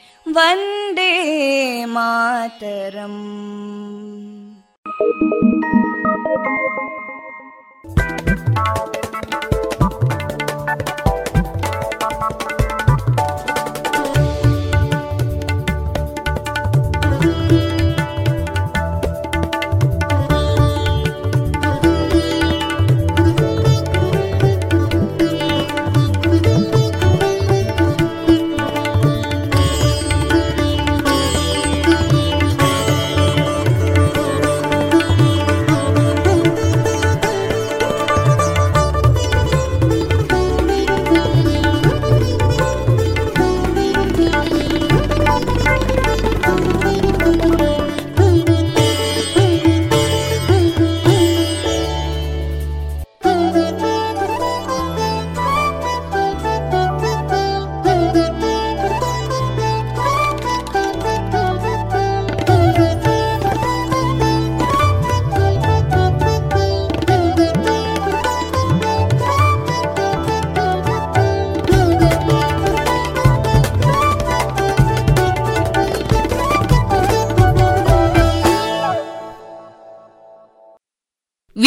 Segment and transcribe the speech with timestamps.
[0.36, 1.12] वन्दे
[1.94, 3.22] मातरम्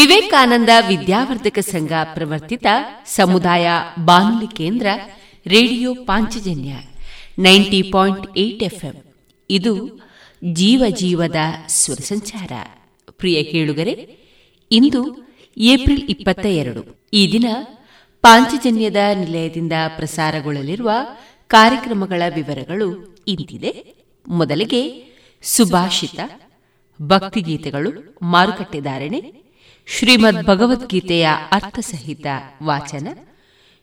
[0.07, 2.67] ವಿವೇಕಾನಂದ ವಿದ್ಯಾವರ್ಧಕ ಸಂಘ ಪ್ರವರ್ತಿತ
[3.07, 3.69] ಸಮುದಾಯ
[4.05, 4.87] ಬಾನುಲಿ ಕೇಂದ್ರ
[5.47, 6.73] radio Panchajanya
[7.39, 9.15] ninety point eight FM.
[9.51, 10.01] ಇದು
[10.53, 11.37] ಜೀವ ಜೀವದ
[11.69, 12.53] ಸ್ವರ ಸಂಚಾರ.
[13.11, 14.17] ಪ್ರಿಯ ಕೇಳುಗರೆ,
[14.73, 17.05] ಇಂದು ಏಪ್ರಿಲ್ ಇಪ್ಪತ್ತ ಎರಡು.
[17.13, 17.47] ಈ ದಿನ
[18.23, 20.91] ಪಾಂಚಜನ್ಯದ ನಿಲಯದಿಂದ ಪ್ರಸಾರಗೊಳ್ಳಲಿರುವ
[21.47, 23.95] ಕಾರ್ಯಕ್ರಮಗಳ ವಿವರಗಳು ಇಂತಿದೆ.
[24.29, 25.05] ಮೊದಲಿಗೆ
[25.43, 26.21] ಸುಭಾಷಿತ,
[27.03, 29.44] ಭಕ್ತಿಗೀತೆಗಳು ಮಾರುಕಟ್ಟೆದಾರಣೆ
[29.87, 32.27] ಶ್ರೀಮದ್ ಭಗವದ್ಗೀತೆಯ ಅರ್ಥಸಹಿತ
[32.63, 33.09] ವಾಚನ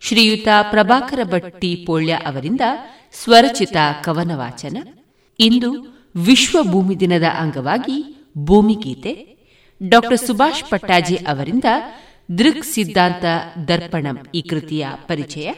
[0.01, 2.61] ಶ್ರೀಯುತ ಪ್ರಭಾಕರ ಭಟ್ಟಿ ಪೋಳ್ಯ ಅವರಿಂದ
[3.11, 4.77] ಸ್ವರಚಿತ ಕವನ ವಾಚನ
[5.39, 5.73] ಇಂದು
[6.15, 9.31] ವಿಶ್ವ ಭೂಮಿ ದಿನದ ಅಂಗವಾಗಿ ಭೂಮಿಗೀತೆ
[9.89, 11.63] ಡಾಕ್ಟರ್ ಸುಭಾಷ್ ಪಟ್ಟಾಜಿ ಅವರಿಂದ
[12.37, 13.25] ದೃಕ್ ಸಿದ್ಧಾಂತ
[13.67, 15.51] ದರ್ಪಣಂ ಈ ಕೃತಿಯ ಪರಿಚಯ.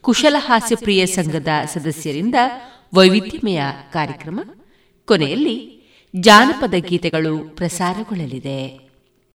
[0.00, 2.34] ಕುಶಲ ಹಾಸ್ಯಪ್ರಿಯ ಸಂಘದ ಸದಸ್ಯರಿಂದ
[2.94, 4.40] ವೈವಿಧ್ಯಮಯ ಕಾರ್ಯಕ್ರಮ.
[5.04, 5.82] ಕೊನೆಯಲ್ಲಿ
[6.20, 8.85] ಜಾನಪದ ಗೀತೆಗಳು ಪ್ರಸಾರಗೊಳ್ಳಲಿದೆ.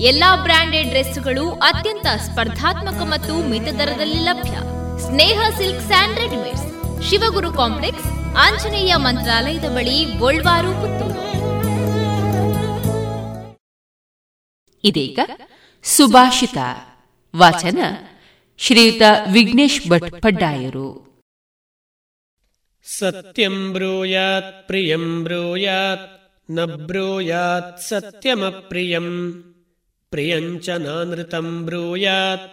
[0.00, 4.50] ಎಲ್ಲಾ ಬ್ರಾಂಡೆಡ್ ಡ್ರೆಸ್ಗಳು ಅತ್ಯಂತ ಸ್ಪರ್ಧಾತ್ಮಕ ಮತ್ತು ಮಿತ ದರದಲ್ಲಿ ಲಭ್ಯ.
[4.98, 7.02] Sneha silk and readymades.
[7.08, 8.06] Shivaguru complex
[8.36, 11.18] Anjaneya ಮಂತ್ರಾಲಯದ ಬಳಿ ಗೋಲ್ವಾರು ಪುತ್ತೂರು.
[14.84, 15.18] ಇದೀಗ
[15.82, 16.56] ಸುಭಾಷಿತ
[17.36, 17.78] ವಾಚನ
[18.58, 19.02] ಶ್ರೀಯುತ
[19.32, 21.08] ವಿಘ್ನೇಶ್ ಭಟ್ ಪಡ್ಡಾಯರು.
[22.98, 29.08] ಸತ್ಯಂ ಬ್ರೂಯಾತ್ ಪ್ರಿಯಂ ಬ್ರೂಯಾತ್ನ ಬ್ರೂಯಾತ್ ಸತ್ಯಮಪ್ರಿಯಂ
[30.12, 32.46] ಪ್ರಿಯಂಚ ನಾನೃತಂ ಬ್ರೂಯಾತ್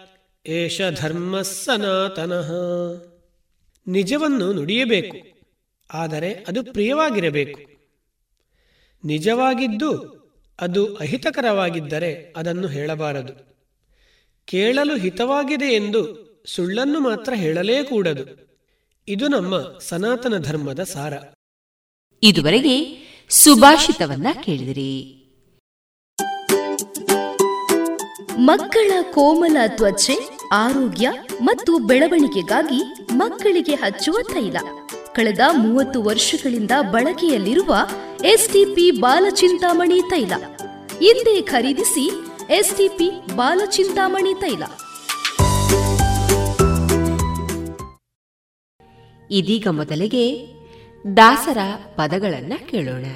[0.46, 2.50] ಏಷ ಧರ್ಮ ಸನಾತನಃ
[3.86, 5.16] ನಿಜವನ್ನು ನುಡಿಯಬೇಕು,
[5.90, 7.58] ಆದರೆ ಅದು ಪ್ರಿಯವಾಗಿರಬೇಕು.
[9.04, 9.90] ನಿಜವಾಗಿದ್ದು
[10.58, 13.32] ಅದು ಅಹಿತಕರವಾಗಿದ್ದರೆ ಅದನ್ನು ಹೇಳಬಾರದು.
[14.48, 16.02] ಕೇಳಲು ಹಿತವಾಗಿದೆ ಎಂದು
[16.46, 18.24] ಸುಳ್ಳನ್ನು ಮಾತ್ರ ಹೇಳಲೇ ಕೂಡದು
[19.08, 21.14] ಇದು ನಮ್ಮ ಸನಾತನ ಧರ್ಮದ ಸಾರ.
[22.22, 22.76] ಇದುವರೆಗೆ
[23.30, 24.92] ಸುಭಾಷಿತವನ್ನ ಕೇಳಿದಿರಿ.
[28.46, 30.16] ಮಕ್ಕಳ ಕೋಮಲ ತ್ವಚೆ,
[30.52, 31.12] ಆರೋಗ್ಯ
[31.42, 32.80] ಮತ್ತು ಬೆಳವಣಿಗೆಗಾಗಿ
[33.12, 34.56] ಮಕ್ಕಳಿಗೆ ಹಚ್ಚುವ ತೈಲ.
[35.12, 37.76] ಕಳೆದ ಮೂವತ್ತು ವರ್ಷಗಳಿಂದ ಬಳಕೆಯಲ್ಲಿರುವ
[38.24, 40.32] ಎಸ್ಟಿಪಿ ಬಾಲಚಿಂತಾಮಣಿ ತೈಲ.
[40.98, 42.04] ಹಿಂದೆ ಖರೀದಿಸಿ
[42.50, 44.62] ಎಸ್ಟಿಪಿ ಬಾಲಚಿಂತಾಮಣಿ ತೈಲ.
[49.30, 50.26] ಇದೀಗ ಮೊದಲಿಗೆ
[51.16, 51.58] ದಾಸರ
[51.94, 53.06] ಪದಗಳನ್ನು ಕೇಳೋಣ.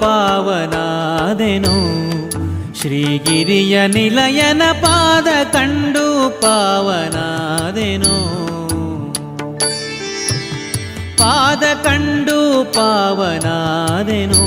[0.00, 1.76] ಪಾವನಾದೆನು.
[2.80, 8.16] ಶ್ರೀಗಿರಿಯ ನಿಲಯನ ಪಾದ ಕಂಡು ಪಾವನಾದೆನು.
[11.18, 14.44] ಪಾದ ಕಂಡು ಪಾವನಾದೆನು.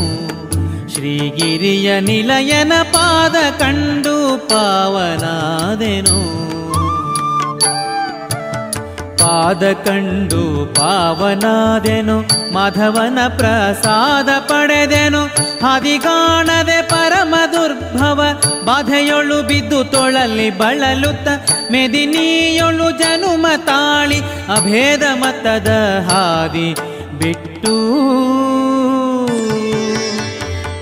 [0.94, 6.40] ಶ್ರೀಗಿರಿಯ ನಿಲಯನ ಪಾದ ಕಂಡು ಪಾವನಾದೆನು.
[9.20, 12.24] ಪಾದ ಕಂಡು ಪಾವನಾದೆನು,
[12.54, 15.30] ಮಾಧವನ ಪ್ರಸಾದ ಪಡೆದೆನು.
[15.66, 18.22] ಹದಿಗಾಣದೆ ಪರಮ ದುರ್ಭವ,
[18.66, 21.28] ಬಾಧೆಯೊಳು ಬಿದ್ದು ತೊಳಲಿ ಬಳಲುತ್ತ,
[21.72, 24.22] ಮೆದಿನಿಯೊಳು ಜನುಮ ತಾಳಿ,
[24.58, 25.68] ಅಭೇದ ಮತದ
[26.10, 26.76] ಹಾದಿ
[27.20, 27.76] ಬಿಟ್ಟು.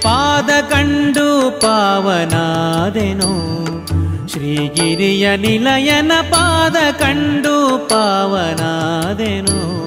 [0.01, 3.66] ಪಾದ ಕಂಡು ಪಾವನಾದೆನು.
[4.37, 9.86] ಶ್ರೀಗಿರಿಯ ನಿಲಯನ ಪಾದ ಕಂಡು ಪಾವನಾದೆನು.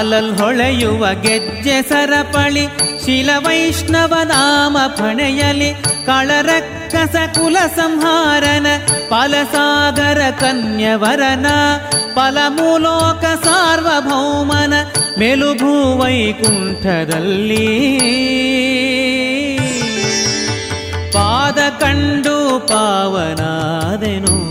[0.00, 2.62] ಕಾಲಲ್ ಹೊಳೆಯುವ ಗೆಜ್ಜೆ ಸರಪಳಿ
[3.04, 4.76] ಶಿಲ ವೈಷ್ಣವ ನಾಮ
[6.06, 6.50] ಕಳರ
[6.92, 8.66] ಕಸ ಕುಲ ಸಂಹಾರನ
[9.08, 11.46] ಫಲಸಾಗರ ಕನ್ಯವರನ,
[12.14, 14.74] ಫಲಮೂಲೋಕ ಸಾರ್ವಭೌಮನ
[15.18, 17.68] ಮೆಲುಭೂ ವೈಕುಂಠದಲ್ಲಿ
[21.12, 24.49] ಪಾದ ಕಂಡು ಪಾವನಾದೆನು.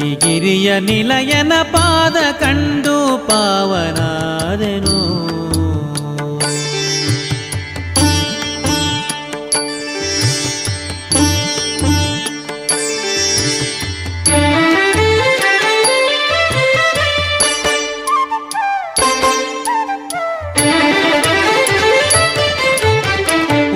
[0.00, 2.94] ಶ್ರೀಗಿರಿಯ ನಿಲಯನ ಪಾದ ಕಂಡು
[3.26, 4.96] ಪಾವನಾದೆನು.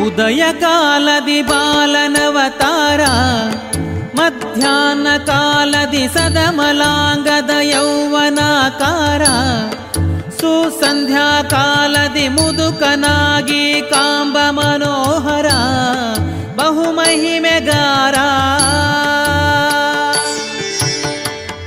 [0.07, 1.63] ಉದಯ ಕಾಲದಿ ಬಾಲನವತಾರ
[5.87, 9.23] ಕಾಲದಿ ಸದಮಲಾಂಗದ ಯೌವನಾಕಾರ
[10.37, 15.49] ಸುಸಂಧ್ಯಾ ಕಾಲದಿ ಮುದುಕನಾಗಿ ಕಾಂಬ ಮನೋಹರ
[16.59, 18.17] ಬಹುಮಹಿಮೆಗಾರ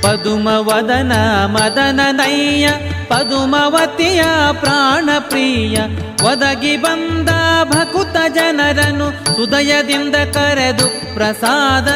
[0.02, 1.12] ಪದುಮವದನ
[1.56, 2.66] ಮದನ ನಯ್ಯ
[3.08, 4.24] ಪದುಮವತಿಯ
[4.60, 5.76] ಪ್ರಾಣ ಪ್ರಿಯ
[6.24, 7.30] ಒದಗಿ ಬಂದ
[7.70, 11.88] ಭಕುತ ಜನರನ್ನು ಹೃದಯದಿಂದ ಕರೆದು ಪ್ರಸಾದ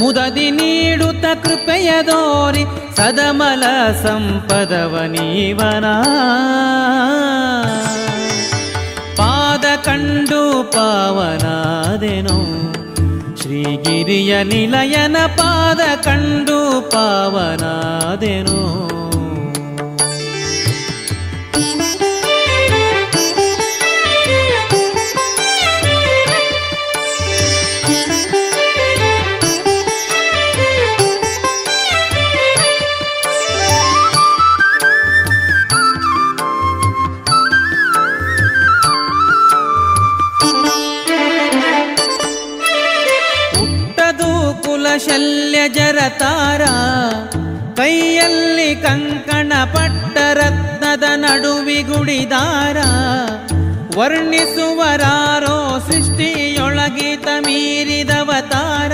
[0.00, 2.64] ಮುದದಿ ನೀಡುತ್ತ ಕೃಪೆಯ ದೋರಿ
[2.96, 3.64] ಸದಮಲ
[4.02, 5.84] ಸಂಪದವ ನೀವನ.
[9.16, 12.70] ಪಾದ ಕಂಡು ಪಾವನಾದೆನು.
[13.40, 18.89] ಶ್ರೀಗಿರಿಯ ನಿಲಯನ ಪಾದ ಕಂಡು ಪಾವನಾದೆನು.
[46.10, 46.62] ಜರತಾರ
[47.76, 52.76] ಕೈಯಲ್ಲಿ ಕಂಕಣ ಪಟ್ಟ ರತ್ನದ ನಡುವಿಗುಡಿದಾರ
[53.98, 58.92] ವರ್ಣಿಸುವರಾರೋ ಸೃಷ್ಟಿಯೊಳಗಿತ ಮೀರಿದವತಾರ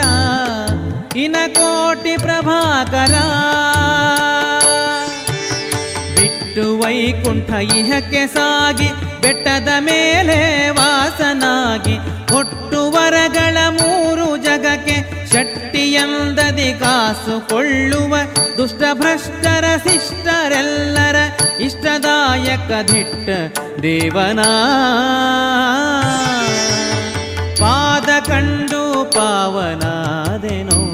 [1.16, 3.14] ಇನಕೋಟಿ ಪ್ರಭಾಕರ.
[6.16, 11.96] ಬಿಟ್ಟು ವೈಕುಂಠ ಇಹಕ್ಕೆ ಸಾಗಿ, ಬೆಟ್ಟದ ಮೇಲೆ ವಾಸನಾಗಿ,
[12.35, 14.05] ಹೊಟ್ಟು ವರಗಳ ಜಗಕ್ಕೆ
[15.33, 18.16] ಶಟ್ಟಿಯಂದದಿ ಕಾಸು ಕೊಳ್ಳುವ
[18.59, 21.16] ದುಷ್ಟ ಭ್ರಷ್ಟರ ಶಿಷ್ಟರೆಲ್ಲರ
[21.61, 24.40] ಇಷ್ಟದಾಯಕ ದಿಟ್ಟ ದೇವನ.
[27.61, 30.87] ಪಾದ ಕಂಡು ಪಾವನಾದೆನು.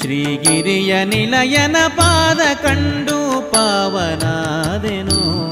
[0.00, 5.45] ಶ್ರೀಗಿರಿಯ ನಿಲಯನ ಪಾದ ಕಂಡು ಪಾವನಾದೆನು.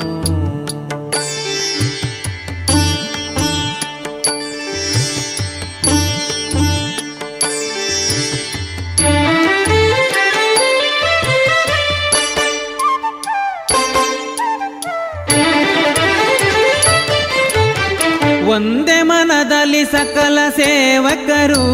[19.44, 21.64] ಮನದಲ್ಲಿ ಸಕಲ ಸೇವಕರು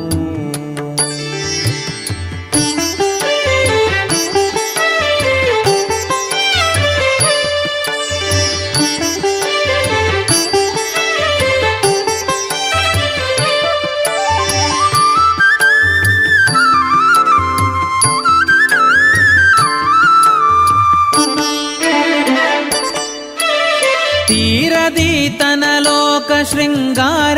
[26.43, 27.37] ಶೃಂಗಾರ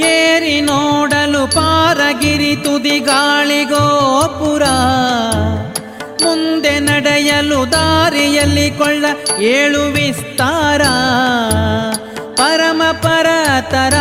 [0.00, 4.62] ಏರಿ ನೋಡಲು ಪಾರಗಿರಿ ತುದಿ ಗಾಳಿಗೋಪುರ
[6.22, 9.04] ಮುಂದೆ ನಡೆಯಲು ದಾರಿಯಲ್ಲಿ ಕೊಳ್ಳ
[9.38, 10.82] ಏಳು ವಿಸ್ತಾರ.
[12.34, 13.94] ಪರಮ ಪರತರ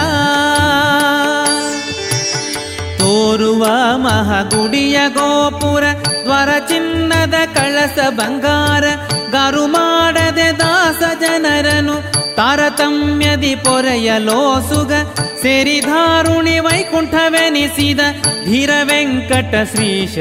[3.37, 5.83] ತೋರು ಕೂರುವ ಮಹಗುಡಿಯ ಗೋಪುರ,
[6.23, 8.83] ದ್ವಾರ ಚಿನ್ನದ ಕಳಸ ಬಂಗಾರ,
[9.31, 11.93] ಗರು ಮಾಡದೆ ದಾಸ ಜನರನು,
[12.35, 14.93] ತಾರತಮ್ಯದಿ ಪೊರೆಯಲೋಸುಗ
[15.41, 17.99] ಸೇರಿಧಾರುಣಿ ವೈಕುಂಠವೆನಿಸಿದ
[18.45, 20.17] ಧೀರ ವೆಂಕಟ ಶ್ರೀಶ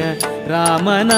[0.49, 1.13] ರಾಮನ.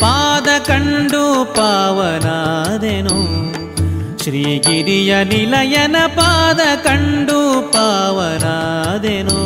[0.00, 3.47] ಪಾದ ಕಂಡು ಪಾವನಾದೆನು.
[4.28, 9.38] ಶ್ರೀಗಿರಿಯ ನಿಲಯನ ಪಾದ ಕಂಡು ಪಾವನಾದೆನು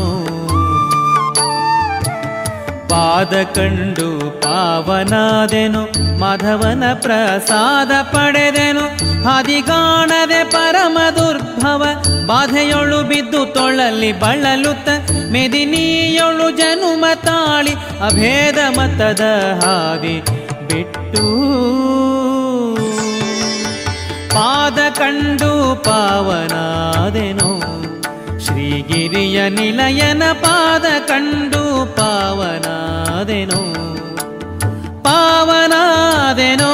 [2.89, 5.83] ಪಾದ ಕಂಡು ಪಾವನಾದೆನು,
[6.19, 8.85] ಮಾಧವನ ಪ್ರಸಾದ ಪಡೆದೆನು.
[9.25, 11.85] ಹದಿಗಾಣದೆ ಪರಮ ದುರ್ಭವ,
[12.27, 14.89] ಬಾಧೆಯೊಳು ಬಿದ್ದು ತೊಳಲಿ ಬಳಲುತ್ತ,
[15.33, 17.73] ಮೆದಿನಿಯೊಳು ಜನುಮ ತಾಳಿ,
[18.07, 19.21] ಅಭೇದ ಮತದ
[19.65, 20.21] ಹಾದಿ
[20.69, 21.43] ಬಿಟ್ಟು.
[24.35, 27.61] ಪಾದ ಕಂಡು ಪಾವನಾದೆನು.
[28.41, 33.73] ಶ್ರೀಗಿರಿಯ ನಿಲಯನ ಪಾದ ಕಂಡು ಪಾವನಾದೆನು.
[35.05, 36.73] ಪಾವನಾದೆನೋ.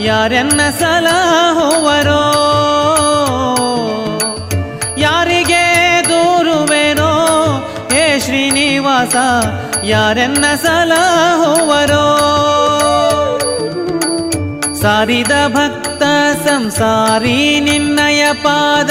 [0.00, 2.24] ಯಾರೆನ್ನ ಸಲಹುವರೋ
[4.98, 5.64] ಯಾರಿಗೆ
[6.08, 7.10] ದೂರುವೆನೋ?
[7.92, 9.16] ಹೇ ಶ್ರೀನಿವಾಸ,
[9.84, 12.06] ಯಾರೆನ್ನ ಸಲಹುವರೋ
[14.82, 16.02] ಸಾರಿದ ಭಕ್ತ
[16.48, 18.90] ಸಂಸಾರಿ ನಿನ್ನಯ ಪಾದ.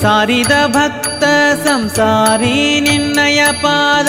[0.00, 1.24] ಸಾರಿದ ಭಕ್ತ
[1.66, 4.08] ಸಂಸಾರಿ ನಿನ್ನಯ ಪಾದ.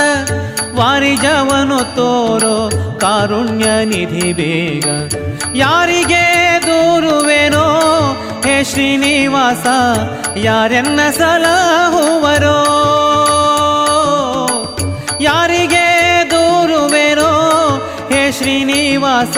[0.76, 4.88] ವಾರಿಜವನು ತೋರೋ ಕಾರುಣ್ಯ ನಿಧಿ ಬೇಗ.
[5.58, 7.66] ಯಾರಿಗೆ ದೂರುವೆನೋ?
[8.46, 9.68] ಹೇ ಶ್ರೀನಿವಾಸ
[10.38, 12.58] ಯಾರೆನ್ನ ಸಲಹುವರೋ?
[15.22, 17.32] ಯಾರಿಗೆ ದೂರುವೆನೋ?
[18.12, 19.38] ಹೇ ಶ್ರೀನಿವಾಸ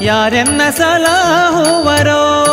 [0.00, 2.44] ಯಾರೆನ್ನ ಸಲಹುವರೋ?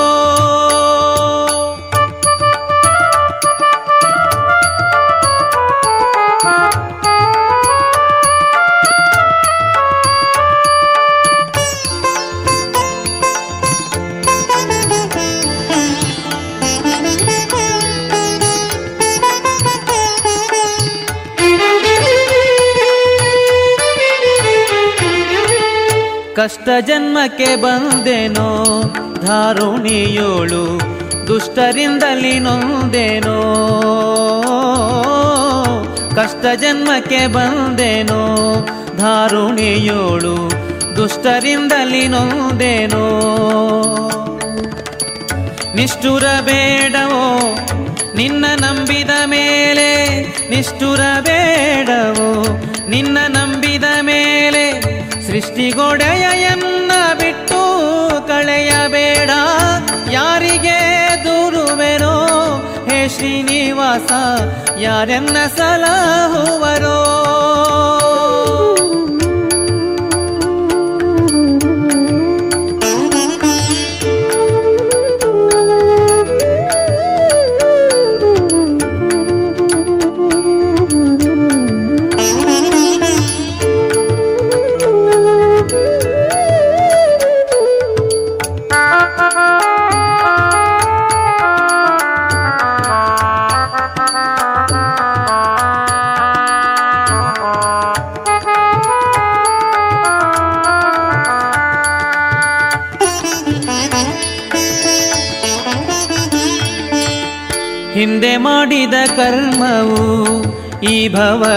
[26.45, 28.63] ಕಷ್ಟ ಜನ್ಮಕ್ಕೆ ಬಂದೇನೋ,
[29.25, 30.81] ಧಾರುಣಿಯೋಳು
[31.27, 33.38] ದುಷ್ಟರಿಂದಲಿ ನೊಂದೇನೋ.
[36.15, 38.36] ಕಷ್ಟ ಜನ್ಮಕ್ಕೆ ಬಂದೇನೋ,
[38.97, 40.51] ಧಾರುಣಿಯೋಳು
[40.95, 43.05] ದುಷ್ಟರಿಂದಲಿ ನೊಂದೇನೋ.
[45.75, 47.58] ನಿಷ್ಠುರ ಬೇಡವೋ,
[48.15, 52.64] ನಿನ್ನ ನಂಬಿದ ಮೇಲೆ ನಿಷ್ಠುರ ಬೇಡವೋ.
[55.65, 57.60] ಸೃಷ್ಟಿಗೊಡೆಯನ್ನ ಬಿಟ್ಟು
[58.28, 59.30] ಕಳೆಯಬೇಡ.
[60.12, 60.80] ಯಾರಿಗೆ
[61.23, 62.28] ದೂರುವೆನೋ?
[62.89, 64.12] ಹೇ ಶ್ರೀನಿವಾಸ
[64.80, 66.97] ಯಾರೆನ್ನ ಸಲಹುವರೋ?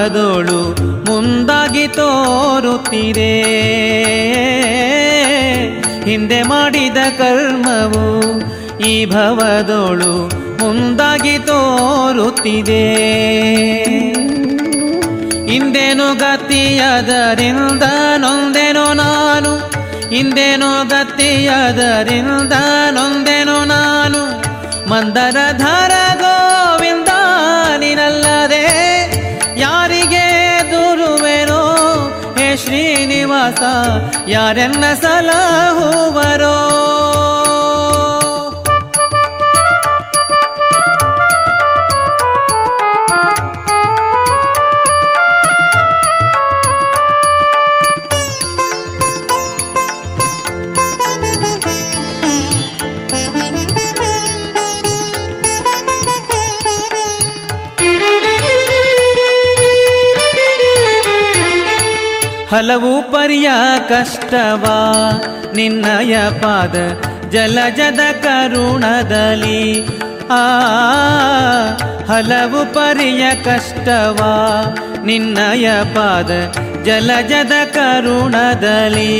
[0.08, 0.60] ಭವದೋಳು
[1.04, 3.42] ಮುಂದಾಗಿ ತೋರುತ್ತಿದೆ.
[6.10, 8.40] ಹಿಂದೆ ಮಾಡಿದ ಕರ್ಮವು
[8.80, 10.14] ಈ ಭವದೋಳು
[10.60, 12.84] ಮುಂದಾಗಿ ತೋರುತ್ತಿದೆ.
[15.46, 17.82] ಹಿಂದೇನು ಗತಿಯದರಿಂದ
[18.16, 19.56] ನೊಂದೆನೋ ನಾನು
[20.10, 22.52] ಹಿಂದೇನೋ ಗತಿಯದರಿಂದ
[22.90, 24.20] ನೊಂದೆನೋ ನಾನು,
[24.90, 26.07] ಮಂದರ ಗೋವಿಂದ
[34.26, 36.97] ಯಾರೆನ್ನ ಸಲಹುವರೋ?
[62.50, 63.50] ಹಲವು ಪರಿಯ
[63.88, 64.76] ಕಷ್ಟವಾ,
[65.54, 66.74] ನಿನ್ನಯ ಪಾದ
[67.30, 69.86] ಜಲಜದ ಕರುಣದಲ್ಲಿ.
[70.30, 70.58] ಆ,
[72.08, 74.34] ಹಲವು ಪರಿಯ ಕಷ್ಟವಾ,
[75.04, 76.30] ನಿನ್ನಯ ಪಾದ
[76.84, 79.14] ಜಲಜದ ಕರುಣದಲ್ಲಿ.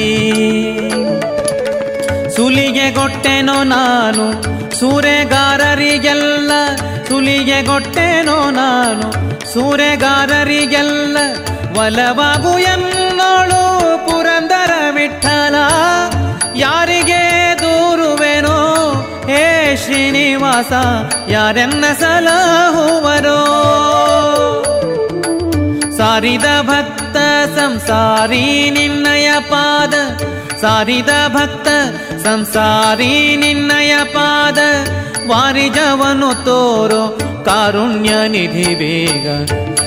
[2.36, 4.42] ಸುಲಿಗೆ ಗೊಟ್ಟೆನೋ ನಾನು,
[4.80, 6.50] ಸೂರೆಗಾರರಿಗೆಲ್ಲ
[7.08, 9.12] ಸುಲಿಗೆ ಗೊಟ್ಟೆನೋ ನಾನು,
[9.52, 11.16] ಸೂರೆಗಾರರಿಗೆಲ್ಲ
[11.78, 13.07] ಒಲವಾಗು ಎನ್ನೋಳು
[16.78, 18.56] ಯಾರಿಗೆ ದೂರುವೆನೋ?
[19.26, 20.72] ಹೇ ಶ್ರೀನಿವಾಸ,
[21.28, 23.40] ಯಾರೆನ್ನ ಸಲಹುವರೋ?
[25.96, 27.16] ಸಾರಿದ ಭಕ್ತ
[27.58, 29.94] ಸಂಸಾರಿ ನಿನ್ನಯ ಪಾದ,
[30.60, 31.68] ಸಾರಿದ ಭಕ್ತ
[32.26, 34.58] ಸಂಸಾರಿ ನಿನ್ನಯ ಪಾದ,
[35.28, 39.26] ವಾರಿಜವನು ತೋರೋ ಕಾರುಣ್ಯ ನಿಧಿ ಬೇಗ.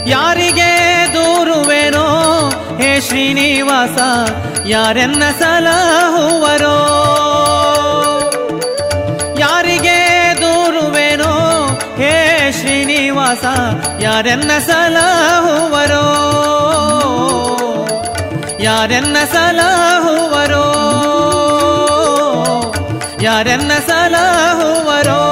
[0.07, 0.71] ಯಾರಿಗೆ
[1.13, 2.07] ದೂರುವೆನೋ?
[2.81, 3.97] ಹೇ ಶ್ರೀನಿವಾಸ
[4.65, 6.77] ಯಾರೆನ್ನ ಸಲಹುವರೋ?
[9.39, 11.67] ಯಾರಿಗೆ ದೂರುವೆನೋ?
[11.97, 13.43] ಹೇ ಶ್ರೀನಿವಾಸ
[13.99, 16.27] ಯಾರೆನ್ನ ಸಲಹುವರೋ?
[18.59, 20.67] ಯಾರೆನ್ನ ಸಲಹುವರೋ?
[23.21, 25.31] ಯಾರೆನ್ನ ಸಲಹುವರೋ?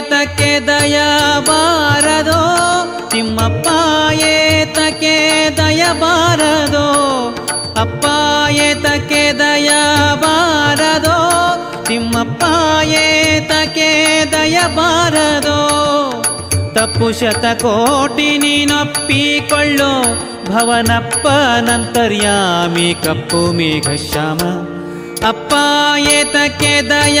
[0.00, 2.38] ಏತಕ್ಕೆ ದಯಬಾರದೋ?
[3.08, 3.68] ತಿಮ್ಮಪ್ಪ
[4.16, 6.86] ಏತಕ್ಕೆ ದಯಬಾರದೋ?
[7.80, 8.06] ಅಪ್ಪ
[8.50, 11.16] ಏತಕ್ಕೆ ದಯಬಾರದೋ?
[11.84, 12.44] ತಿಮ್ಮಪ್ಪ
[12.84, 13.90] ಏತಕ್ಕೆ
[14.32, 15.58] ದಯಬಾರದೋ?
[16.74, 19.92] ತಪ್ಪು ಶತಕೋಟಿ ನೀನೊಪ್ಪಿಕೊಳ್ಳೋ
[20.50, 21.26] ಭವನಪ್ಪ
[21.60, 24.40] ನಂತರ್ಯಾಮಿ ಕಪ್ಪು ಮೇಘ ಶ್ಯಾಮ
[25.28, 25.54] ಅಪ್ಪ
[25.98, 27.20] ಏತಕ್ಕೆ ದಯ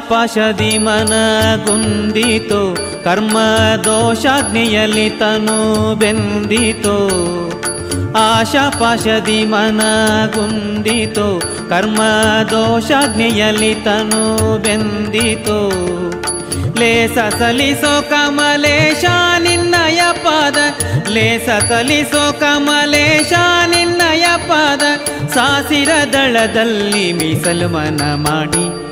[0.00, 1.12] ಏತಕ್ಕೆ ಮನ
[1.64, 3.38] ಗುಂದಿತು ಕರ್ಮ
[3.84, 6.96] ದೋಷಾಗ್ನಿಯಲ್ಲಿ ತನು ಬೆಂದಿತು.
[8.16, 9.80] ಆಶಾ ಪಾಶದಿ ಮನ
[10.34, 12.02] ಗುಂದಿತು ಕರ್ಮ
[12.50, 15.58] ದೋಷಾಗ್ನಿಯಲ್ಲಿ ತನು ಬೆಂದಿತು.
[16.80, 19.04] ಲೇಸ ಸಲಿಸೋ ಕಮಲೇಶ
[19.38, 20.56] ನಿನ್ನಯ ಪಾದ,
[21.08, 23.32] ಲೇಸ ಸಲಿಸೋ ಕಮಲೇಶ
[23.66, 24.82] ನಿನ್ನಯ ಪಾದ
[25.34, 28.91] ಸಾಸಿರ ದಳದಲ್ಲಿ ಮೀಸಲು ಮನ ಮಾಡಿ.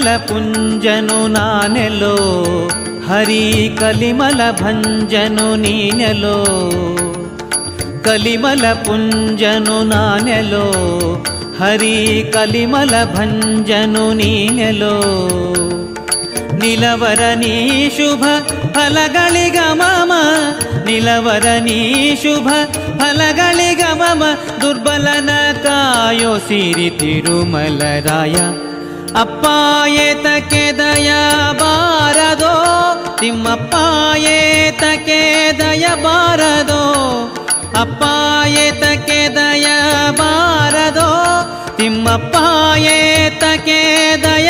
[0.00, 2.14] ಪುಂಜನು ನಾನೆಲೋ
[3.08, 3.42] ಹರಿ
[3.78, 6.36] ಕಲಿಮಲ ಭಂಜನು ನೀನೆಲೋ
[8.04, 10.66] ಕಲಿಮಲ ಪುಂಜನು ನಾನೆಲೋ
[11.60, 11.96] ಹರಿ
[12.32, 14.96] ಕಲಿಮಲ ಭಂಜನು ನೀನೆಲೋ
[16.60, 17.54] ನಿಲವರ ನೀ
[17.96, 18.24] ಶುಭ
[18.72, 20.12] ಫಲಗಳಿಗ ಮಮ
[20.86, 21.78] ನಿಲವರ ನೀ
[22.22, 22.48] ಶುಭ
[22.98, 24.22] ಫಲಗಳಿಗ ಮಮ
[24.62, 25.30] ದುರ್ಬಲನ
[25.64, 28.36] ಕಾಯೋ ಸಿರಿ ತಿರುಮಲರಾಯ
[29.15, 29.45] ಅಪ್ಪ
[30.01, 31.09] ಏತಕ್ಕೆ ದಯ
[31.59, 32.53] ಬಾರದೋ
[33.19, 33.73] ತಿಮ್ಮಪ್ಪ
[34.29, 35.19] ಏತಕ್ಕೆ
[35.59, 36.81] ದಯ ಬಾರದೋ
[37.79, 38.03] ಅಪ್ಪ
[38.55, 39.67] ಏತಕ್ಕೆ ದಯ
[40.11, 41.09] ಬಾರದೋ
[41.77, 42.35] ತಿಮ್ಮಪ್ಪ
[42.93, 43.79] ಏತಕ್ಕೆ
[44.23, 44.49] ದಯ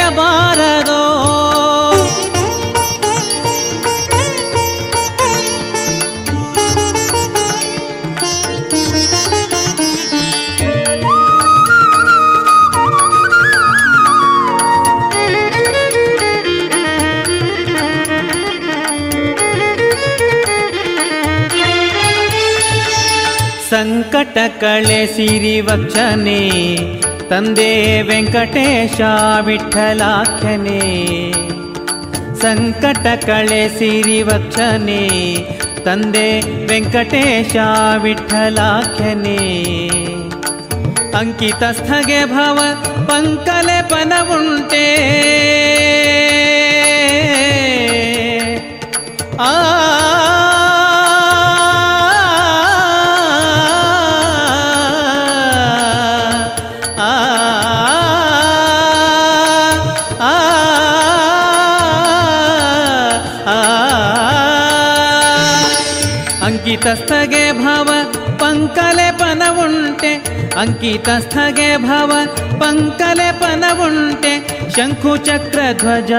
[24.32, 26.42] ಸಂಕಟ ಕಳೆ ಸಿರಿ ವಕ್ಷನೆ,
[27.30, 29.02] ತಂದೆ ವೆಂಕಟೇಶ
[29.42, 30.84] ವಿಠಲಾಖ್ಯನೆ
[32.42, 35.02] ಸಂಕಟ ಕಳೆ ಸಿರಿ ವಕ್ಷನೆ,
[35.84, 36.28] ತಂದೆ
[36.68, 37.56] ವೆಂಕಟೇಶ
[38.04, 39.38] ವಿಠಲಾಖ್ಯನೆ
[41.18, 42.60] ಅಂಕಿತ ಸ್ಥಗೆ ಭವ
[43.08, 44.88] ಪಂಕಲೆ ಪನವುಂಟೆ.
[49.42, 49.52] ಆ
[66.82, 67.90] ಅಂಕಿತಸ್ಥಗೆ ಭವ,
[68.38, 69.12] ಪಂಕಲೆ
[69.60, 70.14] ಉಂಟೆ
[70.60, 72.12] ಅಂಕಿತಸ್ಥಗೆ ಭವ,
[72.60, 73.32] ಪಂಕಲೆ
[73.84, 74.34] ಉಂಟೆ
[74.76, 76.12] ಶಂಕು ಚಕ್ರ ಧ್ವಜ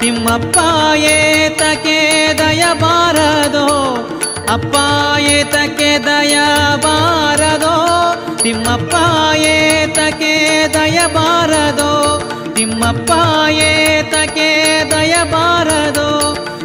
[0.00, 0.58] ತಿಮ್ಮಪ್ಪ
[0.96, 1.98] ಏತಕ್ಕೆ
[2.38, 3.66] ದಯಬಾರದೋ,
[4.52, 4.76] ಅಪ್ಪ
[5.18, 7.74] ಏತಕ್ಕೆ ದಯಬಾರದೋ,
[8.42, 8.94] ತಿಮ್ಮಪ್ಪ
[9.36, 10.34] ಏತಕ್ಕೆ
[10.74, 11.90] ದಯಬಾರದೋ,
[12.54, 13.10] ತಿಮ್ಮಪ್ಪ
[13.50, 14.50] ಏತಕ್ಕೆ
[14.90, 16.08] ದಯ ಬಾರದೋ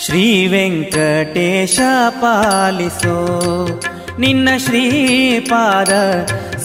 [0.00, 1.78] ಶ್ರೀ ವೆಂಕಟೇಶ
[2.20, 3.16] ಪಾಲಿಸೋ
[4.18, 5.92] ನಿನ್ನ ಶ್ರೀಪಾದ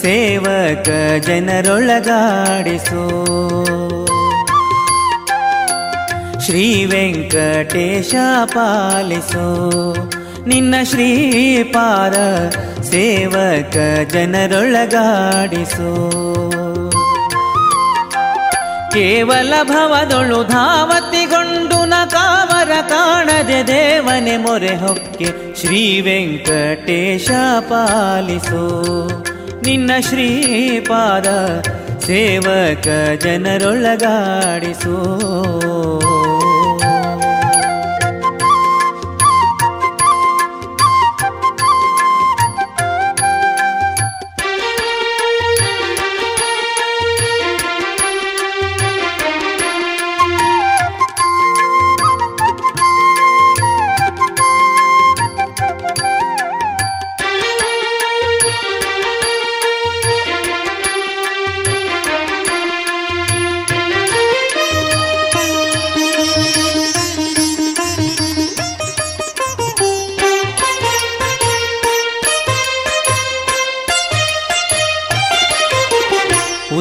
[0.04, 0.90] ಸೇವಕ
[1.26, 2.06] ಜನರೊಳಗಾಡಿಸೋ.
[6.46, 9.96] ಶ್ರೀ ವೆಂಕಟೇಶ ಪಾಲಿಸೋ.
[10.48, 12.14] ನಿನ್ನ ಶ್ರೀಪಾದ
[12.82, 13.76] ಸೇವಕ
[14.12, 14.90] ಜನರೊಳಗಾಡಿಸೋ.
[18.92, 29.23] ಕೇವಲ ಭವದೊಳು ಧಾವತಿಗೊಂಡು ನ ಕಾವರ ಕಾಣದೆ ದೇವನೆ ಮೊರೆ ಹೊಕ್ಕೆ ಶ್ರೀ ವೆಂಕಟೇಶ ಪಾಲಿಸೋ.
[29.66, 31.28] ನಿನ್ನ ಶ್ರೀಪಾದ
[32.00, 32.88] ಸೇವಕ
[33.22, 34.96] ಜನರೊಳಗಾಡಿಸೋ.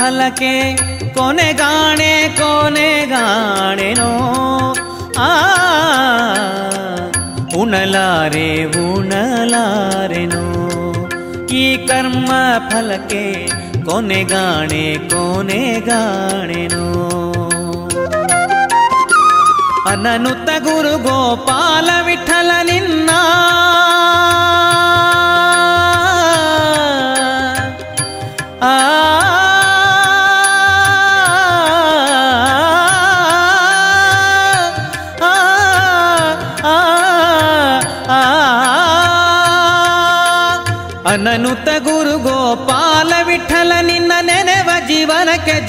[0.07, 0.77] ಕರ್ಮ ಫಲಕ್ಕೆ
[1.14, 4.11] ಕೊನೆಗಾಣೆ ಕೊನೆಗಾಣೆನೋ
[5.19, 5.31] ಆ,
[7.57, 10.42] ಉಣಲಾರೆ, ಉಣಲಾರೆನೋ.
[11.51, 12.31] ಈ ಕರ್ಮ
[12.71, 13.25] ಫಲಕ್ಕೆ
[13.85, 16.87] ಕೊನೆಗಾಣೆ ಕೊನೆಗಾಣೆನೋ
[19.87, 23.11] ಅನನುತ ಗುರು ಗೋಪಾಲ ವಿಠಲ ನಿನ್ನ.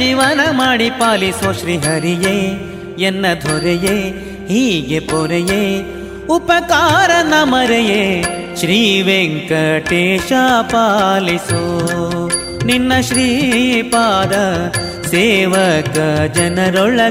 [0.08, 2.58] ಜೀವನ ಮಾಡಿ ಪಾಲಿಸೋ ಶ್ರೀಹರಿಯೇ,
[2.99, 3.99] ಎನ್ನ ದೊರೆಯೇ,
[4.47, 5.86] ಹೀಗೆ ಪೊರೆಯೇ,
[6.30, 8.24] ಉಪಕಾರ ನಮರೆಯೇ,
[8.55, 11.89] ಶ್ರೀ ವೆಂಕಟೇಶ ಪಾಲಿಸೋ.
[12.66, 14.32] ನಿನ್ನ ಶ್ರೀಪಾದ
[15.05, 15.97] ಸೇವಕ
[16.36, 17.10] ಜನರೊಳಗಾಡಿಸೋ.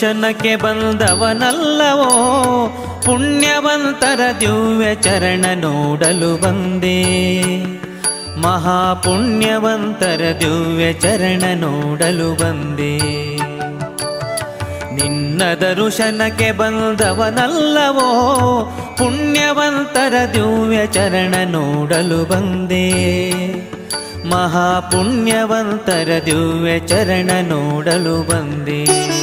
[0.00, 2.12] ದರುಶನಕ್ಕೆ ಬಂದವನಲ್ಲವೋ?
[3.06, 7.02] ಪುಣ್ಯವಂತರ ದಿವ್ಯ ಚರಣ ನೋಡಲು ಬಂದೆ.
[8.40, 12.98] ಮಹಾಪುಣ್ಯವಂತರ ದಿವ್ಯ ಚರಣ ನೋಡಲು ಬಂದೆ.
[14.94, 18.00] ನಿನ್ನ ದರುಶನಕ್ಕೆ ಬಂದವನಲ್ಲವೋ?
[18.98, 22.90] ಪುಣ್ಯವಂತರ ದಿವ್ಯ ಚರಣ ನೋಡಲು ಬಂದೆ.
[24.28, 29.19] ಮಹಾಪುಣ್ಯವಂತರ ದಿವ್ಯ ಚರಣ ನೋಡಲು ಬಂದೆ.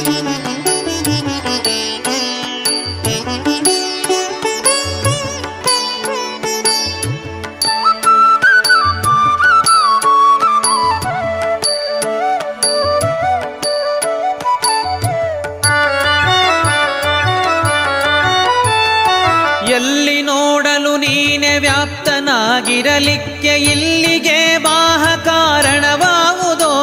[22.98, 26.74] ವ್ಯಾಪ್ತನಾಗಿರಲಿಕ್ಕೆ ಇಲ್ಲಿಗೆ ಬಾಹ ಕಾರಣವಾವುದೋ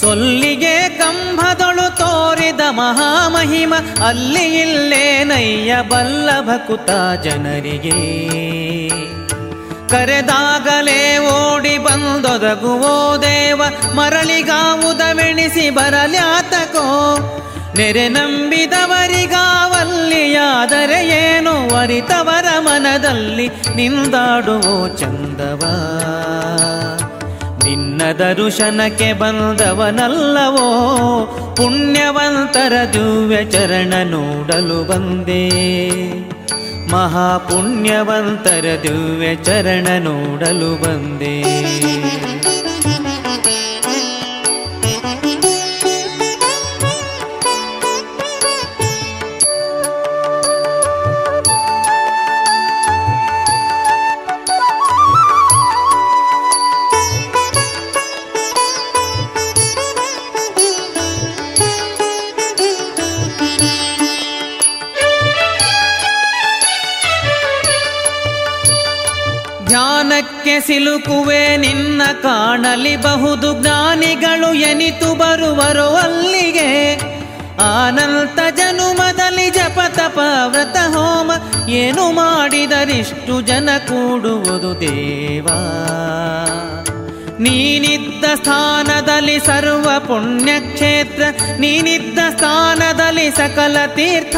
[0.00, 3.74] ಸೊಲ್ಲಿಗೆ ಕಂಬದೊಳು ತೋರಿದ ಮಹಾಮಹಿಮ
[4.06, 6.50] ಅಲ್ಲಿ ಇಲ್ಲೇ ನಯ್ಯ ಬಲ್ಲಭ
[7.22, 8.00] ಜನರಿಗೆ.
[9.88, 13.62] ಕರೆದಾಗಲೇ ಓಡಿ ಬಂದೊದಗುವೋ ದೇವ,
[13.94, 16.86] ಮರಳಿಗಾವುದವೆಣಿಸಿ ಬರಲ್ಯಾತಕೋ?
[17.76, 25.62] ನೆರೆ ನಂಬಿದವರಿಗಾವಲ್ಲಿಯಾದರೆ ಏನು ಅರಿತವರ ಮನದಲ್ಲಿ ನಿಂದಾಡುವೋ ಚಂದವ?
[27.64, 30.66] ನಿನ್ನ ದರುಶನಕ್ಕೆ ಬಂದವನಲ್ಲವೋ?
[31.56, 35.50] ಪುಣ್ಯವಂತರ ದಿವ್ಯ ಚರಣ ನೋಡಲು ಬಂದೆ.
[36.92, 41.42] ಮಹಾಪುಣ್ಯವಂತರ ದಿವ್ಯ ಚರಣ ನೋಡಲು ಬಂದೆ.
[70.66, 76.70] ಸಿಲುಕುವೆ ನಿನ್ನ ಕಾಣಲಿ ಬಹುದು ಜ್ಞಾನಿಗಳು ಎನಿತು ಬರುವರು ಅಲ್ಲಿಗೆ.
[77.62, 81.30] ಆನಂತ ಜನುಮದಲ್ಲಿ ಜಪ ತಪ ವ್ರತ ಹೋಮ,
[81.68, 85.58] ಏನು ಮಾಡಿದರಿಷ್ಟು ಜನ ಕೂಡುವುದು ದೇವಾ.
[87.40, 91.22] ನೀನಿದ್ದ ಸ್ಥಾನದಲ್ಲಿ ಸರ್ವ ಪುಣ್ಯಕ್ಷೇತ್ರ,
[91.58, 94.36] ನೀನಿದ್ದ ಸ್ಥಾನದಲ್ಲಿ ಸಕಲ ತೀರ್ಥ,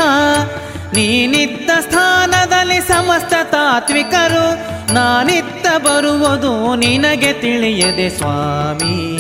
[0.95, 4.47] ನೀನಿದ್ದ ಸ್ಥಾನದಲ್ಲಿ ಸಮಸ್ತ ತಾತ್ವಿಕರು
[4.93, 9.18] ನಾನಿತ್ತ ಬರುವುದು ನಿನಗೆ ತಿಳಿಯದೆ ಸ್ವಾಮಿ.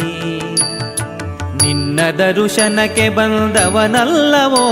[1.66, 4.64] ನಿನ್ನ ದರುಶನಕ್ಕೆ ಬಂದವನಲ್ಲವೋ,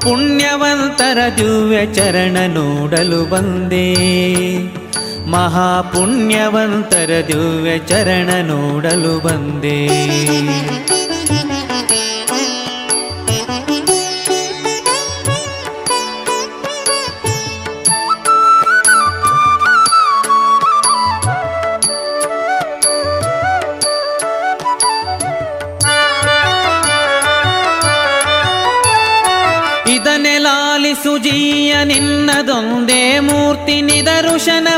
[0.00, 3.94] ಪುಣ್ಯವಂತರ ದಿವ್ಯ ಚರಣ ನೋಡಲು ಬಂದೆ.
[5.30, 9.88] ಮಹಾಪುಣ್ಯವಂತರ ದಿವ್ಯ ಚರಣ ನೋಡಲು ಬಂದೆ.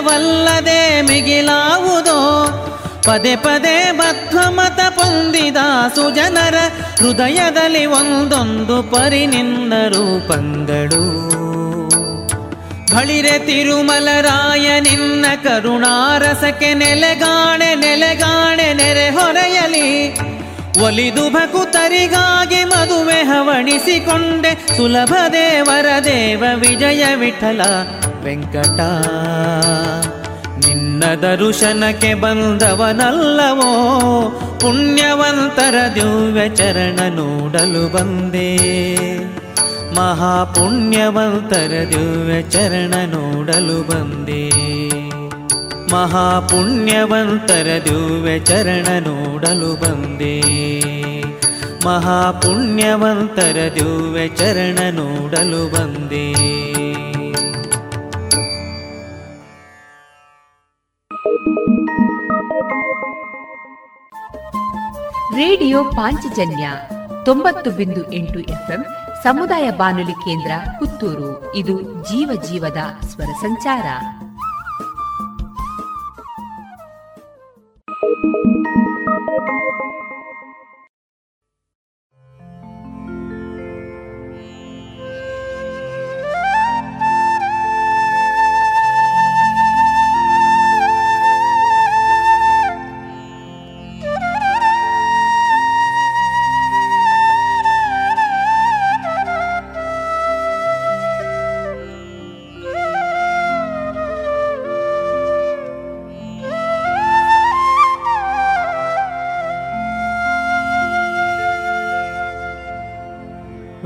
[0.01, 2.19] ನಿದರುಶನವಲ್ಲದೆ ಮಿಗಿಲಾವುದೋ?
[3.07, 5.57] ಪದೇ ಪದೇ ಬದ್ಧಮತ ಪೊಂದಿದ
[5.95, 6.55] ಸುಜನರ
[6.99, 11.05] ಹೃದಯದಲ್ಲಿ ಒಂದೊಂದು ಪರಿ ನಿಂದರು ಪಂದಳು
[12.97, 19.89] ಬಳಿರೆ ತಿರುಮಲರಾಯ ನಿನ್ನ ಕರುಣಾರಸಕ್ಕೆ ನೆಲೆಗಾಣೆ ನೆಲೆಗಾಣೆ ನೆರೆ ಹೊರೆಯಲಿ.
[20.79, 24.77] ಒಲಿದು ಭಕುತರಿಗಾಗಿ ಮದುವೆ ಹವಣಿಸಿಕೊಂಡೆ.
[24.77, 27.61] ಸುಲಭ ದೇವರ ದೇವ ವಿಜಯ ವಿಠಲ
[28.25, 28.81] ವೆಂಕಟ.
[30.67, 33.61] ನಿನ್ನ ದರುಶನಕ್ಕೆ ಬಂದವನಲ್ಲವೋ?
[34.61, 38.57] ಪುಣ್ಯವಂತರ ದಿವ್ಯ ಚರಣ ನೋಡಲು ಬಂದೆ.
[39.95, 44.51] ಮಹಾಪುಣ್ಯವಂತರ ದಿವ್ಯ ಚರಣ ನೋಡಲು ಬಂದೆ.
[45.93, 50.41] ಮಹಾಪುಣ್ಯವಂತರ ದಿವ್ಯ ಚರಣ ನೋಡಲು ಬಂದೆ.
[51.87, 56.33] ಮಹಾಪುಣ್ಯವಂತರ ದಿವ್ಯ ಚರಣ ನೋಡಲು ಬಂದೆ.
[65.37, 66.71] ರೇಡಿಯೋ ಪಾಂಚಜನ್ಯ
[67.25, 68.85] ತೊಂಬತ್ತು ಬಿಂದು ಎಂಟು ಎಫ್ಎಂ
[69.23, 71.53] ಸಮುದಾಯ ಬಾನುಲಿ ಕೇಂದ್ರ ಪುತ್ತೂರು.
[71.57, 73.83] ಇದು ಜೀವ ಜೀವದ ಸ್ವರ ಸಂಚಾರ.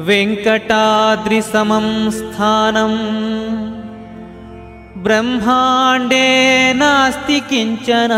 [0.07, 1.87] वेङ्कटाद्रिसमं
[2.17, 2.97] स्थानम्
[5.05, 6.29] ब्रह्माण्डे
[6.81, 8.13] नास्ति किञ्चन।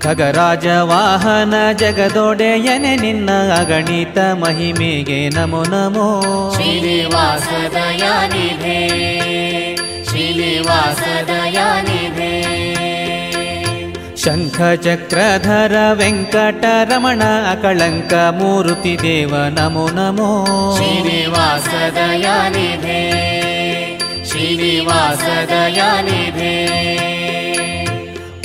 [0.05, 6.07] ಖಗರಾಜ ವಾಹನ ಜಗದೊಡೆಯನೆ ನಿನ್ನ ಅಗಣಿತ ಮಹಿಮೆಗೆ ನಮೋ ನಮೋ.
[6.53, 8.79] ಶ್ರೀನಿವಾಸ ದಯಾನಿಧೆ
[10.09, 12.33] ಶ್ರೀನಿವಾಸ ದಯಾನಿಧೆ
[14.17, 20.29] ಶಂಖ ಚಕ್ರಧರ ವೆಂಕಟರಮಣ ಅಕಳಂಕ ಮೂರುತಿ ದೇವ ನಮೋ ನಮೋ.
[20.77, 23.01] ಶ್ರೀನಿವಾಸ ದಯಾನಿಧೆ
[24.29, 26.55] ಶ್ರೀನಿವಾಸ ದಯಾನಿಧೆ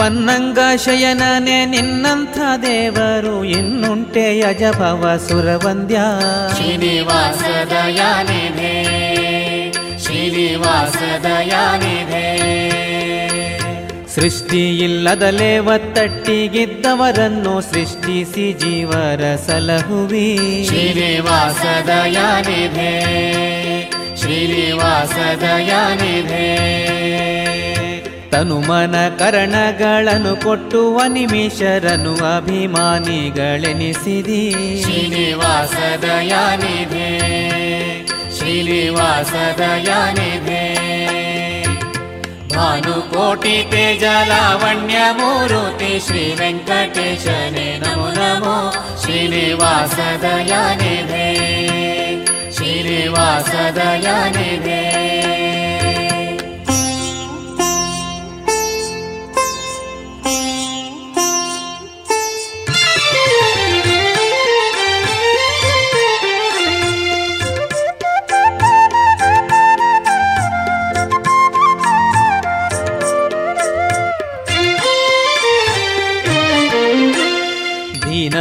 [0.00, 5.98] ಪನ್ನಂಗ ಶಯನನೆ ನಿನ್ನಂಥ ದೇವರು ಇನ್ನುಂಟೆ ಯಜಭವ ಸುರವಂದ್ಯ.
[6.54, 8.84] ಶ್ರೀನಿವಾಸ ದಯಾನಿಧೆ
[9.98, 12.50] ಶ್ರೀನಿವಾಸ ದಯಾನಿಧೆ
[14.14, 20.66] ಸೃಷ್ಟಿಯಿಲ್ಲದಲೇ ಒತ್ತಟ್ಟಿಗಿದ್ದವರನ್ನು ಸೃಷ್ಟಿಸಿ ಜೀವರ ಸಲಹುವಿ.
[20.66, 22.92] ಶ್ರೀನಿವಾಸ ದಯಾನಿಧೆ
[24.16, 27.59] ಶ್ರೀನಿವಾಸ ದಯಾನಿಧೆ
[28.32, 34.42] ತನುಮನ ಕರಣಗಳನ್ನು ಕೊಟ್ಟುವ ನಿಮಿಷರನು ಅಭಿಮಾನಿಗಳೆನಿಸಿದಿ.
[34.82, 35.76] ಶ್ರೀನಿವಾಸ
[36.22, 37.10] ಯಾನಿದೆ
[38.38, 39.34] ಶ್ರೀನಿವಾಸ
[39.88, 40.64] ಯಾನಿದೆ
[42.54, 48.72] ಭಾನುಕೋಟಿ ತೇಜಲಾವಣ್ಯ ಮೂರುತಿ ಶ್ರೀ ವೆಂಕಟೇಶನೇ ನಮೋ ನಮೋ.
[49.02, 51.30] ಶ್ರೀನಿವಾಸ ದಯಾನಿಧಿ
[52.56, 55.09] ಶ್ರೀನಿವಾಸ ದಯಾನಿಧೆ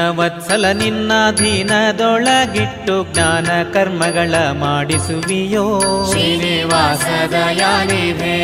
[0.09, 5.65] ದೀನವತ್ಸಲ ನಿನ್ನ ದೀನದೊಳಗಿಟ್ಟು ಜ್ಞಾನ ಕರ್ಮಗಳ ಮಾಡಿಸುವಿಯೋ.
[6.09, 8.37] ಶ್ರೀನಿವಾಸ ದಯಾನಿಧೆ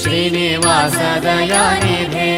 [0.00, 2.30] ಶ್ರೀನಿವಾಸ ದಯಾನಿಧೆ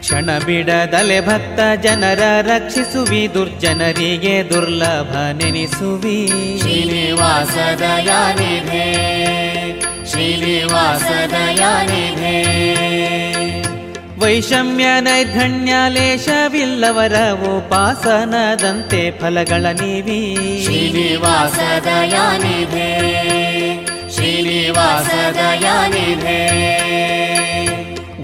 [0.00, 6.18] ಕ್ಷಣ ಬಿಡದಲೆ ಭಕ್ತ ಜನರ ರಕ್ಷಿಸುವಿ ದುರ್ಜನರಿಗೆ ದುರ್ಲಭ ನೆನಿಸುವಿ.
[6.60, 8.86] ಶ್ರೀನಿವಾಸ ದಯಾನಿಧೆ
[10.10, 12.36] ಶ್ರೀನಿವಾಸ ದಯಾನಿಧೆ
[14.20, 17.12] ವೈಷಮ್ಯ ನೈರ್ಧಣ್ಯಲೇಶವಿಲ್ಲವರ
[17.56, 20.36] ಉಪಾಸನದಂತೆ ಫಲಗಳ ನೀವಿ.
[20.64, 22.90] ಶ್ರೀನಿವಾಸ ದಯಾನಿಧೆ
[24.14, 26.40] ಶ್ರೀನಿವಾಸ ದಯಾನಿಧೆ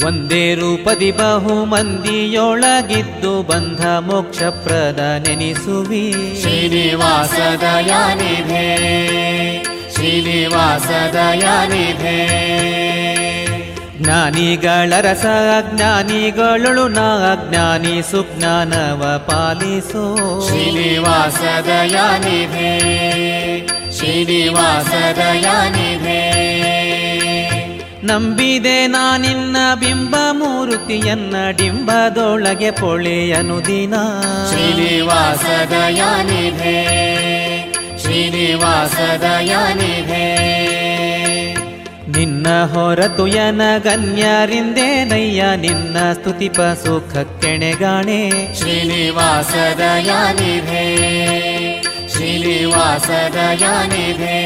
[0.06, 6.42] ಒಂದೇ ರೂಪದಿ ಬಹು ಮಂದಿಯೊಳಗಿದ್ದು ಬಂಧ ಮೋಕ್ಷಪ್ರದ ನೆನಿಸುವಿ.
[6.42, 8.66] ಶ್ರೀನಿವಾಸ ದಯಾನಿಧೆ
[9.94, 12.20] ಶ್ರೀನಿವಾಸ ದಯಾನಿಧೆ
[14.02, 15.26] ಜ್ಞಾನಿಗಳ ರಸ
[15.58, 20.16] ಅಜ್ಞಾನಿಗಳೊಳು ನಾ ಅಜ್ಞಾನಿ ಸುಜ್ಞಾನವ ಪಾಲಿಸೋ.
[20.46, 22.72] ಶ್ರೀನಿವಾಸ ದಯಾನಿಧಿ
[23.98, 26.22] ಶ್ರೀನಿವಾಸ ದಯಾನಿಧಿ
[28.06, 33.94] ನಂಬಿದೆ ನಾನಿನ್ನ ಬಿಂಬ ಮೂರುತಿಯನ್ನ ಡಿಂಬದೊಳಗೆ ಪೊಳೆಯನು ದಿನ.
[34.48, 35.44] ಶ್ರೀನಿವಾಸ
[35.88, 36.78] ಯಾನಿದೆ
[37.98, 40.55] ಶ್ರೀನಿವಾಸ ದಯಾನಿಧೆ
[42.45, 43.23] ನಿನ್ನ ಹೊರತು
[43.85, 48.19] ಗಣ್ಯರಿಂದೇನಯ್ಯ ನಿನ್ನ ಸ್ತುತಿಪ ಸುಖ ಕೆಣೆಗಾಣೆ
[48.59, 50.83] ಶ್ರೀನಿವಾಸ ದಯಾನಿಧೆ
[52.13, 54.37] ಶ್ರೀನಿವಾಸ ದಯಾನಿಧೆ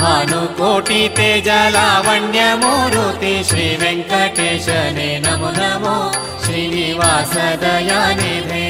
[0.00, 5.96] ಭಾನುಕೋಟಿ ತೇಜ ಲಾವಣ್ಯ ಮೂರುತಿ ಶ್ರೀ ವೆಂಕಟೇಶನೇ ನಮೋ ನಮೋ
[6.44, 8.66] ಶ್ರೀನಿವಾಸ ದಯಾನಿಧೆ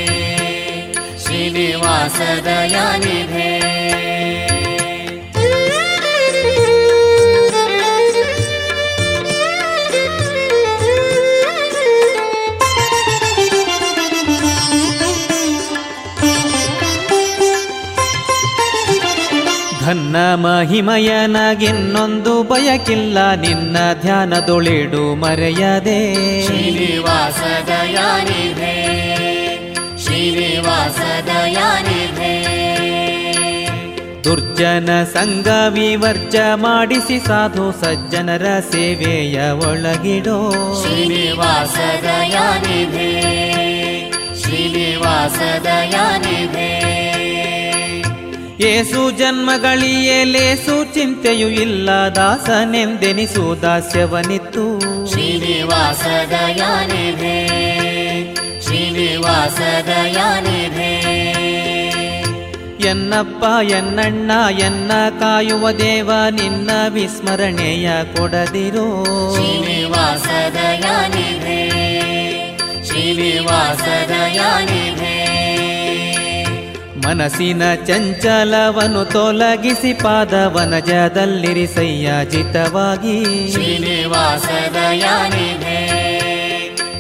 [19.90, 26.46] ಘನ್ನ ಮಹಿಮಯನಗಿನ್ನೊಂದು ಬಯಕಿಲ್ಲ ನಿನ್ನ ಧ್ಯಾನದೊಳಿಡು ಮರೆಯದೆ.
[26.46, 28.88] ಶ್ರೀನಿವಾಸ ದಯಾನಿಧೆ
[29.98, 32.60] ಶ್ರೀನಿವಾಸ ದಯಾನಿಧೆ
[34.24, 40.82] ದುರ್ಜನ ಸಂಗ ವಿವರ್ಜ ಮಾಡಿಸಿ ಸಾಧು ಸಜ್ಜನರ ಸೇವೆಯ ಒಳಗಿಡೋ.
[40.82, 43.12] ಶ್ರೀನಿವಾಸ ದಯಾನಿಧೆ
[44.42, 46.99] ಶ್ರೀನಿವಾಸ ದಯಾನಿಧೆ
[48.60, 54.80] ಏಸು ಜನ್ಮಗಳಿಯೇ ಲೇಸು ಚಿಂತೆಯೂ ಇಲ್ಲ ದಾಸನೆಂದೆನಿಸು ದಾಸ್ಯವನಿತ್ತು.
[55.10, 57.48] ಶ್ರೀನಿವಾಸ ದಯಾನಿಧೆ
[58.62, 61.00] ಶ್ರೀನಿವಾಸ ದಯಾನಿಧೆ
[62.90, 69.04] ಎನ್ನಪ್ಪ ಎನ್ನಣ್ಣ ಎನ್ನ ಕಾಯುವ ದೇವ ನಿನ್ನ ವಿಸ್ಮರಣೆಯ ಕೊಡದಿರೋ.
[69.36, 71.62] ಶ್ರೀನಿವಾಸ ದಯಾನಿಧೆ
[72.86, 75.19] ಶ್ರೀನಿವಾಸ ದಯಾನಿಧೆ
[77.10, 86.10] ಮನಸ್ಸಿನ ಚಂಚಲವನು ತೊಲಗಿಸಿ ಪಾದವನಜದಲ್ಲಿರಿಸಯ್ಯ ಜಿತವಾಗಿ ಶ್ರೀನಿವಾಸ ದಯಾನಿಧೆ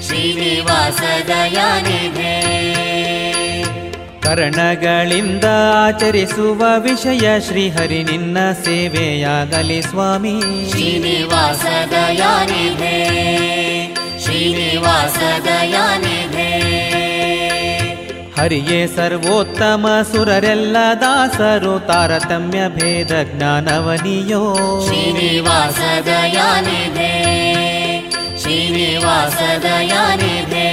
[0.01, 2.49] ಶ್ರೀನಿವಾಸ ದಯಾನಿಧೆ
[4.21, 5.43] ಕರ್ಣಗಳಿಂದ
[5.85, 10.69] ಆಚರಿಸುವ ವಿಷಯ ಶ್ರೀಹರಿ ನಿನ್ನ ಸೇವೆಯಾಗಲಿ ಸ್ವಾಮಿ.
[10.69, 13.09] ಶ್ರೀನಿವಾಸ ದಯಾನಿಧೆ
[14.23, 16.28] ಶ್ರೀನಿವಾಸ ದಯಾನಿಧೆ
[18.38, 24.40] ಹರಿಯೇ ಸರ್ವೋತ್ತಮ ಸುರರೆಲ್ಲ ದಾಸರು ತಾರತಮ್ಯ ಭೇದ ಜ್ಞಾನವನಿಯೋ
[24.86, 27.12] ಶ್ರೀನಿವಾಸ ದಯಾನಿಧೆ
[28.42, 30.68] ಶ್ರೀನಿವಾಸ ದಯಾನಿಧೆ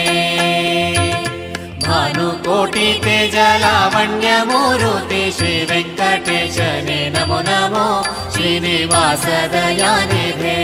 [1.85, 7.87] ಭಾನುಕೋಟಿ ತೇಜ ಲಾವಣ್ಯ ಮೂರುತಿ ಶ್ರೀ ವೆಂಕಟೇಶನೇ ನಮೋ ನಮೋ
[8.33, 10.57] ಶ್ರೀನಿವಾಸ ದಯಾನಿಧೆ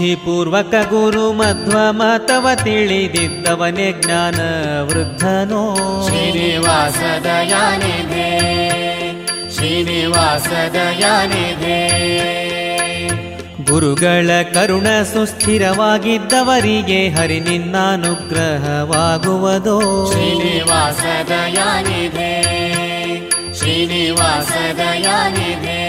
[0.00, 4.38] ಬುದ್ಧಿಪೂರ್ವಕ ಗುರು ಮಧ್ವ ಮತವ ತಿಳಿದಿದ್ದವನೇ ಜ್ಞಾನ
[4.88, 5.64] ವೃದ್ಧನೋ.
[6.06, 8.30] ಶ್ರೀನಿವಾಸ ದಯಾನಿಧೆ
[9.54, 11.80] ಶ್ರೀನಿವಾಸ ದಯಾನಿಧೆ
[13.64, 18.48] ಗುರುಗಳ ಕರುಣ ಸುಸ್ಥಿರವಾಗಿದ್ದವರಿಗೆ ಹರಿ ನಿನ್ನಾನುಗ್ರಹವಾಗುವುದೋ.
[20.12, 22.32] ಶ್ರೀನಿವಾಸ ದಯಾನಿಧೆ
[23.58, 25.80] ಶ್ರೀನಿವಾಸ ದಯಾನಿಧೆ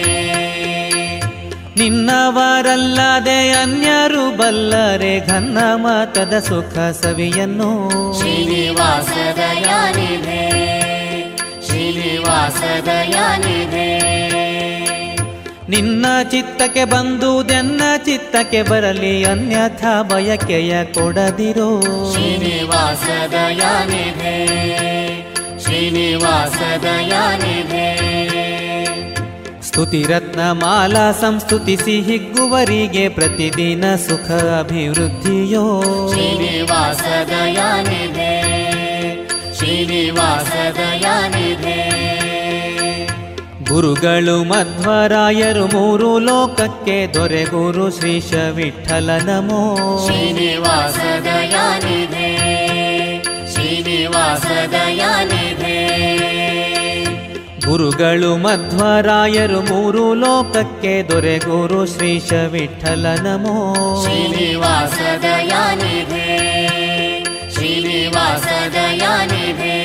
[1.82, 7.90] ನಿನ್ನವರಲ್ಲದೆ ಅನ್ಯರು ಬಲ್ಲರೆ ಘನ್ನ ಮಾತದ ಸುಖ ಸವಿಯನ್ನು.
[8.20, 10.44] ಶ್ರೀನಿವಾಸ ದಯಾನಿಧೆ
[11.66, 14.02] ಶ್ರೀನಿವಾಸ ದಯಾನಿಧೆ
[15.70, 21.82] ನಿನ್ನ ಚಿತ್ತಕ್ಕೆ ಬಂದುದೆನ್ನ ಚಿತ್ತಕ್ಕೆ ಬರಲಿ ಅನ್ಯಥಾ ಬಯಕೆಯ ಕೊಡದಿರೋ.
[22.14, 24.38] ಶ್ರೀನಿವಾಸ ದಯಾನಿಧೆ
[25.60, 27.88] ಶ್ರೀನಿವಾಸ ದಯಾನಿಧೆ
[29.72, 35.64] ಸ್ತುತಿರತ್ನ ಮಾಲಾ ಸಂಸ್ತುತಿಸಿ ಹಿಗ್ಗುವರಿಗೆ ಪ್ರತಿದಿನ ಸುಖ ಅಭಿವೃದ್ಧಿಯೋ.
[36.12, 38.34] ಶ್ರೀನಿವಾಸ ದಯಾನಿಧೆ
[39.58, 41.78] ಶ್ರೀನಿವಾಸ ದಯಾನಿಧೆ
[43.70, 49.64] ಗುರುಗಳು ಮಧ್ವರಾಯರು ಮೂರು ಲೋಕಕ್ಕೆ ದೊರೆ ಗುರು ಶ್ರೀಶ ವಿಠಲ ನಮೋ.
[50.06, 52.30] ಶ್ರೀನಿವಾಸ ದಯಾನಿಧೆ
[53.54, 55.41] ಶ್ರೀನಿವಾಸ ದಯಾನಿಧೆ
[57.71, 63.57] ಗುರುಗಳು ಮಧ್ವರಾಯರು ಮೂರು ಲೋಕಕ್ಕೆ ದೊರೆ ಗುರು ಶ್ರೀಶ ವಿಠಲ ನಮೋ
[64.03, 66.29] ಶ್ರೀನಿವಾಸ ದಯಾನಿಧೆ
[67.55, 69.77] ಶ್ರೀನಿವಾಸ ದಯಾನಿಧೆ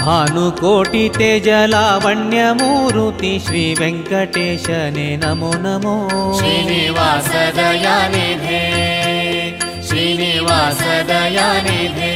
[0.00, 5.94] ಭಾನುಕೋಟಿ ತೇಜ ಲಾವಣ್ಯ ಮೂರುತಿ ಶ್ರೀ ವೆಂಕಟೇಶನೇ ನಮೋ ನಮೋ
[6.38, 8.62] ಶ್ರೀನಿವಾಸ ದಯಾನಿಧೆ
[9.88, 12.14] ಶ್ರೀನಿವಾಸ ದಯಾನಿಧೆ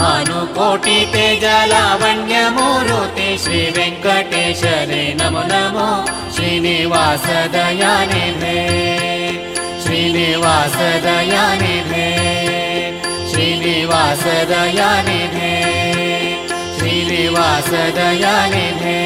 [0.00, 2.58] भानुकोटि तेजलावण्यमूरुति
[3.44, 5.88] श्रीवेङ्कटेशरे नमो नमो
[6.36, 8.58] श्रीनिवास दयानिधे
[9.84, 12.08] श्रीनिवास दयानिधे
[13.32, 15.54] श्रीनिवास दयानिधे
[16.78, 18.96] श्रीनिवास दयानिधे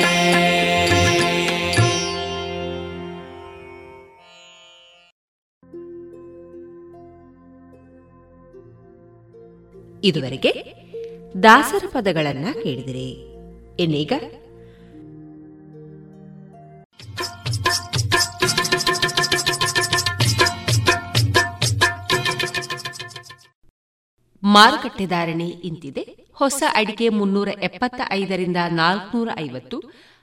[10.08, 10.52] ಇದುವರೆಗೆ
[11.43, 13.09] ದಾಸರ ಪದಗಳನ್ನ ಕೇಳಿದಿರಿ.
[13.79, 14.13] ಇನ್ನೀಗ
[24.43, 26.03] ಮಾರುಕಟ್ಟೆ ಧಾರಣೆ ಇಂತಿದೆ.
[26.33, 29.77] ಹೊಸ ಅಡಿಕೆ ಮುನ್ನೂರ ಎಪ್ಪತ್ತ ಐದರಿಂದ ನಾಲ್ಕನೂರ ಐವತ್ತು,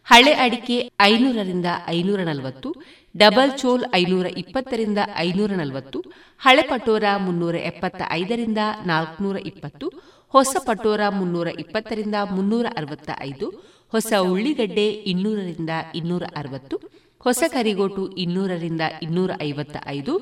[0.04, 2.74] ಹಳೆ ಅಡಿಕೆ ಐನೂರರಿಂದ ಐನೂರ ನಲವತ್ತು,
[3.16, 6.00] ಡಬಲ್ ಚೋಲ್ ಐನೂರ ಇಪ್ಪತ್ತರಿಂದ ಐನೂರ ನಲವತ್ತು,
[6.38, 13.46] ಹಳೆ ಪಟೋರ ಮುನ್ನೂರ ಎಪ್ಪತ್ತ ಐದರಿಂದ ನಾಲ್ಕನೂರ ಇಪ್ಪತ್ತು ಹೊಸ ಪಟೋರ ಮುನ್ನೂರ ಇಪ್ಪತ್ತರಿಂದ ಮುನ್ನೂರ ಅರವತ್ತ ಐದು
[13.92, 16.76] ಹೊಸ ಉಳ್ಳಿಗಡ್ಡೆ ಇನ್ನೂರರಿಂದ ಇನ್ನೂರ ಅರವತ್ತು,
[17.24, 20.14] ಹೊಸ ಕರಿಗೋಟು ಇನ್ನೂರರಿಂದ ಇನ್ನೂರ ಐವತ್ತ ಐದು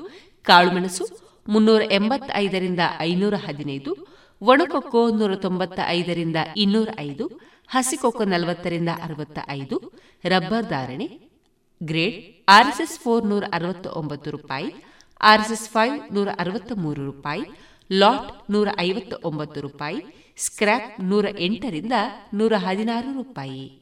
[0.47, 1.05] ಕಾಳುಮೆಣಸು
[1.47, 3.91] ಮುನ್ನೂರ ಎಂಬತ್ತೈದರಿಂದ ಐನೂರ ಹದಿನೈದು,
[4.41, 7.25] ಒಣಕೊಕ್ಕೋ ನೂರ ತೊಂಬತ್ತ ಐದರಿಂದ ಇನ್ನೂರ ಐದು,
[7.67, 9.77] ಹಸಿಕೊಕ್ಕೋ ನಲವತ್ತರಿಂದ ಅರವತ್ತ ಐದು
[10.25, 11.07] ರಬ್ಬರ್ ಧಾರಣೆ,
[11.81, 12.17] ಗ್ರೇಡ್
[12.57, 14.69] ಆರ್ಎಸ್ಎಸ್ ಫೋರ್ ನೂರ ಅರವತ್ತ ಒಂಬತ್ತು ರೂಪಾಯಿ
[15.21, 17.43] ಆರ್ಎಸ್ಎಸ್ ಫೈವ್ ನೂರ ಅರವತ್ತ ಮೂರು ರೂಪಾಯಿ
[17.91, 19.99] ಲಾಟ್ ನೂರ ಐವತ್ತ ಒಂಬತ್ತು ರೂಪಾಯಿ
[20.37, 21.93] ಸ್ಕ್ರ್ಯಾಪ್ ನೂರ ಎಂಟರಿಂದ
[22.33, 23.81] ನೂರ ಹದಿನಾರು ರೂಪಾಯಿ.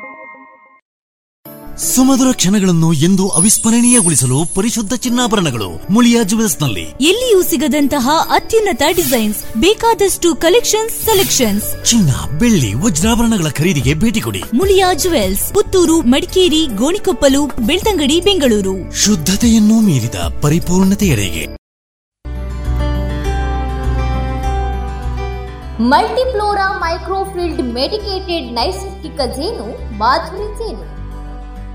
[1.77, 11.83] ಸುಮಧುರ ಕ್ಷಣಗಳನ್ನು ಎಂದು ಅವಿಸ್ಮರಣೀಯಗೊಳಿಸಲು ಪರಿಶುದ್ಧ ಚಿನ್ನಾಭರಣಗಳು ಮುಳಿಯಾ ಜುವೆಲ್ಸ್ನಲ್ಲಿ ಎಲ್ಲಿಯೂ ಸಿಗದಂತಹ ಅತ್ಯುನ್ನತ ಡಿಸೈನ್ಸ್ ಬೇಕಾದಷ್ಟು ಕಲೆಕ್ಷನ್ಸ್ ಸೆಲೆಕ್ಷನ್ಸ್.
[11.83, 14.43] ಚಿನ್ನ ಬೆಳ್ಳಿ ವಜ್ರಾಭರಣಗಳ ಖರೀದಿಗೆ ಭೇಟಿ ಕೊಡಿ.
[14.53, 18.91] ಮುಳಿಯಾ ಜುವೆಲ್ಸ್ ಪುತ್ತೂರು ಮಡಿಕೇರಿ ಗೋಣಿಕೊಪ್ಪಲು ಬೆಳ್ತಂಗಡಿ ಬೆಂಗಳೂರು.
[18.91, 21.61] ಶುದ್ಧತೆಯನ್ನು ಮೀರಿದ ಪರಿಪೂರ್ಣತೆಯರಿಗೆ
[25.79, 31.00] ಮಲ್ಟಿಫ್ಲೋರಾ ಮೈಕ್ರೋಫಿಲ್ಡ್ ಮೆಡಿಕೇಟೆಡ್ ನೈಸರ್ಗಿಕ ಜೇನು ಮಾಧುರಿ ಜೇನು.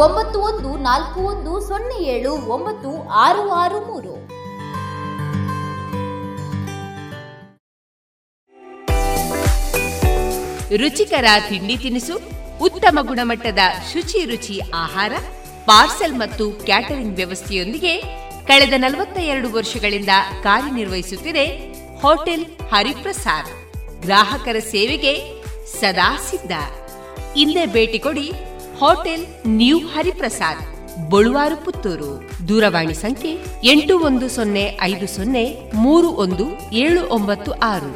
[0.00, 2.90] ಒಂಬತ್ತು ಒಂದು ನಾಲ್ಕು ಒಂದು ಸೊನ್ನೆ ಏಳು ಒಂಬತ್ತು
[3.24, 4.12] ಆರು ಆರು ಮೂರು.
[10.82, 12.14] ರುಚಿಕರ ತಿಂಡಿ ತಿನಿಸು,
[12.66, 15.12] ಉತ್ತಮ ಗುಣಮಟ್ಟದ ಶುಚಿ ರುಚಿ ಆಹಾರ,
[15.66, 17.94] ಪಾರ್ಸೆಲ್ ಮತ್ತು ಕ್ಯಾಟರಿಂಗ್ ವ್ಯವಸ್ಥೆಯೊಂದಿಗೆ
[18.46, 20.14] ಕಳೆದ ನಲವತ್ತ ಎರಡು ವರ್ಷಗಳಿಂದ
[20.46, 21.44] ಕಾರ್ಯನಿರ್ವಹಿಸುತ್ತಿದೆ
[22.04, 23.52] ಹೋಟೆಲ್ ಹರಿಪ್ರಸಾದ್.
[24.06, 25.14] ಗ್ರಾಹಕರ ಸೇವೆಗೆ
[25.80, 26.52] ಸದಾ ಸಿದ್ಧ.
[27.36, 28.26] ಇಲ್ಲೇ ಭೇಟಿ ಕೊಡಿ
[28.82, 30.62] ಹೋಟೆಲ್ ನ್ಯೂ ಹರಿಪ್ರಸಾದ್,
[31.10, 32.08] ಬಳುವಾರು ಪುತ್ತೂರು.
[32.48, 33.32] ದೂರವಾಣಿ ಸಂಖ್ಯೆ
[33.64, 37.92] ಎಂಟು ಒಂದು ಸೊನ್ನೆ ಐದು ಸೊನ್ನೆ ಮೂರು ಒಂದು ಏಳು ಒಂಬತ್ತು ಆರು.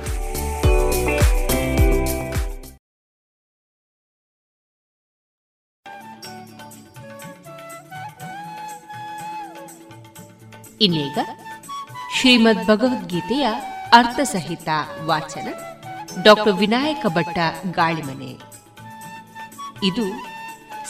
[10.81, 11.19] ಇನ್ನೀಗ
[12.17, 13.49] ಶ್ರೀಮದ್ ಭಗವದ್ಗೀತೆಯ
[13.93, 14.69] ಅರ್ಥಸಹಿತ
[15.05, 15.49] ವಾಚನ
[16.23, 17.39] ಡಾಕ್ಟರ್ ವಿನಾಯಕ ಭಟ್ಟ
[17.71, 18.33] ಗಾಳಿಮನೆ.
[19.87, 20.36] ಇದು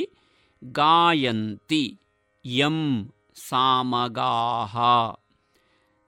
[0.65, 1.99] गायन्ति।
[2.47, 4.77] यं सामगाः।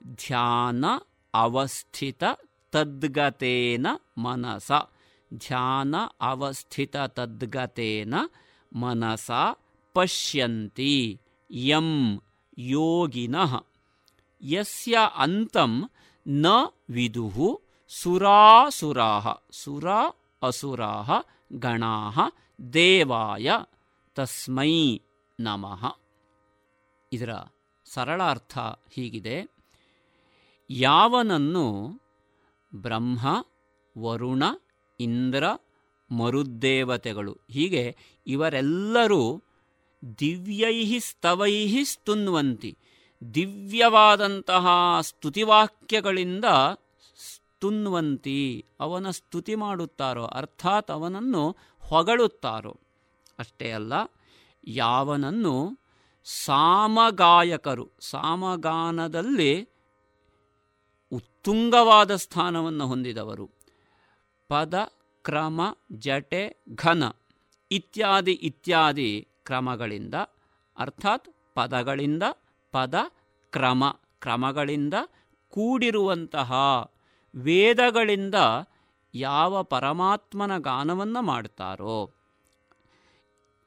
[0.06, 1.00] ध्यान
[1.34, 2.24] अवस्थित
[2.72, 3.86] तद्गतेन
[4.18, 4.88] मनसा।
[5.34, 8.28] ध्यान अवस्थित तद्गतेन
[8.76, 9.56] मनसा
[9.94, 11.18] पश्यन्ति।
[11.52, 12.18] यं
[12.58, 13.60] योगिनः।
[14.42, 15.72] यस्य अन्तं
[16.28, 17.56] न विदुः
[17.88, 22.18] सुरासुराः। सुरा असुराः ಗಣಾಃ
[22.72, 23.50] ದೇವಾಯ
[24.14, 24.98] ತಸ್ಮೈ
[25.40, 25.98] ನಮಃ
[27.12, 27.30] ಇದರ
[27.84, 28.58] ಸರಳಾರ್ಥ
[28.92, 29.56] ಹೀಗಿದೆ.
[30.70, 31.90] ಯಾವನನ್ನು
[32.74, 33.18] ಬ್ರಹ್ಮ,
[33.98, 34.42] ವರುಣ,
[35.00, 35.44] ಇಂದ್ರ
[36.10, 39.42] ಮರುದ್ದೇವತೆಗಳು ಹೀಗೆ ಇವರೆಲ್ಲರೂ
[40.20, 42.78] ದಿವ್ಯೈ ಸ್ತವೈ ಸ್ತುನ್ವಂತಿ
[43.34, 44.66] ದಿವ್ಯವಾದಂತಹ
[45.00, 46.44] ಸ್ತುತಿವಾಕ್ಯಗಳಿಂದ
[47.66, 52.76] ಸ್ತುನ್ವಂತಿ ಅವನ ಸ್ತುತಿ ಮಾಡುತ್ತಾರೋ, ಅರ್ಥಾತ್ ಅವನನ್ನು ಹೊಗಳುತ್ತಾರೋ.
[53.38, 53.92] ಅಷ್ಟೇ ಅಲ್ಲ,
[54.64, 55.78] ಯಾವನನ್ನು
[56.44, 59.68] ಸಾಮಗಾಯಕರು, ಸಾಮಗಾನದಲ್ಲಿ
[61.12, 63.50] ಉತ್ತುಂಗವಾದ ಸ್ಥಾನವನ್ನು ಹೊಂದಿದವರು.
[64.48, 64.92] ಪದ,
[65.22, 65.60] ಕ್ರಮ,
[65.92, 67.02] ಜಟೆ, ಘನ
[67.70, 70.14] ಇತ್ಯಾದಿ ಇತ್ಯಾದಿ ಕ್ರಮಗಳಿಂದ,
[70.78, 72.22] ಅರ್ಥಾತ್ ಪದಗಳಿಂದ,
[72.72, 72.94] ಪದ,
[73.50, 73.84] ಕ್ರಮ,
[74.18, 74.94] ಕ್ರಮಗಳಿಂದ
[75.50, 76.52] ಕೂಡಿರುವಂತಹ
[77.34, 78.34] ವೇದಗಳಿಂದ
[79.14, 82.10] ಯಾವ ಪರಮಾತ್ಮನ ಗಾನವನ್ನು ಮಾಡ್ತಾರೋ,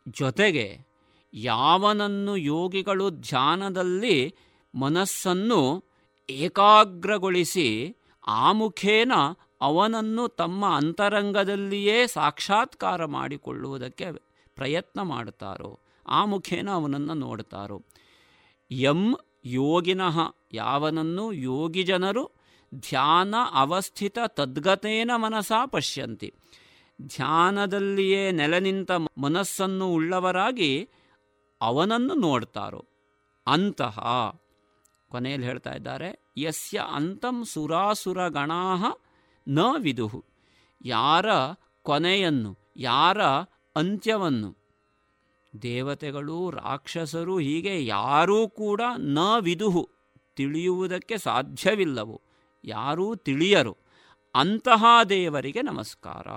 [0.07, 0.89] ಜೊತೆಗೆ
[1.33, 4.35] ಯಾವನನ್ನು ಯೋಗಿಗಳು ಧ್ಯಾನದಲ್ಲಿ
[4.75, 5.83] ಮನಸ್ಸನ್ನು
[6.29, 7.95] ಏಕಾಗ್ರಗೊಳಿಸಿ
[8.27, 9.11] ಆ ಮುಖೇನ
[9.61, 14.11] ಅವನನ್ನು ತಮ್ಮ ಅಂತರಂಗದಲ್ಲಿಯೇ ಸಾಕ್ಷಾತ್ಕಾರ ಮಾಡಿಕೊಳ್ಳುವುದಕ್ಕೆ
[14.55, 17.81] ಪ್ರಯತ್ನ ಮಾಡುತ್ತಾರೋ ಆ ಮುಖೇನ ಅವನನ್ನು ನೋಡ್ತಾರೋ.
[18.71, 20.19] ಎಂ ಯೋಗಿನಃ
[20.53, 22.38] ಯಾವನನ್ನು ಯೋಗಿ ಜನರು
[22.75, 26.33] ಧ್ಯಾನ ಅವಸ್ಥಿತ ತದ್ಗತೇನ ಮನಸಾ ಪಶ್ಯಂತಿ.
[27.01, 30.89] ಧ್ಯಾನದಲ್ಲಿಯೇ ನೆಲೆ ನಿಂತ ಮನಸ್ಸನ್ನು ಉಳ್ಳವರಾಗಿ
[31.61, 32.85] ಅವನನ್ನು ನೋಡ್ತಾರೋ.
[33.47, 33.99] ಅಂತಹ
[35.09, 38.75] ಕೊನೆಯಲ್ಲಿ ಹೇಳ್ತಾ ಇದ್ದಾರೆ, ಯಸ್ಯ ಅಂತಂ ಸುರಾಸುರ ಗಣಾ
[39.47, 40.25] ನ ವಿದುಹು.
[40.85, 41.25] ಯಾರ
[41.81, 43.23] ಕೊನೆಯನ್ನು, ಯಾರ
[43.75, 44.57] ಅಂತ್ಯವನ್ನು?
[45.61, 49.89] ದೇವತೆಗಳು ರಾಕ್ಷಸರು ಹೀಗೆ ಯಾರೂ ಕೂಡ ನ ವಿದುಹು
[50.35, 52.28] ತಿಳಿಯುವುದಕ್ಕೆ ಸಾಧ್ಯವಿಲ್ಲವು.
[52.63, 53.77] ಯಾರೂ ತಿಳಿಯರು.
[54.35, 56.27] ಅಂತಹ ದೇವರಿಗೆ ನಮಸ್ಕಾರ.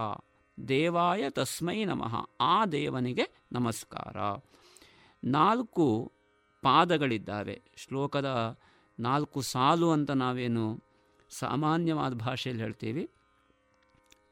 [0.69, 2.29] ದೇವಾಯ ತಸ್ಮೈ ನಮಃ.
[2.41, 4.41] ಆ ದೇವನಿಗೆ ನಮಸ್ಕಾರ.
[5.25, 6.13] ನಾಲ್ಕು
[6.63, 7.63] ಪಾದಗಳಿದ್ದಾವೆ.
[7.77, 8.59] ಶ್ಲೋಕದ
[9.01, 10.83] ನಾಲ್ಕು ಸಾಲು ಅಂತ ನಾವೇನು
[11.31, 13.11] ಸಾಮಾನ್ಯವಾದ ಭಾಷೆಯಲ್ಲಿ ಹೇಳ್ತೀವಿ.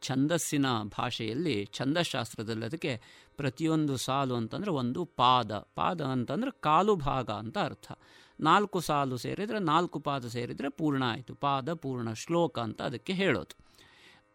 [0.02, 3.00] ಛಂದಸ್ಸಿನ ಭಾಷೆಯಲ್ಲಿ ಛಂದಶಾಸ್ತ್ರದಲ್ಲಿ ಅದಕ್ಕೆ
[3.36, 5.52] ಪ್ರತಿಯೊಂದು ಸಾಲು ಅಂತಂದರೆ ಒಂದು ಪಾದ.
[5.74, 7.92] ಪಾದ ಅಂತಂದರೆ ಕಾಲು ಭಾಗ ಅಂತ ಅರ್ಥ.
[8.40, 11.34] ನಾಲ್ಕು ಸಾಲು ಸೇರಿದರೆ ನಾಲ್ಕು ಪಾದ ಸೇರಿದರೆ ಪೂರ್ಣ ಆಯಿತು.
[11.34, 13.56] ಪಾದ ಪೂರ್ಣ ಶ್ಲೋಕ ಅಂತ ಅದಕ್ಕೆ ಹೇಳೋದು.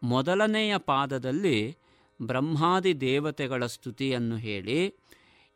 [0.02, 1.76] ಮೊದಲನೆಯ ಪಾದದಲ್ಲಿ
[2.22, 4.94] ಬ್ರಹ್ಮಾದಿ ದೇವತೆಗಳ ಸ್ತುತಿಯನ್ನು ಹೇಳಿ,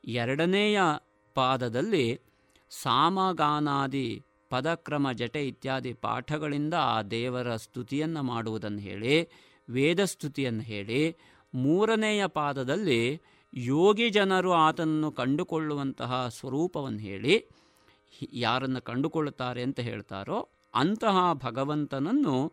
[0.05, 0.81] ಎರಡನೆಯ
[1.35, 2.21] ಪಾದದಲ್ಲಿ
[2.71, 9.29] ಸಾಮಗಾನಾದಿ ಪದಕ್ರಮ ಜಟೆ ಇತ್ಯಾದಿ ಪಾಠಗಳಿಂದ ಆ ದೇವರ ಸ್ತುತಿಯನ್ನು ಮಾಡುವುದನ್ನು ಹೇಳಿ
[9.71, 11.17] ವೇದಸ್ತುತಿಯನ್ನು ಹೇಳಿ,
[11.55, 13.21] ಮೂರನೆಯ ಪಾದದಲ್ಲಿ
[13.55, 17.49] ಯೋಗಿ ಜನರು ಆತನನ್ನು ಕಂಡುಕೊಳ್ಳುವಂತಹ ಸ್ವರೂಪವನ್ನು ಹೇಳಿ
[18.33, 22.53] ಯಾರನ್ನು ಕಂಡುಕೊಳ್ಳುತ್ತಾರೆ ಅಂತ ಹೇಳ್ತಾರೋ ಅಂತಹ ಭಗವಂತನನ್ನು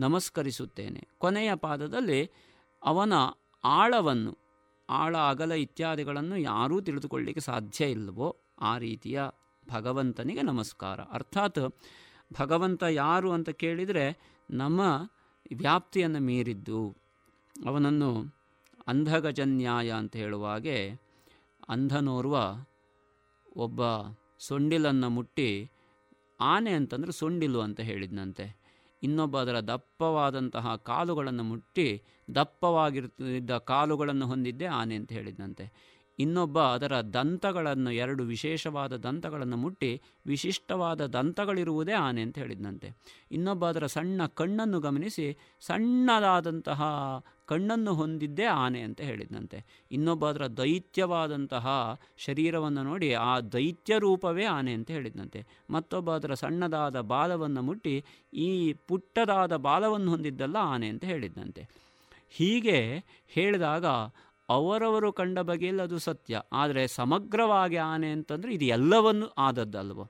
[0.00, 1.08] ನಮಸ್ಕರಿಸುತ್ತೇನೆ.
[1.18, 2.30] ಕೊನೆಯ ಪಾದದಲ್ಲಿ
[2.84, 3.12] ಅವನ
[3.64, 4.38] ಆಳವನ್ನು,
[4.90, 9.22] ಆಳ, ಅಗಲ ಇತ್ಯಾದಿಗಳನ್ನು ಯಾರೂ ತಿಳಿದುಕೊಳ್ಳಲಿಕ್ಕೆ ಸಾಧ್ಯ ಇಲ್ಲವೋ ಆ ರೀತಿಯ
[9.68, 11.00] ಭಗವಂತನಿಗೆ ನಮಸ್ಕಾರ.
[11.00, 11.58] ಅರ್ಥಾತ್
[12.40, 14.80] ಭಗವಂತ ಯಾರು ಅಂತ ಕೇಳಿದರೆ ನಮ್ಮ
[15.56, 16.96] ವ್ಯಾಪ್ತಿಯನ್ನು ಮೀರಿದ್ದು
[17.66, 18.40] ಅವನನ್ನು
[18.86, 20.90] ಅಂಧಗಜನ್ಯಾಯ ಅಂತ ಹೇಳುವಾಗೆ
[21.68, 22.36] ಅಂಧನೋರ್ವ
[23.56, 23.80] ಒಬ್ಬ
[24.40, 25.48] ಸೊಂಡಿಲನ್ನು ಮುಟ್ಟಿ
[26.40, 28.46] ಆನೆ ಅಂತಂದರೆ ಸೊಂಡಿಲು ಅಂತ ಹೇಳಿದ್ನಂತೆ.
[29.02, 31.86] ಇನ್ನೊಬ್ಬ ಅದರ ದಪ್ಪವಾದಂತಹ ಕಾಲುಗಳನ್ನು ಮುಟ್ಟಿ
[32.34, 35.64] ದಪ್ಪವಾಗಿರ್ತಿದ್ದ ಕಾಲುಗಳನ್ನು ಹೊಂದಿದ್ದೆ ಆನೆ ಅಂತ ಹೇಳಿದ್ನಂತೆ.
[36.20, 39.90] ಇನ್ನೊಬ್ಬ ಅದರ ದಂತಗಳನ್ನು, ಎರಡು ವಿಶೇಷವಾದ ದಂತಗಳನ್ನು ಮುಟ್ಟಿ
[40.26, 42.88] ವಿಶಿಷ್ಟವಾದ ದಂತಗಳಿರುವುದೇ ಆನೆ ಅಂತ ಹೇಳಿದ್ನಂತೆ.
[43.30, 45.26] ಇನ್ನೊಬ್ಬ ಅದರ ಸಣ್ಣ ಕಣ್ಣನ್ನು ಗಮನಿಸಿ
[45.60, 46.82] ಸಣ್ಣದಾದಂತಹ
[47.46, 49.58] ಕಣ್ಣನ್ನು ಹೊಂದಿದ್ದೇ ಆನೆ ಅಂತ ಹೇಳಿದ್ನಂತೆ.
[49.90, 51.66] ಇನ್ನೊಬ್ಬ ಅದರ ದೈತ್ಯವಾದಂತಹ
[52.18, 55.40] ಶರೀರವನ್ನು ನೋಡಿ ಆ ದೈತ್ಯ ರೂಪವೇ ಆನೆ ಅಂತ ಹೇಳಿದ್ನಂತೆ.
[55.70, 57.94] ಮತ್ತೊಬ್ಬ ಅದರ ಸಣ್ಣದಾದ ಬಾಲವನ್ನು ಮುಟ್ಟಿ
[58.32, 58.50] ಈ
[58.88, 61.64] ಪುಟ್ಟದಾದ ಬಾಲವನ್ನು ಹೊಂದಿದ್ದಲ್ಲ ಆನೆ ಅಂತ ಹೇಳಿದ್ನಂತೆ.
[62.32, 62.78] ಹೀಗೆ
[63.28, 63.86] ಹೇಳಿದಾಗ
[64.50, 66.42] ಅವರವರು ಕಂಡ ಬಗೆಯಲ್ಲಿ ಅದು ಸತ್ಯ.
[66.52, 70.04] ಆದರೆ ಸಮಗ್ರವಾಗಿ ಆನೆ ಅಂತಂದರೆ ಇದು ಎಲ್ಲವನ್ನು ಆದದ್ದಲ್ವೋ.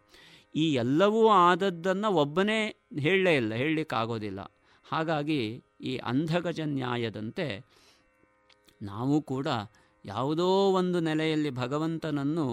[0.55, 2.61] ಈ ಎಲ್ಲವೂ ಆದದ್ದನ್ನು ಒಬ್ಬನೇ
[3.01, 4.41] ಹೇಳಲೇ ಇಲ್ಲ ಹೇಳಲಿಕ್ಕಾಗೋದಿಲ್ಲ
[4.85, 5.41] ಹಾಗಾಗಿ
[5.81, 7.47] ಈ ಅಂಧಗಜ ನ್ಯಾಯದಂತೆ
[8.83, 9.49] ನಾವು ಕೂಡ
[10.05, 12.47] ಯಾವುದೋ ಒಂದು ನೆಲೆಯಲ್ಲಿ ಭಗವಂತನನ್ನು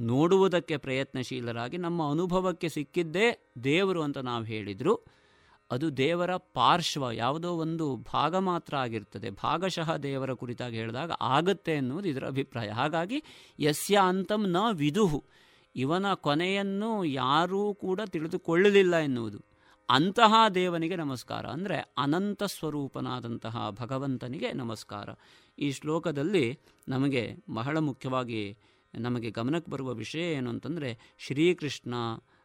[0.00, 3.26] ನೋಡುವುದಕ್ಕೆ ಪ್ರಯತ್ನಶೀಲರಾಗಿ ನಮ್ಮ ಅನುಭವಕ್ಕೆ ಸಿಕ್ಕಿದ್ದೇ
[3.64, 4.94] ದೇವರು ಅಂತ ನಾವು ಹೇಳಿದರು.
[5.70, 9.30] ಅದು ದೇವರ ಪಾರ್ಶ್ವ, ಯಾವುದೋ ಒಂದು ಭಾಗ ಮಾತ್ರ ಆಗಿರ್ತದೆ.
[9.30, 12.68] ಭಾಗಶಃ ದೇವರ ಕುರಿತಾಗಿ ಹೇಳಿದಾಗ ಆಗುತ್ತೆ ಎನ್ನುವುದು ಇದರ ಅಭಿಪ್ರಾಯ.
[12.68, 13.22] ಹಾಗಾಗಿ
[13.60, 15.24] ಯಸ್ಯ ಅಂತಂ ನ ವಿದುಹು.
[15.76, 19.38] ಇವನ ಕೊನೆಯನ್ನು ಯಾರೂ ಕೂಡ ತಿಳಿದುಕೊಳ್ಳಲಿಲ್ಲ ಎನ್ನುವುದು.
[19.88, 21.46] ಅಂತಹ ದೇವನಿಗೆ ನಮಸ್ಕಾರ.
[21.46, 25.08] ಅಂದರೆ ಅನಂತ ಸ್ವರೂಪನಾದಂತಹ ಭಗವಂತನಿಗೆ ನಮಸ್ಕಾರ.
[25.58, 26.58] ಈ ಶ್ಲೋಕದಲ್ಲಿ
[26.88, 28.58] ನಮಗೆ ಬಹಳ ಮುಖ್ಯವಾಗಿ
[28.94, 31.94] ನಮಗೆ ಗಮನಕ್ಕೆ ಬರುವ ವಿಷಯ ಏನು ಅಂತಂದರೆ ಶ್ರೀಕೃಷ್ಣ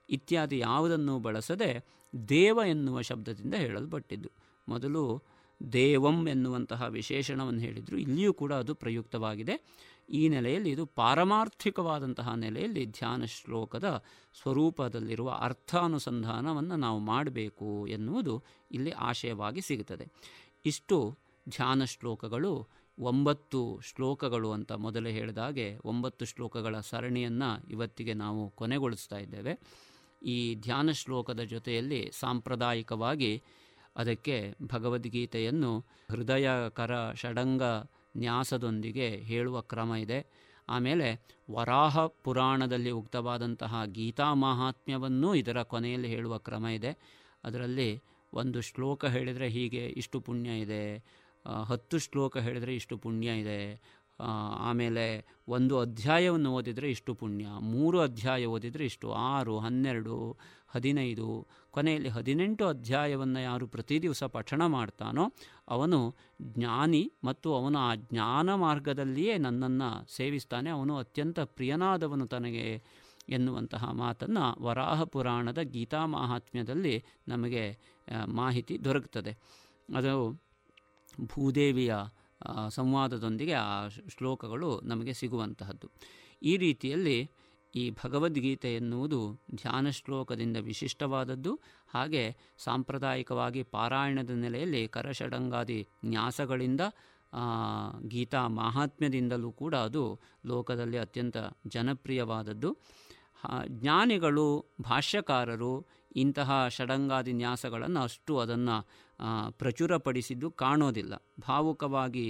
[0.10, 1.86] ಇತ್ಯಾದಿ ಯಾವುದನ್ನು ಬಳಸದೆ
[2.30, 4.32] ದೇವ ಎನ್ನುವ ಶಬ್ದದಿಂದ ಹೇಳಲ್ಪಟ್ಟಿದ್ದು.
[4.68, 5.22] ಮೊದಲು
[5.74, 7.97] ದೇವಂ ಎನ್ನುವಂತಹ ವಿಶೇಷಣವನ್ನು ಹೇಳಿದರು.
[7.97, 9.62] ಇಲ್ಲಿಯೂ ಕೂಡ ಅದು ಪ್ರಯುಕ್ತವಾಗಿದೆ.
[10.10, 14.03] ಈ ನೆಲೆಯಲ್ಲಿ ಇದು ಪಾರಮಾರ್ಥಿಕವಾದಂತಹ ನೆಲೆಯಲ್ಲಿ ಧ್ಯಾನ ಶ್ಲೋಕದ
[14.41, 20.08] ಸ್ವರೂಪದಲ್ಲಿರುವ ಅರ್ಥಾನುಸಂಧಾನವನ್ನು ನಾವು ಮಾಡಬೇಕು ಎನ್ನುವುದು ಇಲ್ಲಿ ಆಶಯವಾಗಿ ಸಿಗುತ್ತದೆ.
[20.66, 21.18] ಇಷ್ಟು
[21.49, 22.68] ಧ್ಯಾನ ಶ್ಲೋಕಗಳು.
[22.99, 29.60] ಒಂಬತ್ತು ಶ್ಲೋಕಗಳು ಅಂತ ಮೊದಲೇ ಹೇಳಿದಾಗೆ ಒಂಬತ್ತು ಶ್ಲೋಕಗಳ ಸರಣಿಯನ್ನು ಇವತ್ತಿಗೆ ನಾವು ಕೊನೆಗೊಳಿಸ್ತಾ ಇದ್ದೇವೆ.
[30.26, 33.32] ಈ ಧ್ಯಾನ ಶ್ಲೋಕದ ಜೊತೆಯಲ್ಲಿ ಸಾಂಪ್ರದಾಯಿಕವಾಗಿ
[33.95, 35.71] ಅದಕ್ಕೆ ಭಗವದ್ಗೀತೆಯನ್ನು
[36.11, 37.63] ಹೃದಯಕರ ಷಡಂಗ
[38.17, 40.19] ನ್ಯಾಸದೊಂದಿಗೆ ಹೇಳುವ ಕ್ರಮ ಇದೆ.
[40.69, 41.07] ಆಮೇಲೆ
[41.51, 46.91] ವರಾಹ ಪುರಾಣದಲ್ಲಿ ಉಕ್ತವಾದಂತಹ ಗೀತಾ ಮಾಹಾತ್ಮ್ಯವನ್ನೂ ಇದರ ಕೊನೆಯಲ್ಲಿ ಹೇಳುವ ಕ್ರಮ ಇದೆ.
[47.43, 47.89] ಅದರಲ್ಲಿ
[48.34, 50.84] ಒಂದು ಶ್ಲೋಕ ಹೇಳಿದರೆ ಹೀಗೆ ಇಷ್ಟು ಪುಣ್ಯ ಇದೆ,
[51.63, 53.59] ಹತ್ತು ಶ್ಲೋಕ ಹೇಳಿದರೆ ಇಷ್ಟು ಪುಣ್ಯ ಇದೆ
[54.20, 60.38] ಆಮೇಲೆ ಒಂದು ಅಧ್ಯಾಯವನ್ನು ಓದಿದರೆ ಇಷ್ಟು ಪುಣ್ಯ, ಮೂರು ಅಧ್ಯಾಯ ಓದಿದರೆ ಇಷ್ಟು, ಆರು, ಹನ್ನೆರಡು,
[60.68, 65.32] ಹದಿನೈದು, ಕೊನೆಯಲ್ಲಿ ಹದಿನೆಂಟು ಅಧ್ಯಾಯವನ್ನು ಯಾರು ಪ್ರತಿ ದಿವಸ ಪಠಣ ಮಾಡ್ತಾನೋ
[65.68, 72.84] ಅವನು ಜ್ಞಾನಿ ಮತ್ತು ಅವನು ಆ ಜ್ಞಾನ ಮಾರ್ಗದಲ್ಲಿಯೇ ನನ್ನನ್ನು ಸೇವಿಸ್ತಾನೆ, ಅವನು ಅತ್ಯಂತ ಪ್ರಿಯನಾದವನು ತನಗೆ
[73.30, 77.63] ಎನ್ನುವಂತಹ ಮಾತನ್ನು ವರಾಹ ಪುರಾಣದ ಗೀತಾ ಮಾಹಾತ್ಮ್ಯದಲ್ಲಿ ನಮಗೆ
[78.26, 79.32] ಮಾಹಿತಿ ದೊರಕುತ್ತದೆ.
[79.95, 80.41] ಅದು
[81.26, 81.95] ಭೂದೇವಿಯ
[82.69, 85.88] ಸಂವಾದದೊಂದಿಗೆ ಆ ಶ್ಲೋಕಗಳು ನಮಗೆ ಸಿಗುವಂತಹದ್ದು.
[86.41, 87.31] ಈ ರೀತಿಯಲ್ಲಿ
[87.75, 89.19] ಈ ಭಗವದ್ಗೀತೆ ಎನ್ನುವುದು
[89.55, 91.59] ಧ್ಯಾನ ಶ್ಲೋಕದಿಂದ ವಿಶಿಷ್ಟವಾದದ್ದು.
[91.93, 92.23] ಹಾಗೆ
[92.57, 96.81] ಸಾಂಪ್ರದಾಯಿಕವಾಗಿ ಪಾರಾಯಣದ ನೆಲೆಯಲ್ಲಿ ಕರಷಡಂಗಾದಿ ನ್ಯಾಸಗಳಿಂದ
[98.07, 100.03] ಗೀತಾ ಮಾಹಾತ್ಮ್ಯದಿಂದಲೂ ಕೂಡ ಅದು
[100.45, 102.77] ಲೋಕದಲ್ಲಿ ಅತ್ಯಂತ ಜನಪ್ರಿಯವಾದದ್ದು.
[103.67, 104.47] ಜ್ಞಾನಿಗಳು,
[104.81, 105.73] ಭಾಷ್ಯಕಾರರು
[106.15, 108.77] ಇಂತಹ ಷಡಂಗಾದಿ ನ್ಯಾಸಗಳನ್ನು ಅಷ್ಟು ಅದನ್ನು
[109.49, 111.13] ಪ್ರಚುರಪಡಿಸಿದ್ದು ಕಾಣೋದಿಲ್ಲ.
[111.39, 112.28] ಭಾವುಕವಾಗಿ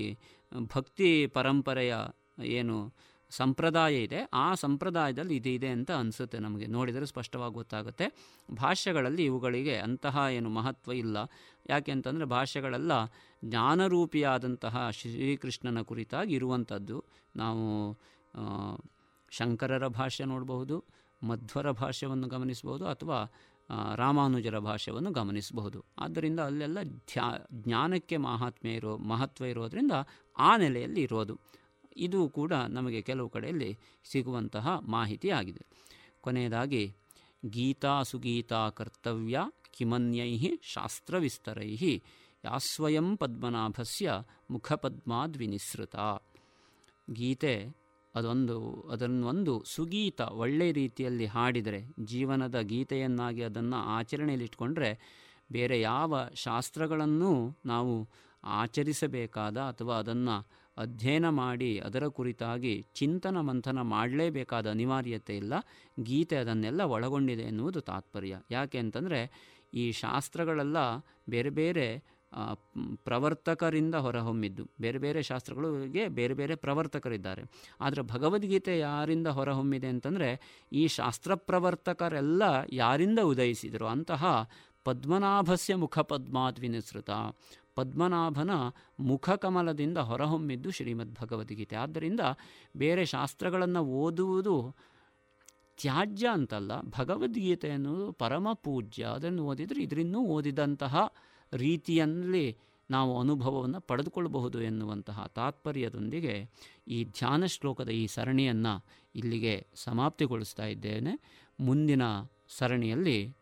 [0.76, 1.96] ಭಕ್ತಿ ಪರಂಪರೆಯ
[2.44, 2.94] ಏನು
[3.30, 6.66] ಸಂಪ್ರದಾಯ ಇದೆ, ಆ ಸಂಪ್ರದಾಯದಲ್ಲಿ ಇದು ಇದೆ ಅಂತ ಅನಿಸುತ್ತೆ ನಮಗೆ.
[6.68, 8.06] ನೋಡಿದರೆ ಸ್ಪಷ್ಟವಾಗಿ ಗೊತ್ತಾಗುತ್ತೆ.
[8.56, 11.18] ಭಾಷೆಗಳಲ್ಲಿ ಇವುಗಳಿಗೆ ಅಂತಹ ಏನು ಮಹತ್ವ ಇಲ್ಲ.
[11.70, 12.92] ಯಾಕೆ ಅಂತಂದರೆ ಭಾಷೆಗಳೆಲ್ಲ
[13.46, 17.04] ಜ್ಞಾನರೂಪಿಯಾದಂತಹ ಶ್ರೀಕೃಷ್ಣನ ಕುರಿತಾಗಿ ಇರುವಂಥದ್ದು.
[17.36, 17.66] ನಾವು
[19.32, 20.86] ಶಂಕರರ ಭಾಷ್ಯ ನೋಡಬಹುದು,
[21.22, 23.20] ಮಧ್ವರ ಭಾಷ್ಯವನ್ನು ಗಮನಿಸಬಹುದು ಅಥವಾ
[23.96, 25.86] ರಾಮಾನುಜರ ಭಾಷ್ಯವನ್ನು ಗಮನಿಸಬಹುದು.
[26.00, 29.92] ಆದ್ದರಿಂದ ಅಲ್ಲೆಲ್ಲ ಧ್ಯಾ, ಜ್ಞಾನಕ್ಕೆ ಮಹಾತ್ಮೆ ಇರೋ, ಮಹತ್ವ ಇರೋದರಿಂದ
[30.38, 31.40] ಆ ನೆಲೆಯಲ್ಲಿ ಇರೋದು.
[31.98, 33.80] ಇದು ಕೂಡ ನಮಗೆ ಕೆಲವು ಕಡೆಯಲ್ಲಿ
[34.12, 35.66] ಸಿಗುವಂತಹ ಮಾಹಿತಿ ಆಗಿದೆ.
[36.22, 36.96] ಕೊನೆಯದಾಗಿ,
[37.46, 39.40] ಗೀತಾ ಸುಗೀತಾ ಕರ್ತವ್ಯ
[39.72, 42.02] ಕಿಮನ್ಯೈ ಶಾಸ್ತ್ರವಿಸ್ತರೈ
[42.46, 44.12] ಯಾಸ್ವಯಂ ಪದ್ಮನಾಭಸ್ಯ
[44.52, 45.96] ಮುಖಪದ್ಮಾದ್ವಿನಿಸೃತ.
[47.14, 47.85] ಗೀತೆ
[48.16, 48.58] ಅದೊಂದು
[48.92, 54.92] ಅದನ್ನೊಂದು ಸುಗೀತ ಒಳ್ಳೆಯ ರೀತಿಯಲ್ಲಿ ಹಾಡಿದರೆ, ಜೀವನದ ಗೀತೆಯನ್ನಾಗಿ ಅದನ್ನು ಆಚರಣೆಯಲ್ಲಿಟ್ಕೊಂಡ್ರೆ
[55.52, 57.32] ಬೇರೆ ಯಾವ ಶಾಸ್ತ್ರಗಳನ್ನೂ
[57.66, 58.10] ನಾವು
[58.44, 60.36] ಆಚರಿಸಬೇಕಾದ ಅಥವಾ ಅದನ್ನು
[60.78, 65.54] ಅಧ್ಯಯನ ಮಾಡಿ ಅದರ ಕುರಿತಾಗಿ ಚಿಂತನ ಮಂಥನ ಮಾಡಲೇಬೇಕಾದ ಅನಿವಾರ್ಯತೆ ಇಲ್ಲ.
[66.04, 68.38] ಗೀತೆ ಅದನ್ನೆಲ್ಲ ಒಳಗೊಂಡಿದೆ ಎನ್ನುವುದು ತಾತ್ಪರ್ಯ.
[68.52, 69.22] ಯಾಕೆ ಅಂತಂದರೆ
[69.74, 70.78] ಈ ಶಾಸ್ತ್ರಗಳೆಲ್ಲ
[71.30, 71.88] ಬೇರೆ ಬೇರೆ
[73.04, 74.68] ಪ್ರವರ್ತಕರಿಂದ ಹೊರಹೊಮ್ಮಿದ್ದು.
[74.82, 77.44] ಬೇರೆ ಬೇರೆ ಶಾಸ್ತ್ರಗಳಿಗೆ ಬೇರೆ ಬೇರೆ ಪ್ರವರ್ತಕರಿದ್ದಾರೆ.
[77.82, 80.40] ಆದರೆ ಭಗವದ್ಗೀತೆ ಯಾರಿಂದ ಹೊರಹೊಮ್ಮಿದೆ ಅಂತಂದರೆ,
[80.74, 83.88] ಈ ಶಾಸ್ತ್ರ ಪ್ರವರ್ತಕರೆಲ್ಲ ಯಾರಿಂದ ಉದಯಿಸಿದರು?
[83.88, 84.50] ಅಂತಹ
[84.84, 87.10] ಪದ್ಮನಾಭಸ್ಯ ಮುಖಪದ್ಮಾತ್ ವಿನಿಸೃತ
[87.76, 88.50] ಪದ್ಮನಾಭನ
[89.00, 91.76] ಮುಖಕಮಲದಿಂದ ಹೊರಹೊಮ್ಮಿದ್ದು ಶ್ರೀಮದ್ ಭಗವದ್ಗೀತೆ.
[91.76, 92.20] ಆದ್ದರಿಂದ
[92.78, 94.76] ಬೇರೆ ಶಾಸ್ತ್ರಗಳನ್ನು ಓದುವುದು
[95.78, 96.82] ತ್ಯಾಜ್ಯ ಅಂತಲ್ಲ.
[96.82, 99.04] ಭಗವದ್ಗೀತೆ ಅನ್ನೋದು ಪರಮ ಪೂಜ್ಯ.
[99.04, 101.14] ಅದನ್ನು ಓದಿದರೆ, ಇದರಿಂದ ಓದಿದಂತಹ
[101.54, 102.58] ರೀತಿಯಲ್ಲಿ
[102.92, 106.50] ನಾವು ಅನುಭವವನ್ನು ಪಡೆದುಕೊಳ್ಳಬಹುದು ಎನ್ನುವಂತಹ ತಾತ್ಪರ್ಯದೊಂದಿಗೆ
[106.88, 108.86] ಈ ಧ್ಯಾನ ಶ್ಲೋಕದ ಈ ಸರಣಿಯನ್ನು
[109.16, 111.20] ಇಲ್ಲಿಗೆ ಸಮಾಪ್ತಿಗೊಳಿಸ್ತಾ ಇದ್ದೇನೆ.
[111.60, 112.02] ಮುಂದಿನ
[112.58, 113.38] ಸರಣಿಯಲ್ಲಿ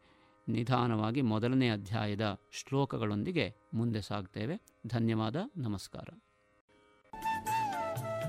[0.49, 4.61] ನಿಧಾನವಾಗಿ ಮೊದಲನೇ ಅಧ್ಯಾಯದ ಶ್ಲೋಕಗಳೊಂದಿಗೆ ಮುಂದೆ ಸಾಗ್ತೇವೆ.
[4.87, 5.35] ಧನ್ಯವಾದ.
[5.57, 6.09] ನಮಸ್ಕಾರ.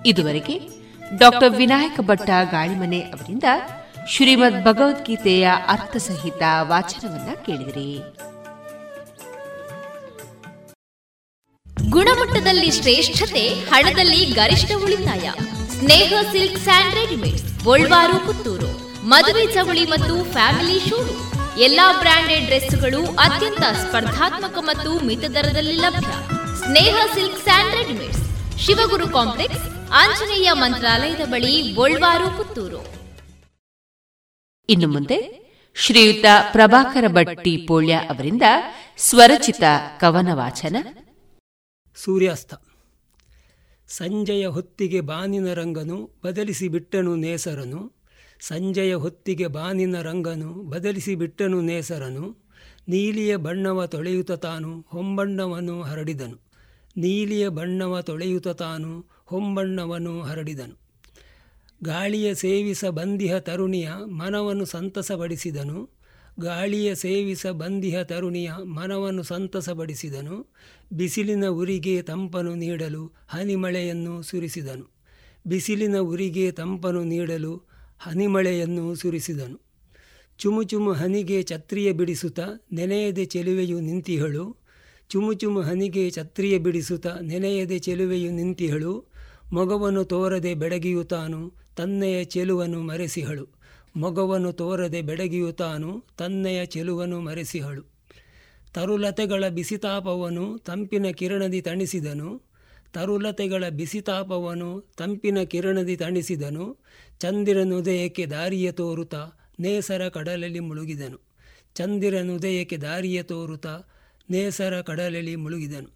[0.06, 0.60] ಇದುವರೆಗೆ
[1.18, 3.44] ಡಾಕ್ಟರ್ ವಿನಾಯಕ ಭಟ್ಟ ಗಾಳಿಮನೆ ಅವರಿಂದ
[4.08, 7.98] ಶ್ರೀಮದ್ ಭಗವದ್ಗೀತೆಯ ಅರ್ಥಸಹಿತ ವಾಚನವನ್ನ ಕೇಳಿದಿರಿ.
[11.94, 15.26] ಗುಣಮಟ್ಟದಲ್ಲಿ ಶ್ರೇಷ್ಠತೆ, ಹಣದಲ್ಲಿ ಗರಿಷ್ಠ ಉಳಿತಾಯ.
[15.78, 16.96] ಸ್ನೇಹ ಸಿಲ್ಕ್ ಸ್ಯಾಂಡ್
[17.64, 18.70] ಗೋಲ್ವಾರು, ಪುತ್ತೂರು.
[19.08, 21.22] ಮದುವೆ ಚವಳಿ ಮತ್ತು ಫ್ಯಾಮಿಲಿ ಶೂರೂಮ್
[21.58, 26.12] ಎಲ್ಲಾ ಬ್ರಾಂಡೆಡ್ ಡ್ರೆಸ್ಗಳು ಅತ್ಯಂತ ಸ್ಪರ್ಧಾತ್ಮಕ ಮತ್ತು ಮಿತ ದರದಲ್ಲಿ ಲಭ್ಯ.
[26.62, 28.24] Sneha silk and readymades,
[28.64, 32.82] Shivaguru complex, Anjaneya ಮಂತ್ರಾಲಯದ ಬಳಿ ಗೋಲ್ವಾರು, ಪುತ್ತೂರು.
[34.68, 35.18] ಇನ್ನು ಮುಂದೆ
[35.76, 38.42] ಶ್ರೀಯುತ ಪ್ರಭಾಕರ ಭಟ್ಟಿ ಪೋಳ್ಯ ಅವರಿಂದ
[38.98, 39.64] ಸ್ವರಚಿತ
[40.00, 40.76] ಕವನ ವಾಚನ
[41.94, 42.54] ಸೂರ್ಯಾಸ್ತ.
[43.88, 47.92] ಸಂಜೆಯ ಹೊತ್ತಿಗೆ ಬಾನಿನ ರಂಗನು ಬದಲಿಸಿ ಬಿಟ್ಟನು ನೇಸರನು.
[48.40, 52.36] ಸಂಜೆಯ ಹೊತ್ತಿಗೆ ಬಾನಿನ ರಂಗನು ಬದಲಿಸಿ ಬಿಟ್ಟನು ನೇಸರನು.
[52.88, 56.40] ನೀಲಿಯ ಬಣ್ಣವ ತೊಳೆಯುತ್ತ ತಾನು ಹೊಂಬಣ್ಣವನ್ನು ಹರಡಿದನು.
[56.96, 60.84] ನೀಲಿಯ ಬಣ್ಣವ ತೊಳೆಯುತ್ತ ತಾನು ಹೊಂಬಣ್ಣವನ್ನು ಹರಡಿದನು.
[61.84, 65.90] ಗಾಳಿಯ ಸೇವಿಸ ಬಂದಿಹ ತರುಣಿಯ ಮನವನ್ನು ಸಂತಸಪಡಿಸಿದನು.
[66.40, 70.46] ಗಾಳಿಯ ಸೇವಿಸ ಬಂದಿಹ ತರುಣಿಯ ಮನವನ್ನು ಸಂತಸಪಡಿಸಿದನು.
[70.92, 74.90] ಬಿಸಿಲಿನ ಉರಿಗೆ ತಂಪನು ನೀಡಲು ಹನಿಮಳೆಯನ್ನು ಸುರಿಸಿದನು.
[75.46, 77.62] ಬಿಸಿಲಿನ ಉರಿಗೆ ತಂಪನು ನೀಡಲು
[77.98, 79.60] ಹನಿಮಳೆಯನ್ನು ಸುರಿಸಿದನು.
[80.38, 82.40] ಚುಮು ಹನಿಗೆ ಛತ್ರಿಯ ಬಿಡಿಸುತ್ತ
[82.72, 84.56] ನೆನೆಯದೆ ಚೆಲುವೆಯು ನಿಂತಿಹಳು.
[85.08, 89.04] ಚುಮು ಹನಿಗೆ ಛತ್ರಿಯ ಬಿಡಿಸುತ್ತ ನೆನೆಯದೆ ಚೆಲುವೆಯು ನಿಂತಿಹಳು.
[89.52, 93.48] ಮೊಗವನ್ನು ತೋರದೆ ಬೆಡಗಿಯು ತಾನು ತನ್ನೆಯ ಚೆಲುವನ್ನು ಮರೆಸಿಹಳು.
[93.96, 97.93] ಮೊಗವನ್ನು ತೋರದೆ ಬೆಡಗಿಯು ತಾನು ತನ್ನೆಯ ಚೆಲುವನ್ನು ಮರೆಸಿಹಳು.
[98.74, 102.42] ತರುಲತೆಗಳ ಬಿಸಿತಾಪವನು ತಂಪಿನ ಕಿರಣದಿ ತಣಿಸಿದನು.
[102.92, 106.76] ತರುಲತೆಗಳ ಬಿಸಿತಾಪವನು ತಂಪಿನ ಕಿರಣದಿ ತಣಿಸಿದನು.
[107.18, 109.14] ಚಂದಿರನುದಯಕ್ಕೆ ದಾರಿಯ ತೋರುತ
[109.60, 111.20] ನೇಸರ ಕಡಲಲ್ಲಿ ಮುಳುಗಿದನು.
[111.74, 113.66] ಚಂದಿರನುದಯಕ್ಕೆ ದಾರಿಯ ತೋರುತ
[114.30, 115.88] ನೇಸರ ಕಡಲಲ್ಲಿ ಮುಳುಗಿದನು.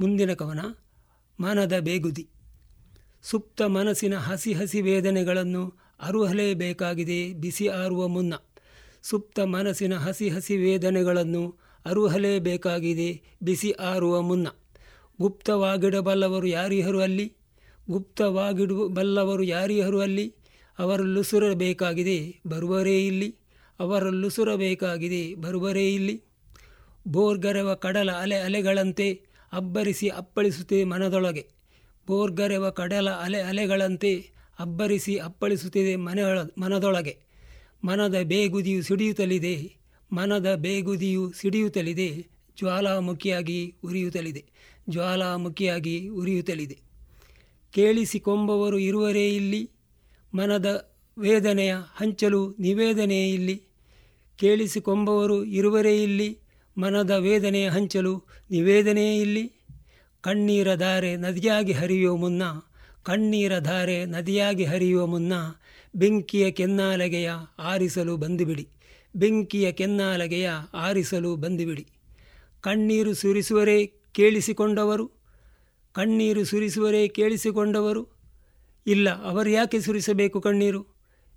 [0.00, 0.60] ಮುಂದಿನ ಕವನ,
[1.40, 2.28] ಮನದ ಬೇಗುದಿ.
[3.22, 8.34] ಸುಪ್ತ ಮನಸ್ಸಿನ ಹಸಿ ಹಸಿ ವೇದನೆಗಳನ್ನು ಅರುಹಲೇಬೇಕಾಗಿದೆ ಬಿಸಿ ಆರುವ ಮುನ್ನ.
[9.02, 14.48] ಸುಪ್ತ ಮನಸ್ಸಿನ ಹಸಿ ಹಸಿ ವೇದನೆಗಳನ್ನು ಅರುಹಲೇಬೇಕಾಗಿದೆ ಬಿಸಿ ಆರುವ ಮುನ್ನ.
[15.20, 17.32] ಗುಪ್ತವಾಗಿಡಬಲ್ಲವರು ಯಾರಿಹರು ಅಲ್ಲಿ?
[17.90, 20.34] ಗುಪ್ತವಾಗಿಡಬಲ್ಲವರು ಯಾರಿಹರು ಅಲ್ಲಿ?
[20.78, 23.36] ಅವರಲ್ಲುಸುರಬೇಕಾಗಿದೆ ಬರುವರೇ ಇಲ್ಲಿ?
[23.80, 26.22] ಅವರಲ್ಲುಸುರಬೇಕಾಗಿದೆ ಬರುವರೇ ಇಲ್ಲಿ?
[27.08, 29.22] ಬೋರ್ಗರೆವ ಕಡಲ ಅಲೆ ಅಲೆಗಳಂತೆ
[29.52, 31.48] ಅಬ್ಬರಿಸಿ ಅಪ್ಪಳಿಸುತ್ತಿದೆ ಮನದೊಳಗೆ.
[32.06, 37.29] ಬೋರ್ಗರೆವ ಕಡಲ ಅಲೆ ಅಲೆಗಳಂತೆ ಅಬ್ಬರಿಸಿ ಅಪ್ಪಳಿಸುತ್ತಿದೆ ಮನೆಯೊಳ ಮನದೊಳಗೆ.
[37.84, 39.76] ಮನದ ಬೇಗುದಿಯು ಸಿಡಿಯುತ್ತಲಿದೆ,
[40.12, 42.26] ಮನದ ಬೇಗುದಿಯು ಸಿಡಿಯುತ್ತಲಿದೆ,
[42.58, 44.44] ಜ್ವಾಲಾಮುಖಿಯಾಗಿ ಉರಿಯುತ್ತಲಿದೆ
[44.90, 46.78] ಜ್ವಾಲಾಮುಖಿಯಾಗಿ ಉರಿಯುತ್ತಲಿದೆ.
[47.72, 49.70] ಕೇಳಿಸಿಕೊಂಬವರು ಇರುವರೇ ಇಲ್ಲಿ,
[50.34, 53.62] ಮನದ ವೇದನೆಯ ಹಂಚಲು ನಿವೇದನೆ ಇಲ್ಲಿ.
[54.36, 56.38] ಕೇಳಿಸಿಕೊಂಬವರು ಇರುವರೇ ಇಲ್ಲಿ,
[56.78, 59.52] ಮನದ ವೇದನೆಯ ಹಂಚಲು ನಿವೇದನೆಯೇ ಇಲ್ಲಿ.
[60.20, 62.42] ಕಣ್ಣೀರ ಧಾರೆ ನದಿಯಾಗಿ ಹರಿಯುವ ಮುನ್ನ,
[63.02, 65.32] ಕಣ್ಣೀರ ಧಾರೆ ನದಿಯಾಗಿ ಹರಿಯುವ ಮುನ್ನ
[65.94, 68.68] ಬೆಂಕಿಯ ಕೆನ್ನಾಲಗೆಯ ಆರಿಸಲು ಬಂದುಬಿಡಿ.
[69.16, 71.86] ಬೆಂಕಿಯ ಕೆನ್ನಾಲಗೆಯ ಆರಿಸಲು ಬಂದುಬಿಡಿ.
[72.60, 75.10] ಕಣ್ಣೀರು ಸುರಿಸುವರೇ ಕೇಳಿಸಿಕೊಂಡವರು?
[75.92, 78.08] ಕಣ್ಣೀರು ಸುರಿಸುವರೇ ಕೇಳಿಸಿಕೊಂಡವರು?
[78.86, 80.86] ಇಲ್ಲ, ಅವರು ಯಾಕೆ ಸುರಿಸಬೇಕು ಕಣ್ಣೀರು?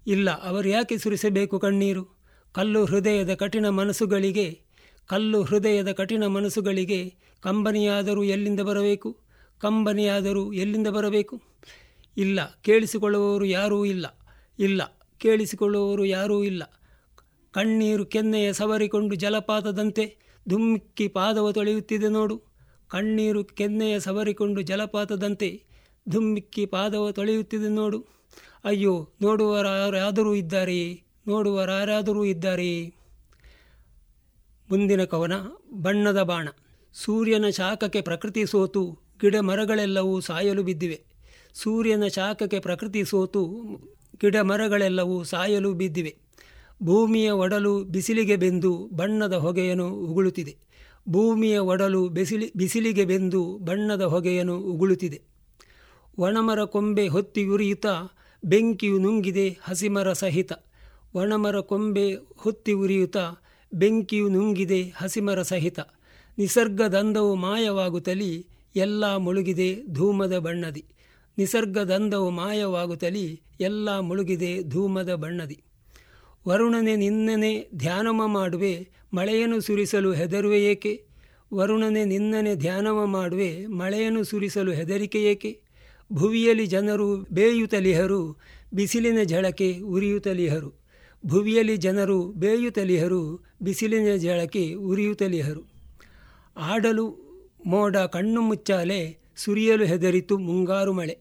[0.07, 2.05] ಇಲ್ಲ, ಅವರು ಯಾಕೆ ಸುರಿಸಬೇಕು ಕಣ್ಣೀರು?
[2.51, 4.61] ಕಲ್ಲು ಹೃದಯದ ಕಠಿಣ ಮನಸ್ಸುಗಳಿಗೆ,
[5.07, 9.17] ಕಲ್ಲು ಹೃದಯದ ಕಠಿಣ ಮನಸ್ಸುಗಳಿಗೆ ಕಂಬನಿಯಾದರೂ ಎಲ್ಲಿಂದ ಬರಬೇಕು?
[9.59, 11.41] ಕಂಬನಿಯಾದರೂ ಎಲ್ಲಿಂದ ಬರಬೇಕು?
[12.17, 14.19] ಇಲ್ಲ, ಕೇಳಿಸಿಕೊಳ್ಳುವವರು ಯಾರೂ ಇಲ್ಲ.
[14.59, 14.81] ಇಲ್ಲ.
[15.17, 16.63] ಕೇಳಿಸಿಕೊಳ್ಳುವವರು ಯಾರೂ ಇಲ್ಲ.
[17.51, 20.17] ಕಣ್ಣೀರು ಕೆನ್ನೆಯ ಸವರಿಕೊಂಡು ಜಲಪಾತದಂತೆ
[20.49, 22.41] ಧುಮ್ಮಿಕ್ಕಿ ಪಾದವ ತೊಳೆಯುತ್ತಿದೆ ನೋಡು.
[22.87, 25.63] ಕಣ್ಣೀರು ಕೆನ್ನೆಯ ಸವರಿಕೊಂಡು ಜಲಪಾತದಂತೆ
[26.09, 28.05] ಧುಮ್ಮಿಕ್ಕಿ ಪಾದವ ತೊಳೆಯುತ್ತಿದೆ ನೋಡು.
[28.65, 32.87] ಅಯ್ಯೋ ನೋಡುವರಾರಾದರೂ ಇದ್ದಾರೆಯೇ ನೋಡುವರಾರಾದರೂ ಇದ್ದಾರೆ.
[34.69, 35.33] ಮುಂದಿನ ಕವನ,
[35.81, 36.47] ಬಣ್ಣದ ಬಾಣ.
[36.93, 41.03] ಸೂರ್ಯನ ಶಾಖಕ್ಕೆ ಪ್ರಕೃತಿ ಸೋತು ಗಿಡ ಮರಗಳೆಲ್ಲವೂ ಸಾಯಲು ಬಿದ್ದಿವೆ.
[41.53, 43.53] ಸೂರ್ಯನ ಶಾಖಕ್ಕೆ ಪ್ರಕೃತಿ ಸೋತು
[44.21, 46.15] ಗಿಡ ಮರಗಳೆಲ್ಲವೂ ಸಾಯಲು ಬಿದ್ದಿವೆ.
[46.83, 50.57] ಭೂಮಿಯ ಒಡಲು ಬಿಸಿಲಿಗೆ ಬೆಂದು ಬಣ್ಣದ ಹೊಗೆಯನ್ನು ಉಗುಳುತ್ತಿದೆ.
[51.09, 55.21] ಭೂಮಿಯ ಒಡಲು ಬಿಸಿಲಿ, ಬಿಸಿಲಿಗೆ ಬೆಂದು ಬಣ್ಣದ ಹೊಗೆಯನ್ನು ಉಗುಳುತ್ತಿದೆ.
[56.17, 58.13] ಒಣಮರ ಕೊಂಬೆ ಹೊತ್ತಿ ಉರಿಯುತ್ತಾ
[58.45, 60.51] ಬೆಂಕಿಯು ನುಂಗಿದೆ ಹಸಿಮರ ಸಹಿತ.
[61.15, 63.17] ಒಣಮರ ಕೊಂಬೆ ಹೊತ್ತಿ ಉರಿಯುತ್ತ
[63.73, 65.79] ಬೆಂಕಿಯು ನುಂಗಿದೆ ಹಸಿಮರ ಸಹಿತ.
[66.37, 70.85] ನಿಸರ್ಗದಂದವು ಮಾಯವಾಗುತ್ತಲಿ ಎಲ್ಲ ಮುಳುಗಿದೆ ಧೂಮದ ಬಣ್ಣದಿ.
[71.37, 75.63] ನಿಸರ್ಗದಂದವು ಮಾಯವಾಗುತ್ತಲಿ ಎಲ್ಲ ಮುಳುಗಿದೆ ಧೂಮದ ಬಣ್ಣದಿ.
[76.47, 81.05] ವರುಣನೆ ನಿನ್ನನೆ ಧ್ಯಾನಮ ಮಾಡುವೆ, ಮಳೆಯನ್ನು ಸುರಿಸಲು ಹೆದರುವೆ ಏಕೆ?
[81.53, 85.61] ವರುಣನೆ ನಿನ್ನನೆ ಧ್ಯಾನವ ಮಾಡುವೆ, ಮಳೆಯನ್ನು ಸುರಿಸಲು ಹೆದರಿಕೆ ಏಕೆ?
[86.13, 88.37] ಭುವಿಯಲ್ಲಿ ಜನರು ಬೇಯುತ್ತಲಿಹರು,
[88.73, 90.73] ಬಿಸಿಲಿನ ಝಳಕೆ ಉರಿಯುತ್ತಲಿಹರು.
[91.25, 95.61] ಭುವಿಯಲ್ಲಿ ಜನರು ಬೇಯುತ್ತಲಿಹರು, ಬಿಸಿಲಿನ ಝಳಕೆ ಉರಿಯುತ್ತಲಿಹರು.
[96.57, 97.23] ಆಡಲು
[97.65, 101.17] ಮೋಡ ಕಣ್ಣು ಮುಚ್ಚಾಲೆ ಸುರಿಯಲು ಹೆದರಿತು ಮುಂಗಾರು ಮಳೆ.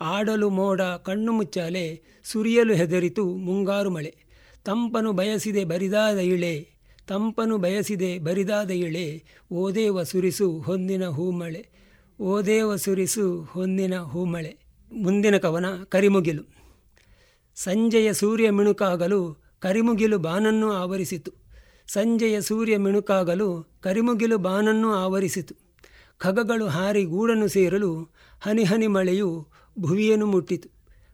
[0.00, 4.14] ಆಡಲು ಮೋಡ ಕಣ್ಣು ಮುಚ್ಚಾಲೆ ಸುರಿಯಲು ಹೆದರಿತು ಮುಂಗಾರು ಮಳೆ.
[4.64, 6.68] ತಂಪನು ಬಯಸಿದೆ ಬರಿದಾದ ಇಳೆ,
[7.08, 9.22] ತಂಪನು ಬಯಸಿದೆ ಬರಿದಾದ ಇಳೆ.
[9.52, 11.66] ಓದೇವ ಸುರಿಸು ಹೊಂದಿನ ಹೂಮಳೆ,
[12.20, 14.58] ಓದೇವ ಸುರಿಸು ಹೊಂದಿನ ಹೂಮಳೆ.
[14.92, 16.42] ಮುಂದಿನ ಕವನ ಕರಿಮುಗಿಲು.
[17.56, 21.32] ಸಂಜೆಯ ಸೂರ್ಯ ಮಿಣುಕಾಗಲು ಕರಿಮುಗಿಲು ಬಾನನ್ನು ಆವರಿಸಿತು.
[21.86, 25.63] ಸಂಜೆಯ ಸೂರ್ಯ ಮಿಣುಕಾಗಲು ಕರಿಮುಗಿಲು ಬಾನನ್ನು ಆವರಿಸಿತು.
[26.24, 28.08] ಖಗಗಳು ಹಾರಿ ಗೂಡನ್ನು ಸೇರಲು
[28.40, 29.48] ಹನಿ ಹನಿ ಮಳೆಯು
[29.78, 30.68] ಭುವಿಯನ್ನು ಮುಟ್ಟಿತು.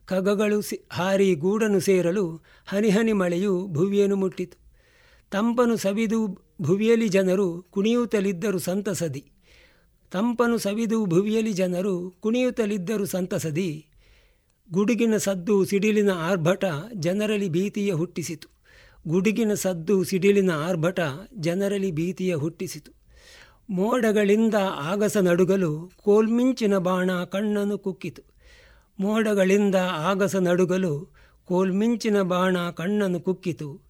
[0.07, 0.63] ಖಗಗಳು
[0.93, 4.59] ಹಾರಿ ಗೂಡನ್ನು ಸೇರಲು ಹನಿ ಹನಿ ಮಳೆಯು ಭುವಿಯನ್ನು ಮುಟ್ಟಿತು.
[5.31, 9.25] ತಂಪನು ಸವಿದು ಭುವಿಯಲ್ಲಿ ಜನರು ಕುಣಿಯುತ್ತಲಿದ್ದರು ಸಂತಸದಿ.
[10.11, 13.87] ತಂಪನು ಸವಿದು ಭುವಿಯಲ್ಲಿ ಜನರು ಕುಣಿಯುತ್ತಲಿದ್ದರು ಸಂತಸದಿ.
[14.73, 16.65] ಗುಡುಗಿನ ಸದ್ದು ಸಿಡಿಲಿನ ಆರ್ಭಟ
[16.95, 18.49] ಜನರಲ್ಲಿ ಭೀತಿಯ ಹುಟ್ಟಿಸಿತು.
[19.09, 21.01] ಗುಡುಗಿನ ಸದ್ದು ಸಿಡಿಲಿನ ಆರ್ಭಟ
[21.39, 23.00] ಜನರಲ್ಲಿ ಭೀತಿಯ ಹುಟ್ಟಿಸಿತು.
[23.71, 28.23] ಮೋಡಗಳಿಂದ ಆಗಸ ನಡುಗಲು ಕೋಲ್ಮಿಂಚಿನ ಬಾಣ ಕಣ್ಣನ್ನು ಕುಕ್ಕಿತು.
[29.01, 31.09] ಮೋಡಗಳಿಂದ ಆಗಸ ನಡುಗಲು
[31.45, 33.81] ಕೋಲ್ಮಿಂಚಿನ ಬಾಣ ಕಣ್ಣನ್ನು ಕುಕ್ಕಿತು.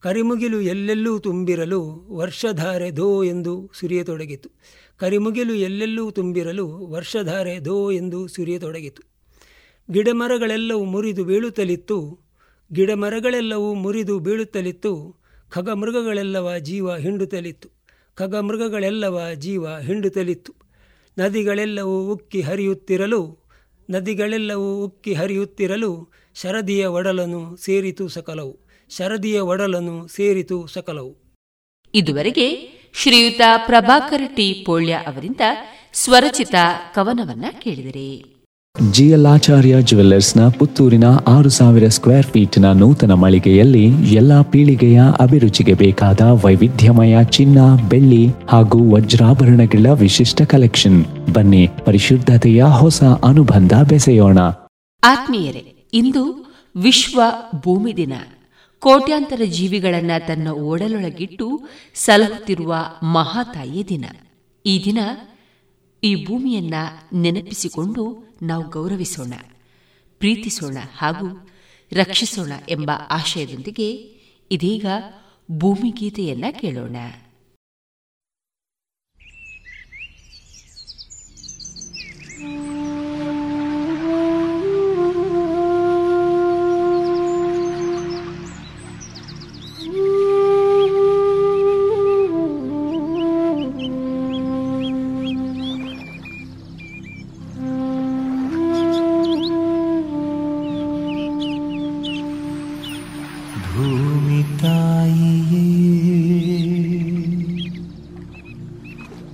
[0.00, 4.50] ಕರಿಮುಗಿಲು ಎಲ್ಲೆಲ್ಲೂ ತುಂಬಿರಲು ವರ್ಷಧಾರೆ ಧೋ ಎಂದು ಸುರಿಯತೊಡಗಿತು.
[4.96, 9.02] ಕರಿಮುಗಿಲು ಎಲ್ಲೆಲ್ಲೂ ತುಂಬಿರಲು ವರ್ಷಧಾರೆ ಧೋ ಎಂದು ಸುರಿಯತೊಡಗಿತು.
[9.90, 12.18] ಗಿಡಮರಗಳೆಲ್ಲವೂ ಮುರಿದು ಬೀಳುತ್ತಲಿತ್ತು.
[12.72, 15.16] ಗಿಡಮರಗಳೆಲ್ಲವೂ ಮುರಿದು ಬೀಳುತ್ತಲಿತ್ತು.
[15.50, 17.77] ಖಗಮೃಗಗಳೆಲ್ಲವ ಜೀವ ಹಿಂಡುತ್ತಲಿತ್ತು.
[18.18, 20.54] ಖಗಮೃಗಗಳೆಲ್ಲವ ಜೀವ ಹಿಂಡುತ್ತಲಿತ್ತು
[21.18, 23.48] ನದಿಗಳೆಲ್ಲವೂ ಉಕ್ಕಿ ಹರಿಯುತ್ತಿರಲು,
[23.90, 28.68] ನದಿಗಳೆಲ್ಲವೂ ಉಕ್ಕಿ ಹರಿಯುತ್ತಿರಲು ಶರದಿಯ ಒಡಲನು ಸೇರಿತು ಸಕಲವು.
[28.90, 31.34] ಶರದಿಯ ಒಡಲನು ಸೇರಿತು ಸಕಲವು.
[31.94, 34.62] ಇದುವರೆಗೆ ಶ್ರೀಯುತ ಪ್ರಭಾಕರ್ ಟಿ.
[34.66, 35.40] ಪೋಳ್ಯ ಅವರಿಂದ
[35.92, 36.54] ಸ್ವರಚಿತ
[36.94, 38.37] ಕವನವನ್ನ ಕೇಳಿದರೆ.
[38.92, 43.84] ಜಿಎಲ್ಆಚಾರ್ಯ ಜುವೆಲ್ಲರ್ಸ್ನ ಪುತ್ತೂರಿನ ಆರು ಸಾವಿರ ಸ್ಕ್ವೇರ್ ಫೀಟ್ನ ನೂತನ ಮಳಿಗೆಯಲ್ಲಿ
[44.14, 53.72] ಎಲ್ಲ ಪೀಳಿಗೆಯ ಅಭಿರುಚಿಗೆ ಬೇಕಾದ ವೈವಿಧ್ಯಮಯ ಚಿನ್ನ, ಬೆಳ್ಳಿ ಹಾಗೂ ವಜ್ರಾಭರಣಗಳ ವಿಶಿಷ್ಟ ಕಲೆಕ್ಷನ್ ಬನ್ನಿ, ಪರಿಶುದ್ಧತೆಯ ಹೊಸ ಅನುಬಂಧ
[53.88, 54.38] ಬೆಸೆಯೋಣ.
[55.04, 57.22] ಆತ್ಮೀಯರೇ, ಇಂದು ವಿಶ್ವ
[57.64, 58.12] ಭೂಮಿ ದಿನ.
[58.80, 61.60] ಕೋಟ್ಯಾಂತರ ಜೀವಿಗಳನ್ನ ತನ್ನ ಓಡಲೊಳಗಿಟ್ಟು
[61.94, 64.04] ಸಲಹುತ್ತಿರುವ ಮಹಾತಾಯಿಯ ದಿನ.
[64.66, 64.98] ಈ ದಿನ
[66.04, 66.74] ಈ ಭೂಮಿಯನ್ನ
[67.14, 69.32] ನೆನಪಿಸಿಕೊಂಡು ನಾವು ಗೌರವಿಸೋಣ
[70.18, 71.48] ಪ್ರೀತಿಸೋಣ ಹಾಗೂ
[71.92, 73.92] ರಕ್ಷಿಸೋಣ ಎಂಬ ಆಶಯದೊಂದಿಗೆ
[74.50, 74.86] ಇದೀಗ
[75.50, 76.96] ಭೂಮಿಗೀತೆಯನ್ನ ಕೇಳೋಣ.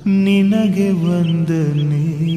[0.06, 2.33] ನಿನಗೆ ವಂದನೆ.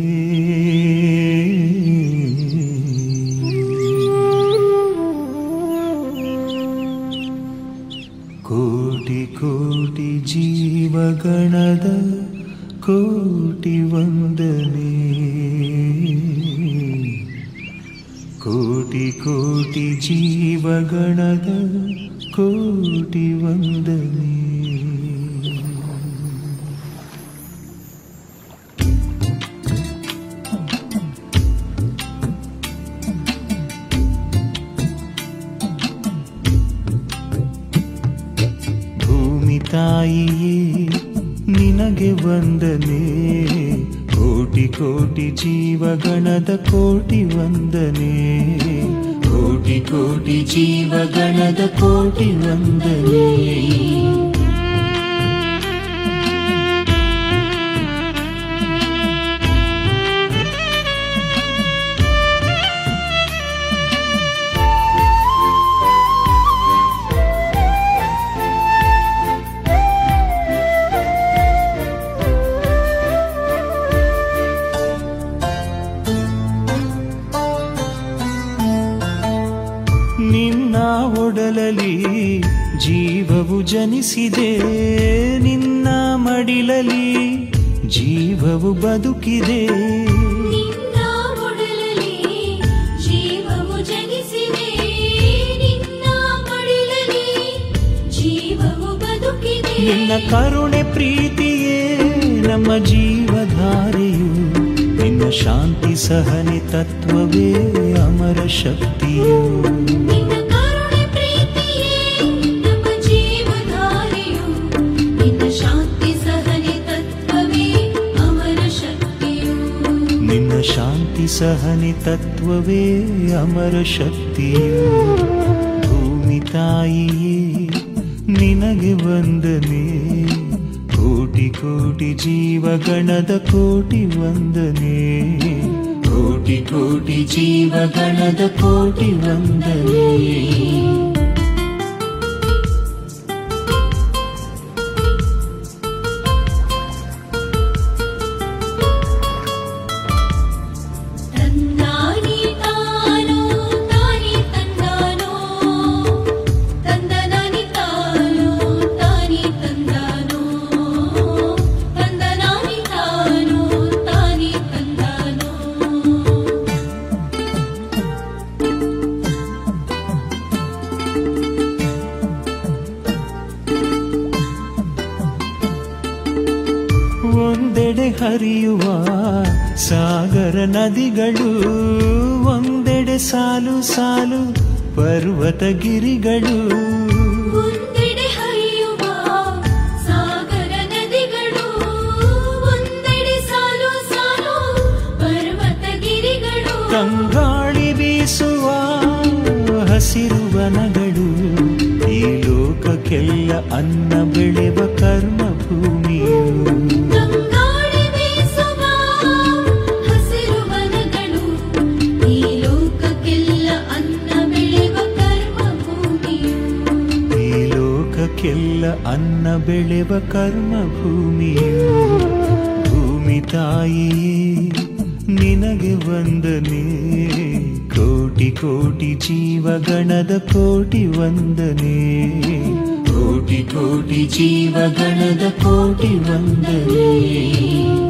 [233.77, 238.06] ಕೋಟಿ ಕೋಟಿ ಜೀವಗಣದ ಕೋಟಿ ವಂದನೆ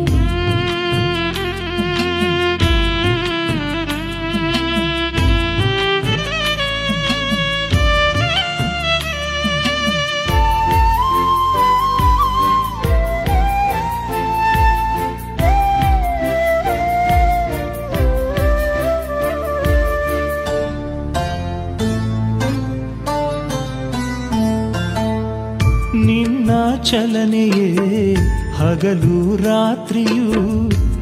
[28.88, 30.42] ಹಗಲು ರಾತ್ರಿಯು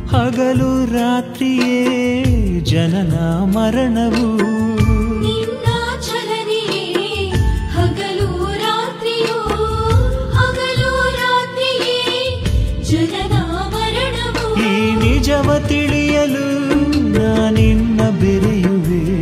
[0.08, 4.46] ಹಗಲು ರಾತ್ರಿಯೇ ಜನನ ಮರಣವು.
[7.72, 9.38] ಹಗಲು ರಾತ್ರಿಯು
[10.32, 12.42] ಹಗಲು ರಾತ್ರಿಯೇ
[12.84, 13.34] ಜನನ
[13.74, 14.64] ಮರಣವು.
[14.64, 16.80] ಈ ನಿಜವ ತಿಳಿಯಲು
[17.20, 19.14] ನಾನಿನ್ನ ಬೆರೆಯುವೆ.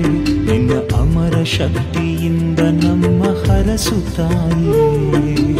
[0.51, 5.52] ನಿನ್ನ ಅಮರ ಶಕ್ತಿಯಿಂದ ನಮ್ಮ ಹರಸುತ್ತಾಯೇ.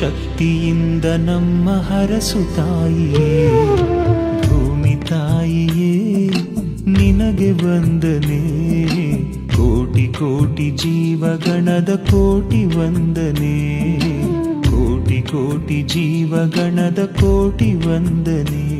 [0.00, 3.48] ಶಕ್ತಿಯಿಂದ ನಮ್ಮ ಹರಸು ತಾಯಿಯೇ,
[4.42, 6.26] ಭೂಮಿ ತಾಯಿಯೇ,
[6.86, 8.42] ನಿನಗೆ ವಂದನೆ.
[9.56, 13.56] ಕೋಟಿ ಕೋಟಿ ಜೀವಗಣದ ಕೋಟಿ ವಂದನೆ.
[14.62, 18.73] ಕೋಟಿ ಕೋಟಿ ಜೀವಗಣದ ಕೋಟಿ ವಂದನೆ.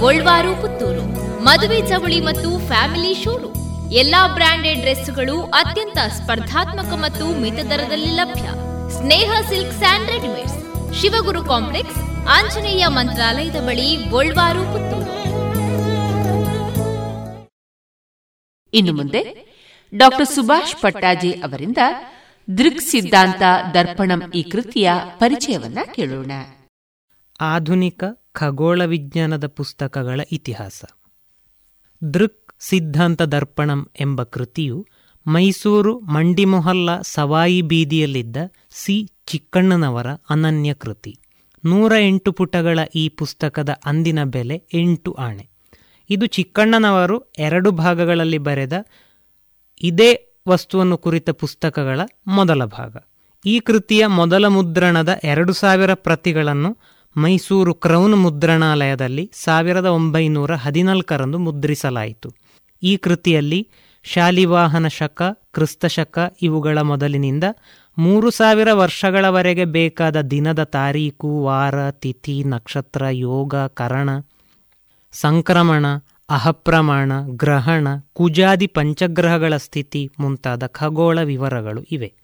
[0.00, 1.04] ಗೋಲ್ವಾರು ಪುತ್ತೂರು.
[1.42, 3.92] ಮದುವೆ ಚವಳಿ ಮತ್ತು ಫ್ಯಾಮಿಲಿ ಶೋರೂಮ್.
[3.92, 8.48] ಎಲ್ಲಾ ಬ್ರಾಂಡೆಡ್ ಡ್ರೆಸ್ಗಳು ಅತ್ಯಂತ ಸ್ಪರ್ಧಾತ್ಮಕ ಮತ್ತು ಮಿತ ದರದಲ್ಲಿ ಲಭ್ಯ.
[8.96, 10.58] Sneha silk and readymades.
[11.00, 11.96] Shivaguru complex
[12.28, 15.14] Anjaneya ಮಂತ್ರಾಲಯದ ಬಳಿ ಗೋಲ್ವಾರು ಪುತ್ತೂರು.
[18.74, 19.22] ಇನ್ನು ಮುಂದೆ
[19.96, 21.78] ಡಾಕ್ಟರ್ ಸುಭಾಷ್ ಪಟ್ಟಾಜಿ ಅವರಿಂದ
[22.58, 23.42] ದೃಕ್ ಸಿದ್ಧಾಂತ
[23.74, 26.32] ದರ್ಪಣಂ ಈ ಕೃತಿಯ ಪರಿಚಯವನ್ನ ಕೇಳೋಣ.
[27.40, 30.84] ಆಧುನಿಕ ಖಗೋಳ ವಿಜ್ಞಾನದ ಪುಸ್ತಕಗಳ ಇತಿಹಾಸ.
[32.14, 34.86] ದೃಕ್ ಸಿದ್ಧಾಂತ ದರ್ಪಣಂ ಎಂಬ ಕೃತಿಯು
[35.26, 38.36] ಮೈಸೂರು ಮಂಡಿಮೊಹಲ್ಲ ಸವಾಯಿ ಬೀದಿಯಲ್ಲಿದ್ದ
[38.70, 39.10] ಸಿ.
[39.26, 41.18] ಚಿಕ್ಕಣ್ಣನವರ ಅನನ್ಯ ಕೃತಿ.
[41.64, 45.48] ನೂರ ಎಂಟು ಪುಟಗಳ ಈ ಪುಸ್ತಕದ ಅಂದಿನ ಬೆಲೆ ಎಂಟು ಆಣೆ.
[46.10, 48.72] ಇದು ಚಿಕ್ಕಣ್ಣನವರು ಎರಡು ಭಾಗಗಳಲ್ಲಿ ಬರೆದ
[49.82, 52.96] ಇದೇ ವಸ್ತುವನ್ನು ಕುರಿತ ಪುಸ್ತಕಗಳ ಮೊದಲ ಭಾಗ.
[53.44, 56.78] ಈ ಕೃತಿಯ ಮೊದಲ ಮುದ್ರಣದ ಎರಡು ಸಾವಿರ ಪ್ರತಿಗಳನ್ನು
[57.16, 62.34] ಮೈಸೂರು ಕ್ರೌನ್ ಮುದ್ರಣಾಲಯದಲ್ಲಿ ಸಾವಿರದ ಒಂಬೈನೂರ ಹದಿನಾಲ್ಕರಂದು ಮುದ್ರಿಸಲಾಯಿತು.
[62.82, 63.68] ಈ ಕೃತಿಯಲ್ಲಿ
[64.02, 65.22] ಶಾಲಿವಾಹನ ಶಕ
[65.52, 67.44] ಕ್ರಿಸ್ತಶಕ ಇವುಗಳ ಮೊದಲಿನಿಂದ
[67.98, 74.10] ಮೂರು ಸಾವಿರ ವರ್ಷಗಳವರೆಗೆ ಬೇಕಾದ ದಿನದ ತಾರೀಕು, ವಾರ, ತಿಥಿ, ನಕ್ಷತ್ರ, ಯೋಗ, ಕರಣ,
[75.12, 75.86] ಸಂಕ್ರಮಣ,
[76.30, 82.14] ಅಹಪ್ರಮಾಣ, ಗ್ರಹಣ, ಕುಜಾದಿ ಪಂಚಗ್ರಹಗಳ ಸ್ಥಿತಿ ಮುಂತಾದ ಖಗೋಳ ವಿವರಗಳು ಇವೆ.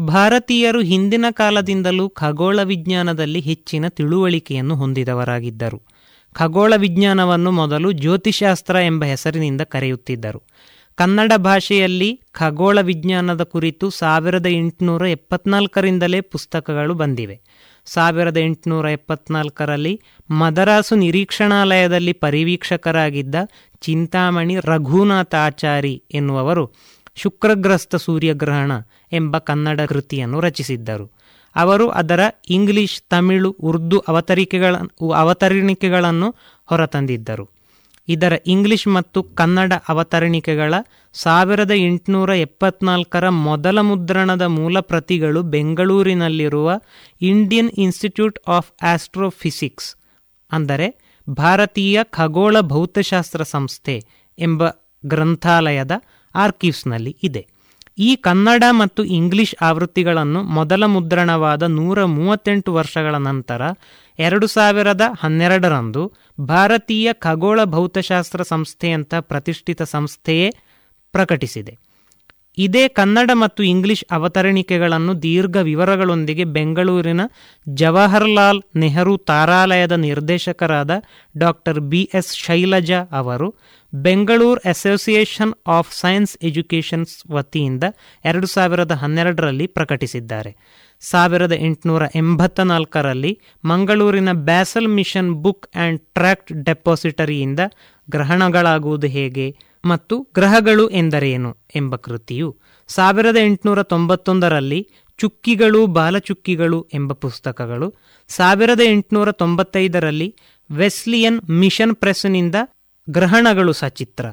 [0.00, 5.82] ಭಾರತೀಯರು ಹಿಂದಿನ ಕಾಲದಿಂದಲೂ ಖಗೋಳ ವಿಜ್ಞಾನದಲ್ಲಿ ಹೆಚ್ಚಿನ ತಿಳುವಳಿಕೆಯನ್ನು ಹೊಂದಿದವರಾಗಿದ್ದರು.
[6.34, 10.42] ಖಗೋಳ ವಿಜ್ಞಾನವನ್ನು ಮೊದಲು ಜ್ಯೋತಿಷಾಸ್ತ್ರ ಎಂಬ ಹೆಸರಿನಿಂದ ಕರೆಯುತ್ತಿದ್ದರು.
[10.96, 17.40] ಕನ್ನಡ ಭಾಷೆಯಲ್ಲಿ ಖಗೋಳ ವಿಜ್ಞಾನದ ಕುರಿತು ಸಾವಿರದ ಎಂಟುನೂರ ಎಪ್ಪತ್ನಾಲ್ಕರಿಂದಲೇ ಪುಸ್ತಕಗಳು ಬಂದಿವೆ.
[17.84, 20.00] ಸಾವಿರದ ಎಂಟುನೂರ ಎಪ್ಪತ್ನಾಲ್ಕರಲ್ಲಿ
[20.30, 23.34] ಮದರಾಸು ನಿರೀಕ್ಷಣಾಲಯದಲ್ಲಿ ಪರಿವೀಕ್ಷಕರಾಗಿದ್ದ
[23.80, 28.72] ಚಿಂತಾಮಣಿ ರಘುನಾಥಾಚಾರಿ ಎನ್ನುವರು ಶುಕ್ರಗ್ರಸ್ತ ಸೂರ್ಯಗ್ರಹಣ
[29.12, 31.06] ಎಂಬ ಕನ್ನಡ ಕೃತಿಯನ್ನು ರಚಿಸಿದ್ದರು.
[31.56, 32.20] ಅವರು ಅದರ
[32.50, 34.74] ಇಂಗ್ಲಿಷ್, ತಮಿಳು, ಉರ್ದು ಅವತರಿಕೆಗಳ,
[35.16, 36.28] ಅವತರಣಿಕೆಗಳನ್ನು
[36.68, 37.46] ಹೊರತಂದಿದ್ದರು.
[38.08, 40.74] ಇದರ ಇಂಗ್ಲಿಷ್ ಮತ್ತು ಕನ್ನಡ ಅವತರಣಿಕೆಗಳ
[41.14, 46.76] ಸಾವಿರದ ಎಂಟುನೂರ ಎಪ್ಪತ್ನಾಲ್ಕರ ಮೊದಲ ಮುದ್ರಣದ ಮೂಲ ಪ್ರತಿಗಳು ಬೆಂಗಳೂರಿನಲ್ಲಿರುವ
[47.22, 49.88] ಇಂಡಿಯನ್ ಇನ್ಸ್ಟಿಟ್ಯೂಟ್ ಆಫ್ ಆಸ್ಟ್ರೋಫಿಸಿಕ್ಸ್,
[50.50, 50.88] ಅಂದರೆ
[51.26, 53.96] ಭಾರತೀಯ ಖಗೋಳ ಭೌತಶಾಸ್ತ್ರ ಸಂಸ್ಥೆ
[54.38, 54.62] ಎಂಬ
[55.04, 55.92] ಗ್ರಂಥಾಲಯದ
[56.36, 57.42] ಆರ್ಕಿವ್ಸ್ನಲ್ಲಿ ಇದೆ.
[57.98, 63.62] ಈ ಕನ್ನಡ ಮತ್ತು ಇಂಗ್ಲಿಷ್ ಆವೃತ್ತಿಗಳನ್ನು ಮೊದಲ ಮುದ್ರಣವಾದ ನೂರ ಮೂವತ್ತೆಂಟು ವರ್ಷಗಳ ನಂತರ
[64.18, 70.50] ಎರಡು ಸಾವಿರದ ಹನ್ನೆರಡರಂದು ಭಾರತೀಯ ಖಗೋಳ ಭೌತಶಾಸ್ತ್ರ ಸಂಸ್ಥೆಯಂಥ ಪ್ರತಿಷ್ಠಿತ ಸಂಸ್ಥೆಯೇ
[71.12, 71.74] ಪ್ರಕಟಿಸಿದೆ.
[72.58, 77.20] ಇದೇ ಕನ್ನಡ ಮತ್ತು ಇಂಗ್ಲಿಷ್ ಅವತರಣಿಕೆಗಳನ್ನು ದೀರ್ಘ ವಿವರಗಳೊಂದಿಗೆ ಬೆಂಗಳೂರಿನ
[77.68, 80.90] ಜವಾಹರ್ಲಾಲ್ ನೆಹರು ತಾರಾಲಯದ ನಿರ್ದೇಶಕರಾದ
[81.36, 83.54] ಡಾಕ್ಟರ್ ಬಿ ಎಸ್ ಶೈಲಜಾ ಅವರು
[84.02, 87.84] Bengaluru Association of Science Educations ವತಿಯಿಂದ
[88.24, 90.56] ಎರಡು ಸಾವಿರದ ಹನ್ನೆರಡರಲ್ಲಿ ಪ್ರಕಟಿಸಿದ್ದಾರೆ.
[91.00, 97.60] ಸಾವಿರದ ಎಂಟುನೂರ ಎಂಬತ್ತ ನಾಲ್ಕರಲ್ಲಿ ಮಂಗಳೂರಿನ Basel Mission Book and Tract ಡೆಪಾಸಿಟರಿಯಿಂದ
[98.10, 102.56] ಗ್ರಹಣಗಳಾಗುವುದು ಹೇಗೆ ಮತ್ತು ಗ್ರಹಗಳು ಎಂದರೇನು ಎಂಬ ಕೃತಿಯು
[102.88, 107.94] ಸಾವಿರದ ಎಂಟುನೂರ ತೊಂಬತ್ತೊಂದರಲ್ಲಿ ಚುಕ್ಕಿಗಳು, ಬಾಲಚುಕ್ಕಿಗಳು ಎಂಬ ಪುಸ್ತಕಗಳು,
[108.28, 110.36] ಸಾವಿರದ ಎಂಟುನೂರ ತೊಂಬತ್ತೈದರಲ್ಲಿ
[110.70, 112.54] ವೆಸ್ಲಿಯನ್ ಮಿಷನ್ ಪ್ರೆಸ್ನಿಂದ
[113.10, 114.26] ಗ್ರಹಣಗಳು ಸಚಿತ್ರ.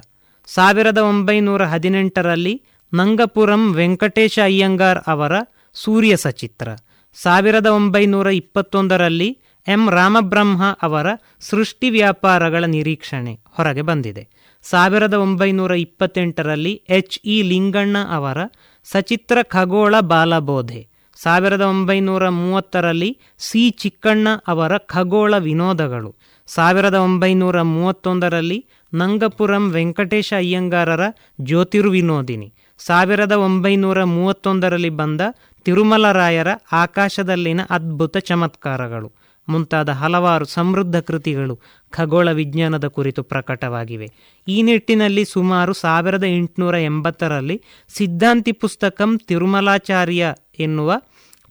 [0.47, 2.63] ಸಾವಿರದ ಒಂಬೈನೂರ ಹದಿನೆಂಟರಲ್ಲಿ
[2.93, 5.31] ನಂಗಪುರಂ ವೆಂಕಟೇಶ ಅಯ್ಯಂಗಾರ್ ಅವರ
[5.73, 6.67] ಸೂರ್ಯ ಸಚಿತ್ರ.
[7.13, 11.07] ಸಾವಿರದ ಒಂಬೈನೂರ ಇಪ್ಪತ್ತೊಂದರಲ್ಲಿ ಎಂ ರಾಮಬ್ರಹ್ಮ ಅವರ
[11.39, 14.29] ಸೃಷ್ಟಿ ವ್ಯಾಪಾರಗಳ ನಿರೀಕ್ಷಣೆ ಹೊರಗೆ ಬಂದಿದೆ.
[14.63, 18.37] ಸಾವಿರದ ಒಂಬೈನೂರ ಇಪ್ಪತ್ತೆಂಟರಲ್ಲಿ ಎಚ್ ಇ ಲಿಂಗಣ್ಣ ಅವರ
[18.83, 20.87] ಸಚಿತ್ರ ಖಗೋಳ ಬಾಲಬೋಧೆ.
[21.15, 26.15] ಸಾವಿರದ ಒಂಬೈನೂರ ಮೂವತ್ತರಲ್ಲಿ ಸಿ ಚಿಕ್ಕಣ್ಣ ಅವರ ಖಗೋಳ ವಿನೋದಗಳು.
[26.55, 31.01] ಸಾವಿರದ ಒಂಬೈನೂರ ಮೂವತ್ತೊಂದರಲ್ಲಿ ನಂಗಪುರಂ ವೆಂಕಟೇಶ ಅಯ್ಯಂಗಾರರ
[31.41, 32.53] ಜ್ಯೋತಿರ್ವಿನೋದಿನಿ.
[32.77, 35.21] ಸಾವಿರದ ಒಂಬೈನೂರ ಮೂವತ್ತೊಂದರಲ್ಲಿ ಬಂದ
[35.65, 39.09] ತಿರುಮಲರಾಯರ ಆಕಾಶದಲ್ಲಿನ ಅದ್ಭುತ ಚಮತ್ಕಾರಗಳು.
[39.49, 41.59] ಮುಂತಾದ ಹಲವಾರು ಸಮೃದ್ಧ ಕೃತಿಗಳು
[41.89, 44.07] ಖಗೋಳ ವಿಜ್ಞಾನದ ಕುರಿತು ಪ್ರಕಟವಾಗಿವೆ.
[44.47, 47.61] ಈ ನಿಟ್ಟಿನಲ್ಲಿ ಸುಮಾರು ಸಾವಿರದ ಎಂಟುನೂರ ಎಂಬತ್ತರಲ್ಲಿ
[47.97, 51.01] ಸಿದ್ಧಾಂತಿ ಪುಸ್ತಕಂ ತಿರುಮಲಾಚಾರ್ಯ ಎನ್ನುವ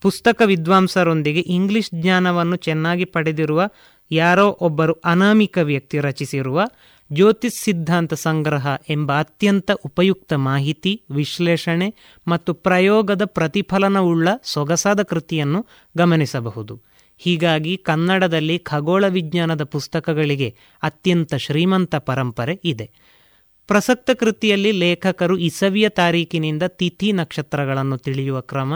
[0.00, 3.60] ಪುಸ್ತಕ ವಿದ್ವಾಂಸರೊಂದಿಗೆ ಇಂಗ್ಲಿಷ್ ಜ್ಞಾನವನ್ನು ಚೆನ್ನಾಗಿ ಪಡೆದಿರುವ
[4.12, 6.64] ಯಾರೋ ಒಬ್ಬರು ಅನಾಮಿಕ ವ್ಯಕ್ತಿ ರಚಿಸಿರುವ
[7.12, 11.94] ಜ್ಯೋತಿಷ್ ಸಿದ್ಧಾಂತ ಸಂಗ್ರಹ ಎಂಬ ಅತ್ಯಂತ ಉಪಯುಕ್ತ ಮಾಹಿತಿ, ವಿಶ್ಲೇಷಣೆ
[12.28, 15.66] ಮತ್ತು ಪ್ರಯೋಗದ ಪ್ರತಿಫಲನವುಳ್ಳ ಸೊಗಸಾದ ಕೃತಿಯನ್ನು
[15.96, 16.80] ಗಮನಿಸಬಹುದು.
[17.18, 22.90] ಹೀಗಾಗಿ ಕನ್ನಡದಲ್ಲಿ ಖಗೋಳ ವಿಜ್ಞಾನದ ಪುಸ್ತಕಗಳಿಗೆ ಅತ್ಯಂತ ಶ್ರೀಮಂತ ಪರಂಪರೆ ಇದೆ.
[23.66, 28.72] ಪ್ರಸಕ್ತ ಕೃತಿಯಲ್ಲಿ ಲೇಖಕರು ಇಸವಿಯ ತಾರೀಕಿನಿಂದ ತಿಥಿ ನಕ್ಷತ್ರಗಳನ್ನು ತಿಳಿಯುವ ಕ್ರಮ,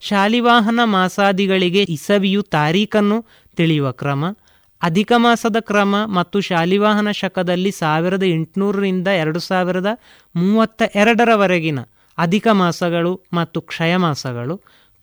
[0.00, 3.24] ಶಾಲಿವಾಹನ ಮಾಸಾದಿಗಳಿಗೆ ಇಸವಿಯು ತಾರೀಕನ್ನು
[3.56, 4.24] ತಿಳಿಯುವ ಕ್ರಮ
[4.86, 9.90] ಅಧಿಕ ಮಾಸದ ಕ್ರಮ ಮತ್ತು ಶಾಲಿವಾಹನ ಶಕದಲ್ಲಿ ಸಾವಿರದ ಎಂಟುನೂರರಿಂದ ಎರಡು ಸಾವಿರದ
[10.34, 11.80] ಮೂವತ್ತ ಎರಡರವರೆಗಿನ
[12.18, 14.54] ಅಧಿಕ ಮಾಸಗಳು ಮತ್ತು ಕ್ಷಯ ಮಾಸಗಳು,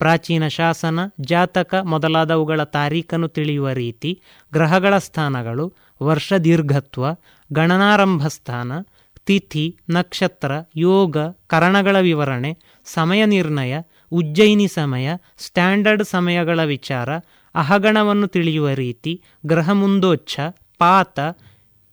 [0.02, 4.12] ಪ್ರಾಚೀನ ಶಾಸನ, ಜಾತಕ ಮೊದಲಾದವುಗಳ ತಾರೀಖನ್ನು ತಿಳಿಯುವ ರೀತಿ,
[4.52, 5.66] ಗ್ರಹಗಳ ಸ್ಥಾನಗಳು,
[6.02, 7.04] ವರ್ಷ ದೀರ್ಘತ್ವ,
[7.50, 8.72] ಗಣನಾರಂಭ ಸ್ಥಾನ,
[9.28, 10.52] ತಿಥಿ, ನಕ್ಷತ್ರ,
[10.84, 12.52] ಯೋಗ, ಕರಣಗಳ ವಿವರಣೆ,
[12.88, 13.74] ಸಮಯ ನಿರ್ಣಯ,
[14.12, 15.08] ಉಜ್ಜಯಿನಿ ಸಮಯ,
[15.38, 17.10] ಸ್ಟ್ಯಾಂಡರ್ಡ್ ಸಮಯಗಳ ವಿಚಾರ
[17.56, 20.40] ಅಹಗಣವನ್ನು ತಿಳಿಯುವ ರೀತಿ ಗ್ರಹ ಮುಂದೋಚ್ಛ
[20.78, 21.20] ಪಾತ,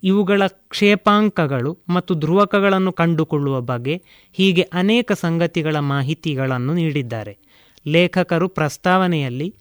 [0.02, 7.38] ಇವುಗಳ ಕ್ಷೇಪಾಂಕಗಳು ಮತ್ತು ಧ್ರುವಕಗಳನ್ನು ಕಂಡುಕೊಳ್ಳುವ ಬಗ್ಗೆ ಹೀಗೆ ಅನೇಕ ಸಂಗತಿಗಳ ಮಾಹಿತಿಗಳನ್ನು ನೀಡಿದ್ದಾರೆ.
[7.86, 9.54] ಲೇಖಕರು ಪ್ರಸ್ತಾವನೆಯಲ್ಲಿ,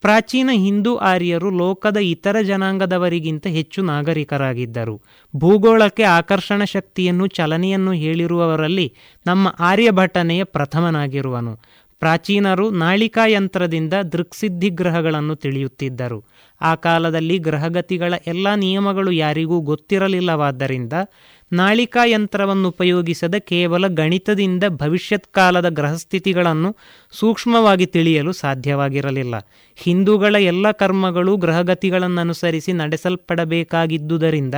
[0.00, 5.00] ಪ್ರಾಚೀನ ಹಿಂದೂ ಆರ್ಯರು ಲೋಕದ ಇತರ ಜನಾಂಗದವರಿಗಿಂತ ಹೆಚ್ಚು ನಾಗರಿಕರಾಗಿದ್ದರು.
[5.36, 8.94] ಭೂಗೋಳಕ್ಕೆ ಆಕರ್ಷಣ ಶಕ್ತಿಯನ್ನು ಚಲನೆಯನ್ನು ಹೇಳಿರುವವರಲ್ಲಿ
[9.26, 11.58] ನಮ್ಮ ಆರ್ಯಭಟನೆಯ ಪ್ರಥಮನಾಗಿರುವನು.
[11.98, 16.24] ಪ್ರಾಚೀನರು ನಾಳಿಕಾಯಂತ್ರದಿಂದ ದೃಕ್ಸಿದ್ಧಿ ಗ್ರಹಗಳನ್ನು ತಿಳಿಯುತ್ತಿದ್ದರು.
[16.60, 20.92] ಆ ಕಾಲದಲ್ಲಿ ಗ್ರಹಗತಿಗಳ ಎಲ್ಲ ನಿಯಮಗಳು ಯಾರಿಗೂ ಗೊತ್ತಿರಲಿಲ್ಲವಾದ್ದರಿಂದ
[21.52, 26.76] ನಾಳಿಕಾ ಯಂತ್ರವನ್ನು ಉಪಯೋಗಿಸದ ಕೇವಲ ಗಣಿತದಿಂದ ಭವಿಷ್ಯತ್ ಕಾಲದ ಗ್ರಹಸ್ಥಿತಿಗಳನ್ನು
[27.12, 29.34] ಸೂಕ್ಷ್ಮವಾಗಿ ತಿಳಿಯಲು ಸಾಧ್ಯವಾಗಿರಲಿಲ್ಲ.
[29.76, 34.54] ಹಿಂದೂಗಳ ಎಲ್ಲ ಕರ್ಮಗಳು ಗ್ರಹಗತಿಗಳನ್ನನುಸರಿಸಿ ನಡೆಸಲ್ಪಡಬೇಕಾಗಿದ್ದುದರಿಂದ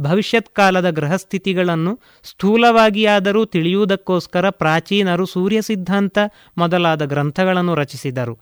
[0.00, 6.18] ಭವಿಷ್ಯತ್ ಕಾಲದ ಗ್ರಹಸ್ಥಿತಿಗಳನ್ನು ಸ್ಥೂಲವಾಗಿಯಾದರೂ ತಿಳಿಯುವುದಕ್ಕೋಸ್ಕರ ಪ್ರಾಚೀನರು ಸೂರ್ಯ ಸಿದ್ಧಾಂತ
[6.58, 8.38] ಮೊದಲಾದ ಗ್ರಂಥಗಳನ್ನು ರಚಿಸಿದರು.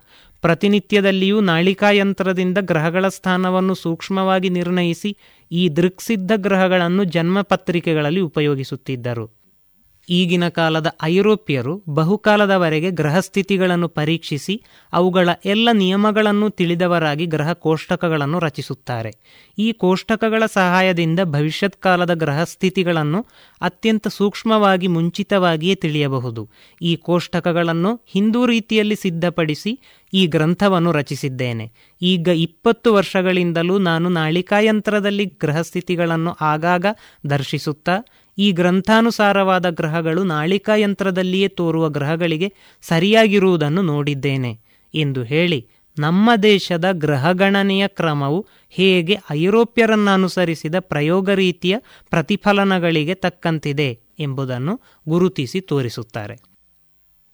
[0.47, 5.17] ಪ್ರತಿನಿತ್ಯದಲ್ಲಿಯೂ ನಾಳಿಕಾಯಂತ್ರದಿಂದ ಗ್ರಹಗಳ ಸ್ಥಾನವನ್ನು ಸೂಕ್ಷ್ಮವಾಗಿ ನಿರ್ಣಯಿಸಿ
[5.51, 9.36] ಈ ದೃಕ್ಸಿದ್ಧ ಗ್ರಹಗಳನ್ನು ಜನ್ಮಪತ್ರಿಕೆಗಳಲ್ಲಿ ಉಪಯೋಗಿಸುತ್ತಿದ್ದರು.
[10.09, 14.63] ಈಗಿನ ಕಾಲದ ಐರೋಪ್ಯರು ಬಹುಕಾಲದವರೆಗೆ ಗ್ರಹಸ್ಥಿತಿಗಳನ್ನು ಪರೀಕ್ಷಿಸಿ
[14.93, 19.11] ಅವುಗಳ ಎಲ್ಲ ನಿಯಮಗಳನ್ನು ತಿಳಿದವರಾಗಿ ಗ್ರಹ ಕೋಷ್ಟಕಗಳನ್ನು ರಚಿಸುತ್ತಾರೆ.
[19.59, 23.27] ಈ ಕೋಷ್ಟಕಗಳ ಸಹಾಯದಿಂದ ಭವಿಷ್ಯತ್ ಕಾಲದ ಗ್ರಹಸ್ಥಿತಿಗಳನ್ನು
[23.61, 26.51] ಅತ್ಯಂತ ಸೂಕ್ಷ್ಮವಾಗಿ ಮುಂಚಿತವಾಗಿಯೇ ತಿಳಿಯಬಹುದು.
[26.83, 29.79] ಈ ಕೋಷ್ಟಕಗಳನ್ನು ಹಿಂದೂ ರೀತಿಯಲ್ಲಿ ಸಿದ್ಧಪಡಿಸಿ
[30.13, 31.73] ಈ ಗ್ರಂಥವನ್ನು ರಚಿಸಿದ್ದೇನೆ.
[32.03, 36.87] ಈಗ ಇಪ್ಪತ್ತು ವರ್ಷಗಳಿಂದಲೂ ನಾನು ನಾಳಿಕಾಯಂತ್ರದಲ್ಲಿ ಗ್ರಹಸ್ಥಿತಿಗಳನ್ನು ಆಗಾಗ
[37.31, 37.97] ದರ್ಶಿಸುತ್ತಾ
[38.39, 42.53] ಈ ಗ್ರಂಥಾನುಸಾರವಾದ ಗ್ರಹಗಳು ನಾಳಿಕಾಯಂತ್ರದಲ್ಲಿಯೇ ತೋರುವ ಗ್ರಹಗಳಿಗೆ
[42.83, 44.61] ಸರಿಯಾಗಿರುವುದನ್ನು ನೋಡಿದ್ದೇನೆ
[44.95, 45.69] ಎಂದು ಹೇಳಿ
[45.99, 51.77] ನಮ್ಮ ದೇಶದ ಗ್ರಹಗಣನೆಯ ಕ್ರಮವು ಹೇಗೆ ಐರೋಪ್ಯರನ್ನನುಸರಿಸಿದ ಪ್ರಯೋಗ ರೀತಿಯ
[52.11, 56.37] ಪ್ರತಿಫಲನಗಳಿಗೆ ತಕ್ಕಂತಿದೆ ಎಂಬುದನ್ನು ಗುರುತಿಸಿ ತೋರಿಸುತ್ತಾರೆ.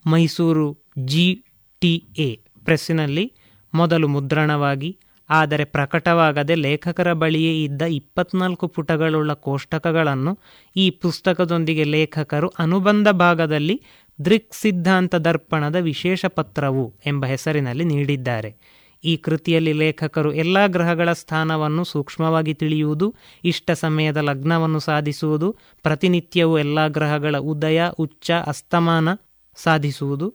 [0.07, 1.45] ಮೈಸೂರು ಜಿ
[1.81, 3.33] ಟಿ ಎ ಪ್ರೆಸ್ಸಿನಲ್ಲಿ
[3.75, 4.99] ಮೊದಲು ಮುದ್ರಣವಾಗಿ
[5.33, 10.39] ಆದರೆ ಪ್ರಕಟವಾಗದೆ ಲೇಖಕರ ಬಳಿಯೇ ಇದ್ದ ಇಪ್ಪತ್ನಾಲ್ಕು ಪುಟಗಳುಳ್ಳ ಕೋಷ್ಟಕಗಳನ್ನು
[10.77, 13.83] ಈ ಪುಸ್ತಕದೊಂದಿಗೆ ಲೇಖಕರು ಅನುಬಂಧ ಭಾಗದಲ್ಲಿ
[14.25, 18.83] ದೃಕ್ ಸಿದ್ಧಾಂತ ದರ್ಪಣದ ವಿಶೇಷ ಪತ್ರವು ಎಂಬ ಹೆಸರಿನಲ್ಲಿ ನೀಡಿದ್ದಾರೆ.
[19.05, 23.15] ಈ ಕೃತಿಯಲ್ಲಿ ಲೇಖಕರು ಎಲ್ಲ ಗ್ರಹಗಳ ಸ್ಥಾನವನ್ನು ಸೂಕ್ಷ್ಮವಾಗಿ ತಿಳಿಯುವುದು,
[23.45, 29.09] ಇಷ್ಟ ಸಮಯದ ಲಗ್ನವನ್ನು ಸಾಧಿಸುವುದು, ಪ್ರತಿನಿತ್ಯವೂ ಎಲ್ಲ ಗ್ರಹಗಳ ಉದಯ, ಉಚ್ಚ, ಅಸ್ತಮಾನ
[29.57, 30.35] ಸಾಧಿಸುವುದು,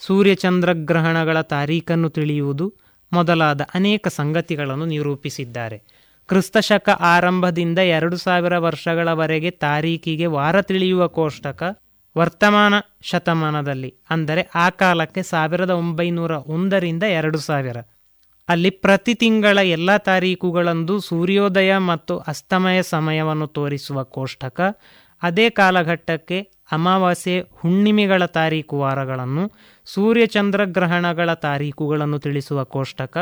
[0.00, 2.74] ಸೂರ್ಯಚಂದ್ರಗ್ರಹಣಗಳ ತಾರೀಖನ್ನು ತಿಳಿಯುವುದು
[3.12, 5.78] ಮೊದಲಾದ ಅನೇಕ ಸಂಗತಿಗಳನ್ನು ನಿರೂಪಿಸಿದ್ದಾರೆ.
[6.28, 11.62] ಕ್ರಿಸ್ತಶಕ ಆರಂಭದಿಂದ ಎರಡು ಸಾವಿರ ವರ್ಷಗಳವರೆಗೆ ತಾರೀಕಿಗೆ ವಾರ ತಿಳಿಯುವ ಕೋಷ್ಟಕ
[12.16, 17.78] ವರ್ತಮಾನ ಶತಮಾನದಲ್ಲಿ, ಅಂದರೆ ಆ ಕಾಲಕ್ಕೆ ಸಾವಿರದ ಒಂಬೈನೂರ ಒಂದರಿಂದ ಎರಡು ಸಾವಿರ.
[18.48, 24.60] ಅಲ್ಲಿ ಪ್ರತಿ ತಿಂಗಳ ಎಲ್ಲ ತಾರೀಕುಗಳಂದು ಸೂರ್ಯೋದಯ ಮತ್ತು ಅಸ್ತಮಯ ಸಮಯವನ್ನು ತೋರಿಸುವ ಕೋಷ್ಟಕ,
[25.22, 26.38] ಅದೇ ಕಾಲಘಟ್ಟಕ್ಕೆ
[26.72, 29.44] ಅಮಾವಾಸ್ಯೆ ಹುಣ್ಣಿಮೆಗಳ ತಾರೀಕು ವಾರಗಳನ್ನು
[29.94, 33.16] ಸೂರ್ಯಚಂದ್ರಗ್ರಹಣಗಳ ತಾರೀಕುಗಳನ್ನು ತಿಳಿಸುವ ಕೋಷ್ಟಕ,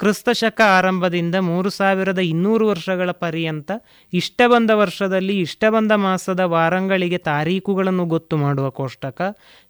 [0.00, 3.70] ಕ್ರಿಸ್ತಶಕ ಆರಂಭದಿಂದ ಮೂರು ಸಾವಿರದ ಇನ್ನೂರು ವರ್ಷಗಳ ಪರ್ಯಂತ
[4.12, 9.20] ಇಷ್ಟ ಬಂದ ವರ್ಷದಲ್ಲಿ ಇಷ್ಟ ಬಂದ ಮಾಸದ ವಾರಂಗಳಿಗೆ ತಾರೀಕುಗಳನ್ನು ಗೊತ್ತು ಮಾಡುವ ಕೋಷ್ಟಕ,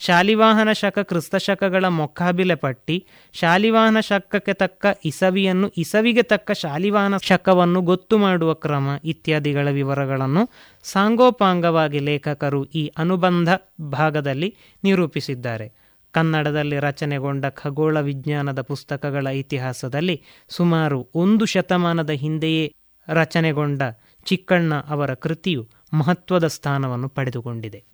[0.01, 8.55] ಶಾಲಿವಾಹನ ಶಕ ಕ್ರಿಸ್ತಶಕಗಳ ಮೊಕ್ಕಾಬಿಲೆ ಪಟ್ಟಿ, ಶಾಲಿವಾಹನ ಶಕಕ್ಕೆ ತಕ್ಕ ಇಸವಿಯನ್ನು, ಇಸವಿಗೆ ತಕ್ಕ ಶಾಲಿವಾಹನ ಶಕವನ್ನು ಗೊತ್ತು ಮಾಡುವ
[8.55, 10.45] ಕ್ರಮ ಇತ್ಯಾದಿಗಳ ವಿವರಗಳನ್ನು
[10.85, 13.49] ಸಾಂಗೋಪಾಂಗವಾಗಿ ಲೇಖಕರು ಈ ಅನುಬಂಧ
[13.93, 15.80] ಭಾಗದಲ್ಲಿ ನಿರೂಪಿಸಿದ್ದಾರೆ.
[16.13, 22.75] ಕನ್ನಡದಲ್ಲಿ ರಚನೆಗೊಂಡ ಖಗೋಳ ವಿಜ್ಞಾನದ ಪುಸ್ತಕಗಳ ಇತಿಹಾಸದಲ್ಲಿ ಸುಮಾರು ಒಂದು ಶತಮಾನದ ಹಿಂದೆಯೇ
[23.09, 23.83] ರಚನೆಗೊಂಡ
[24.25, 27.85] ಚಿಕ್ಕಣ್ಣ ಅವರ ಕೃತಿಯು ಮಹತ್ವದ ಸ್ಥಾನವನ್ನು ಪಡೆದುಕೊಂಡಿದೆ.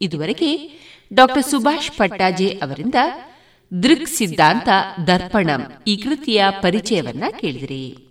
[0.00, 0.80] ಇದುವರೆಗೆ
[1.14, 2.94] ಡಾಕ್ಟರ್ ಸುಭಾಷ್ ಪಟ್ಟಾಜೆ ಅವರಿಂದ
[3.82, 4.68] ದೃಕ್ ಸಿದ್ಧಾಂತ
[5.06, 8.07] ದರ್ಪಣಂ ಈ ಕೃತಿಯ ಪರಿಚಯವನ್ನ ಕೇಳಿದಿರಿ.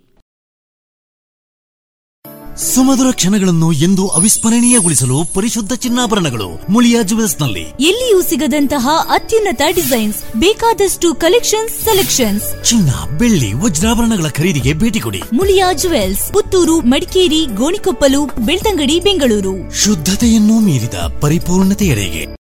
[2.58, 6.98] ಸುಮಧುರ ಕ್ಷಣಗಳನ್ನು ಎಂದು ಅವಿಸ್ಮರಣೀಯಗೊಳಿಸಲು ಪರಿಶುದ್ಧ ಚಿನ್ನಾಭರಣಗಳು ಮುಳಿಯ
[7.40, 12.64] ನಲ್ಲಿ ಎಲ್ಲಿಯೂ ಸಿಗದಂತಹ ಅತ್ಯುನ್ನತ ಡಿಸೈನ್ಸ್ ಬೇಕಾದಷ್ಟು ಕಲೆಕ್ಷನ್ಸ್ ಸೆಲೆಕ್ಷನ್ಸ್.
[12.64, 15.22] ಚಿನ್ನ ಬೆಳ್ಳಿ ವಜ್ರಾಭರಣಗಳ ಖರೀದಿಗೆ ಭೇಟಿ ಕೊಡಿ.
[15.32, 19.74] ಮುಳಿಯಾ ಜುವೆಲ್ಸ್ ಪುತ್ತೂರು ಮಡಿಕೇರಿ ಗೋಣಿಕೊಪ್ಪಲು ಬೆಳ್ತಂಗಡಿ ಬೆಂಗಳೂರು.
[19.74, 22.38] ಶುದ್ಧತೆಯನ್ನು ಮೀರಿದ ಪರಿಪೂರ್ಣತೆಯರಿಗೆ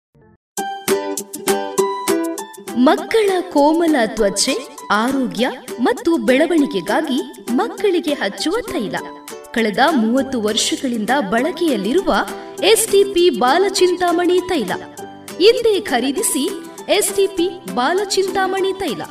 [2.78, 5.46] ಮಕ್ಕಳ ಕೋಮಲ ತ್ವಚೆ ಆರೋಗ್ಯ
[5.80, 7.20] ಮತ್ತು ಬೆಳವಣಿಗೆಗಾಗಿ
[7.50, 8.96] ಮಕ್ಕಳಿಗೆ ಹಚ್ಚುವ ತೈಲ.
[9.56, 12.14] ಕಳೆದ ಮೂವತ್ತು ವರ್ಷಗಳಿಂದ ಬಳಕೆಯಲ್ಲಿರುವ
[12.62, 14.72] ಎಸ್ಟಿಪಿ ಬಾಲಚಿಂತಾಮಣಿ ತೈಲ.
[15.38, 16.42] ಹಿಂದೆ ಖರೀದಿಸಿ
[16.88, 19.02] ಎಸ್ಟಿಪಿ ಬಾಲಚಿಂತಾಮಣಿ ತೈಲ.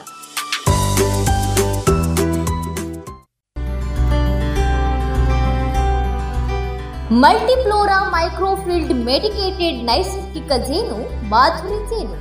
[7.11, 12.17] ಮಲ್ಟಿಫ್ಲೋರಾ ಮೈಕ್ರೋಫಿಲ್ಡ್ ಮೆಡಿಕೇಟೆಡ್ ನೈಸರ್ಗಿಕ ಜೇನು, ಮಾಧುರಿ ಜೇನು.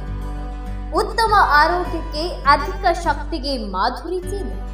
[0.97, 4.74] ಉತ್ತಮ ಆರೋಗ್ಯಕ್ಕೆ ಅಧಿಕ ಶಕ್ತಿಗೆ ಮಾಧುರಿ ಜೇನು.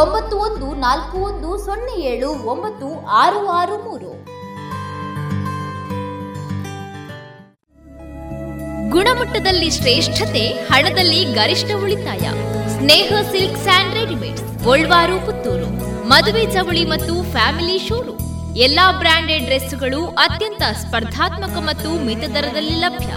[0.00, 2.86] ಒಂಬತ್ತು ಒಂದು ನಾಲ್ಕು ಒಂದು ಸೊನ್ನೆ ಏಳು ಒಂಬತ್ತು
[3.22, 4.12] ಆರು ಆರು ಮೂರು.
[8.90, 12.24] ಗುಣಮಟ್ಟದಲ್ಲಿ ಶ್ರೇಷ್ಠತೆ, ಹಣದಲ್ಲಿ ಗರಿಷ್ಠ ಉಳಿತಾಯ.
[12.76, 15.68] ಸ್ನೇಹ ಸಿಲ್ಕ್ ಸ್ಯಾಂಡ್ ರೆಡಿಮೇಡ್ಸ್, ಗೋಲ್ವಾರು, ಪುತ್ತೂರು.
[16.08, 18.56] ಮದುವೆ ಚವಳಿ ಮತ್ತು ಫ್ಯಾಮಿಲಿ ಶೋರೂಮ್.
[18.56, 23.12] ಎಲ್ಲಾ ಬ್ರಾಂಡೆಡ್ ಡ್ರೆಸ್ಗಳು ಅತ್ಯಂತ ಸ್ಪರ್ಧಾತ್ಮಕ ಮತ್ತು ಮಿತ ದರದಲ್ಲಿ ಲಭ್ಯ.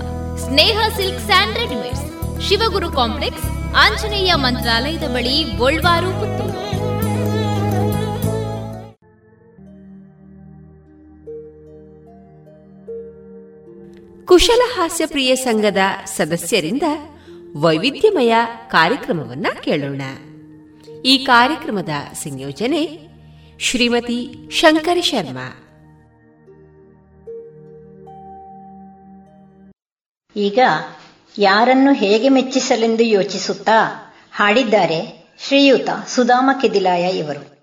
[0.46, 2.06] Sneha silk and readymades.
[2.50, 3.48] Shivaguru complex,
[3.86, 6.65] Anjaneya ಮಂತ್ರಾಲಯದ ಬಳಿ ಗೋಲ್ವಾರು, ಪುತ್ತೂರು.
[14.36, 16.84] ಕುಶಲ ಹಾಸ್ಯ ಪ್ರಿಯ ಸಂಘದ ಸದಸ್ಯರಿಂದ
[17.56, 18.36] ವೈವಿಧ್ಯಮಯ
[18.68, 20.02] ಕಾರ್ಯಕ್ರಮವನ್ನ ಕೇಳೋಣ.
[21.06, 23.00] ಈ ಕಾರ್ಯಕ್ರಮದ ಸಂಯೋಜನೆ
[23.60, 25.48] ಶ್ರೀಮತಿ ಶಂಕರಿ ಶರ್ಮಾ.
[30.36, 30.60] ಈಗ
[31.38, 37.56] ಯಾರನ್ನು ಹೇಗೆ ಮೆಚ್ಚಿಸಲೆಂದು ಯೋಚಿಸುತ್ತಾ ಹಾಡಿದ್ದಾರೆ ಶ್ರೀಯುತ ಸುಧಾಮ ಕೆದಿಲಾಯ ಇವರು.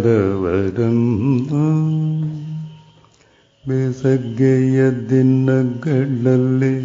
[3.68, 6.76] ಬೇಸಗ್ಗೆಯ ದಿನಗಳಲ್ಲಿ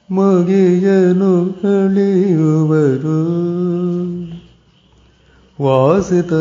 [0.08, 3.18] ಮಗಿಯನು ಕಳಿಯುವರು
[5.58, 6.32] ವಾಸಿತ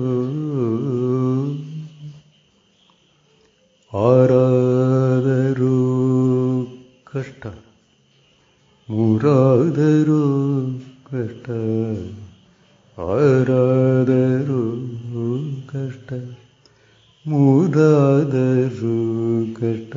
[3.97, 5.75] ಆರಾದರೂ
[7.13, 7.66] ಕಷ್ಟ.
[8.89, 10.21] ಮೂರಾದರೂ
[11.03, 11.47] ಕಷ್ಟ
[12.97, 14.61] ಆರಾದರೂ
[15.67, 16.13] ಕಷ್ಟ
[17.27, 18.95] ಮೂರಾದರೂ
[19.53, 19.95] ಕಷ್ಟ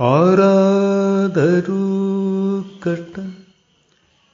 [0.00, 1.82] ಆರಾದರೂ
[2.80, 3.18] ಕಷ್ಟ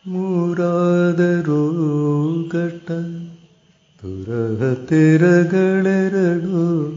[0.07, 1.62] ಮೂರಾದರೂ
[2.49, 2.91] ಕಷ್ಟ
[4.02, 6.94] ತುರಹ ತೆರಗಳೆರಡು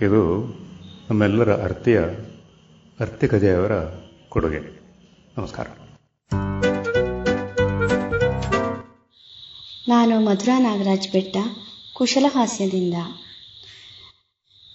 [0.02, 0.46] ಇದು
[1.10, 2.02] ನಮ್ಮೆಲ್ಲರ ಅರ್ತಿಯ
[3.00, 3.72] ಅರ್ತಿಕಜೆಯವರ
[4.30, 4.82] ಕೊಡುಗೆ.
[5.38, 5.68] ನಮಸ್ಕಾರ.
[9.88, 11.38] ನಾನು ಮಧುರಾ ನಾಗರಾಜ್ ಬೆಟ್ಟ
[11.94, 12.94] ಕುಶಲಹಾಸ್ಯದಿಂದ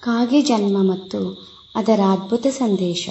[0.01, 3.09] ಕಾಗೆ ಜನ್ಮ ಮತ್ತು ಅದರ ಅದ್ಭುತ ಸಂದೇಶ.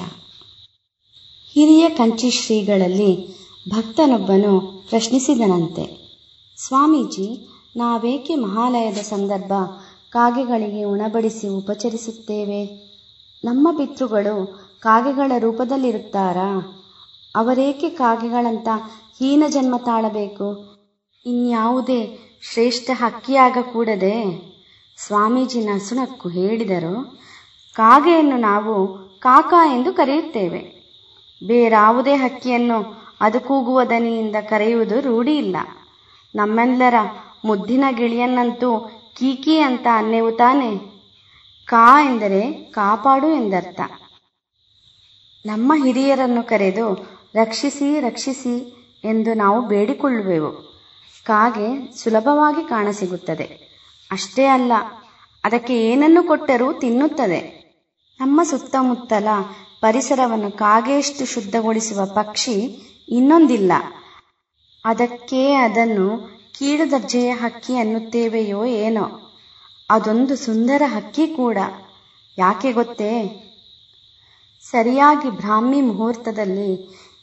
[1.52, 3.28] ಹಿರಿಯ ಕಂಚಿ ಶ್ರೀಗಳಲ್ಲಿ
[3.70, 5.86] ಭಕ್ತನೊಬ್ಬನು ಪ್ರಶ್ನಿಸಿದನಂತೆ,
[6.58, 9.54] ಸ್ವಾಮೀಜಿ, ನಾವೇಕೆ ಮಹಾಲಯದ ಸಂದರ್ಭ
[10.10, 12.66] ಕಾಗೆಗಳಿಗೆ ಉಣಬಡಿಸಿ ಉಪಚರಿಸುತ್ತೇವೆ?
[13.44, 14.36] ನಮ್ಮ ಪಿತೃಗಳು
[14.80, 16.80] ಕಾಗೆಗಳ ರೂಪದಲ್ಲಿರುತ್ತಾರಾ?
[17.36, 18.68] ಅವರೇಕೆ ಕಾಗೆಗಳಂತ
[19.20, 20.78] ಹೀನ ಜನ್ಮ ತಾಳಬೇಕು?
[21.26, 22.18] ಇನ್ಯಾವುದೇ
[22.54, 24.50] ಶ್ರೇಷ್ಠ ಹಕ್ಕಿಯಾಗಕೂಡದೆ
[24.98, 27.20] ಸ್ವಾಮೀಜಿನ ಸುಣಕ್ಕು ಹೇಳಿದರು,
[27.74, 30.80] ಕಾಗೆಯನ್ನು ನಾವು ಕಾಕ ಎಂದು ಕರೆಯುತ್ತೇವೆ.
[31.48, 35.58] ಬೇರಾವುದೇ ಹಕ್ಕಿಯನ್ನು ಅದು ಕೂಗುವ ದನಿಯಿಂದ ಕರೆಯುವುದು ರೂಢಿಯಿಲ್ಲ.
[36.36, 36.96] ನಮ್ಮೆಲ್ಲರ
[37.46, 38.80] ಮುದ್ದಿನ ಗಿಳಿಯನ್ನಂತೂ
[39.18, 40.78] ಕೀಕಿ ಅಂತ ಅನ್ನೆವು ತಾನೆ?
[41.66, 43.82] ಕಾ ಎಂದರೆ ಕಾಪಾಡು ಎಂದರ್ಥ.
[45.46, 46.94] ನಮ್ಮ ಹಿರಿಯರನ್ನು ಕರೆದು
[47.36, 48.58] ರಕ್ಷಿಸಿ ರಕ್ಷಿಸಿ
[49.04, 50.69] ಎಂದು ನಾವು ಬೇಡಿಕೊಳ್ಳುವೆವು.
[51.30, 53.47] ಕಾಗೆ ಸುಲಭವಾಗಿ ಕಾಣಸಿಗುತ್ತದೆ.
[54.11, 54.73] ಅಷ್ಟೇ ಅಲ್ಲ,
[55.43, 57.39] ಅದಕ್ಕೆ ಏನನ್ನು ಕೊಟ್ಟರೂ ತಿನ್ನುತ್ತದೆ.
[58.19, 59.27] ನಮ್ಮ ಸುತ್ತಮುತ್ತಲ
[59.81, 62.56] ಪರಿಸರವನ್ನು ಕಾಗೆಯಷ್ಟು ಶುದ್ಧಗೊಳಿಸುವ ಪಕ್ಷಿ
[63.10, 63.72] ಇನ್ನೊಂದಿಲ್ಲ.
[64.85, 66.07] ಅದಕ್ಕೆ ಅದನ್ನು
[66.57, 69.06] ಕೀಳು ದರ್ಜೆಯ ಹಕ್ಕಿ ಅನ್ನುತ್ತೇವೆಯೋ ಏನೋ.
[69.89, 71.57] ಅದೊಂದು ಸುಂದರ ಹಕ್ಕಿ ಕೂಡ.
[72.38, 73.11] ಯಾಕೆ ಗೊತ್ತೇ?
[74.64, 76.72] ಸರಿಯಾಗಿ ಬ್ರಾಹ್ಮಿ ಮುಹೂರ್ತದಲ್ಲಿ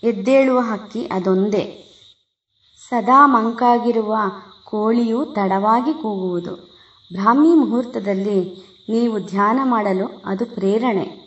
[0.02, 1.64] ಎದ್ದೇಳುವ ಹಕ್ಕಿ ಅದೊಂದೇ.
[2.88, 4.16] ಸದಾ ಮಂಕಾಗಿರುವ
[4.64, 6.54] ಕೋಳಿಯು ತಡವಾಗಿ ಕೂಗುವುದು.
[7.12, 11.26] ಬ್ರಾಹ್ಮಿ ಮುಹೂರ್ತದಲ್ಲಿ ನೀವು ಧ್ಯಾನ ಮಾಡಲು ಅದು ಪ್ರೇರಣೆ.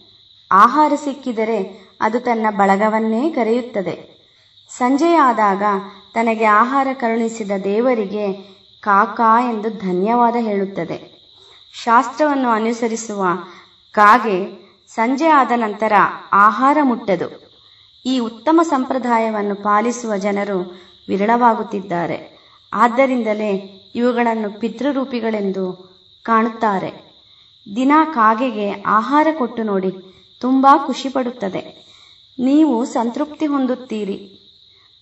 [0.52, 4.20] ಆಹಾರ ಸಿಕ್ಕಿದರೆ ಅದು ತನ್ನ ಬಳಗವನ್ನೇ ಕರೆಯುತ್ತದೆ.
[4.70, 5.64] ಸಂಜೆಯಾದಾಗ
[6.14, 8.34] ತನಗೆ ಆಹಾರ ಕರುಣಿಸಿದ ದೇವರಿಗೆ
[8.82, 11.20] ಕಾಕಾ ಎಂದು ಧನ್ಯವಾದ ಹೇಳುತ್ತದೆ.
[11.84, 13.26] ಶಾಸ್ತ್ರವನ್ನು ಅನುಸರಿಸುವ
[13.92, 15.94] ಕಾಗೆ ಸಂಜೆ ಆದ ನಂತರ
[16.34, 17.50] ಆಹಾರ ಮುಟ್ಟದು.
[18.06, 22.40] ಈ ಉತ್ತಮ ಸಂಪ್ರದಾಯವನ್ನು ಪಾಲಿಸುವ ಜನರು ವಿರಳವಾಗುತ್ತಿದ್ದಾರೆ.
[22.74, 23.50] ಆದ್ದರಿಂದಲೇ
[23.96, 25.90] ಇವುಗಳನ್ನು ಪಿತೃರೂಪಿಗಳೆಂದು
[26.24, 27.10] ಕಾಣುತ್ತಾರೆ.
[27.76, 29.92] ದಿನ ಕಾಗೆಗೆ ಆಹಾರ ಕೊಟ್ಟು ನೋಡಿ
[30.42, 31.90] ತುಂಬಾ ಖುಷಿ ಪಡುತ್ತದೆ
[32.40, 34.18] ನೀವು ಸಂತೃಪ್ತಿ ಹೊಂದುತ್ತೀರಿ.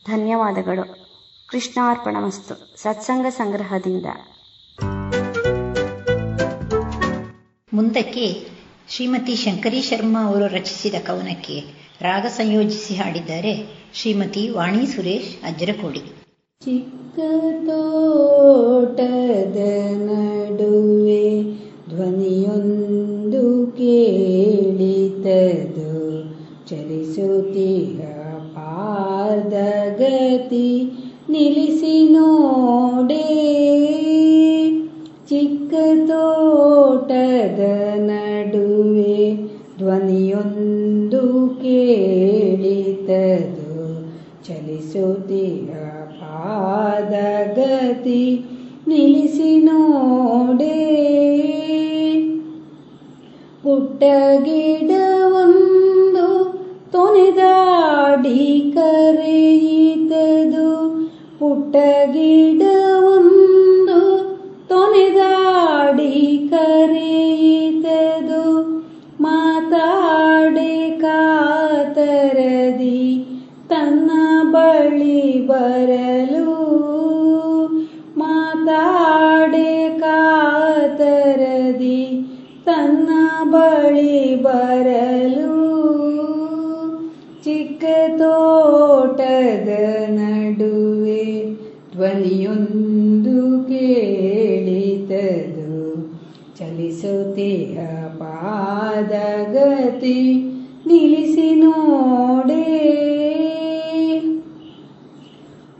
[0.05, 1.07] ಧನ್ಯವಾದಗಳು.
[1.47, 2.81] ಕೃಷ್ಣಾರ್ಪಣಮಸ್ತು.
[2.81, 4.05] ಸತ್ಸಂಗ ಸಂಗ್ರಹದಿಂದ.
[7.73, 8.57] ಮುಂದಕ್ಕೆ
[8.89, 11.63] ಶ್ರೀಮತಿ ಶಂಕರಿ ಶರ್ಮಾ ಅವರು ರಚಿಸಿದ ಕವನಕ್ಕೆ
[12.01, 13.53] ರಾಗ ಸಂಯೋಜಿಸಿ ಹಾಡಿದ್ದಾರೆ
[14.01, 16.01] ಶ್ರೀಮತಿ ವಾಣಿ ಸುರೇಶ್ ಅಜ್ಜರಕೋಡಿ.
[16.65, 17.19] ಚಿಕ್ಕ
[17.65, 19.57] ತೋಟದ
[19.95, 21.43] ನಡುವೆ
[21.89, 26.21] ಧ್ವನಿಯೊಂದು ಕೇಳಿತದು.
[26.69, 28.01] ಚಲಿಸುತ್ತೀರ
[28.55, 30.93] ಪಾರ್ದಗತಿ
[31.29, 33.25] ನಿಲ್ಲಿಸಿ ನೋಡೆ.
[35.29, 35.73] ಚಿಕ್ಕ
[36.07, 37.59] ತೋಟದ
[37.97, 39.47] ನಡುವೆ
[39.77, 40.26] ಧ್ವನಿಯೊಂದು
[46.57, 48.45] ಪಾದಗತಿ
[48.87, 50.97] ನಿಲ್ಲಿಸಿ ನೋಡೆ.
[53.63, 54.03] ಪುಟ್ಟ
[54.43, 56.29] ಗಿಡವೊಂದು
[56.91, 60.69] ತೊನೆದಾಡಿ ಕರೆಯಿತದು.
[61.39, 61.75] ಪುಟ್ಟ
[84.47, 85.53] ಬರಲು
[87.43, 87.85] ಚಿಕ್ಕ
[88.17, 89.69] ತೋಟದ
[90.07, 91.25] ನಡುವೆ
[91.93, 95.73] ಧ್ವನಿಯೊಂದು ಕೇಳಿತದು.
[96.59, 97.79] ಚಲಿಸುತ್ತೀಯ
[98.19, 100.19] ಪಾದಗತಿ
[100.87, 102.63] ನಿಲ್ಲಿಸಿ ನೋಡೆ.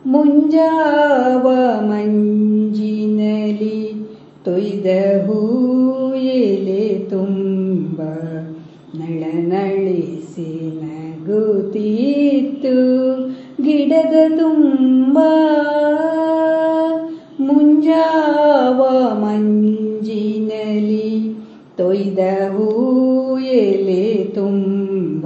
[0.06, 1.45] ಮುಂಜಾವ
[1.80, 3.80] ಮಂಜಿನಲಿ
[4.45, 5.46] ತೊಯ್ದಹು
[11.27, 12.75] ಗೂತಿಯಿತ್ತು
[13.63, 15.17] ಗಿಡದ ತುಂಬ
[17.39, 21.35] ಮುಂಜಾವ ಮಂಜಿನಲಿ
[21.77, 22.19] ತೊಯ್ದ
[22.51, 25.25] ಹೂ ಎಲೆ ತುಂಬ.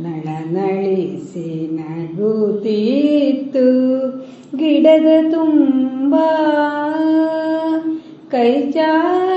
[0.00, 3.66] ನಳನಳಿಸಿ ನಗುತ್ತಿತ್ತು
[4.56, 6.14] ಗಿಡದ ತುಂಬ
[8.30, 9.29] ಕೈಚಾ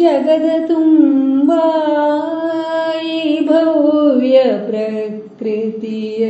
[0.00, 1.52] ಜಗದ ತುಂಬ
[3.04, 6.24] ಈ ಭವ್ಯ ಪ್ರಕೃತಿಯ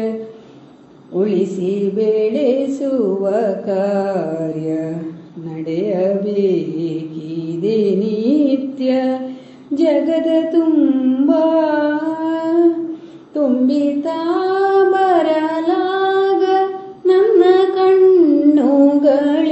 [1.14, 3.30] ಉಳಿಸಿ ಬೆಳೆಸುವ
[3.66, 4.70] ಕಾರ್ಯ
[5.46, 6.36] ನಡೆಯಬೇಕಿದೆ
[7.96, 8.90] ನಿತ್ಯ.
[9.74, 11.30] ಜಗದ ತುಂಬ
[13.34, 14.18] ತುಂಬಿತಾ
[14.90, 16.42] ಬರಲಾಗ
[17.06, 17.42] ನನ್ನ
[17.74, 19.49] ಕಣ್ಣುಗಳ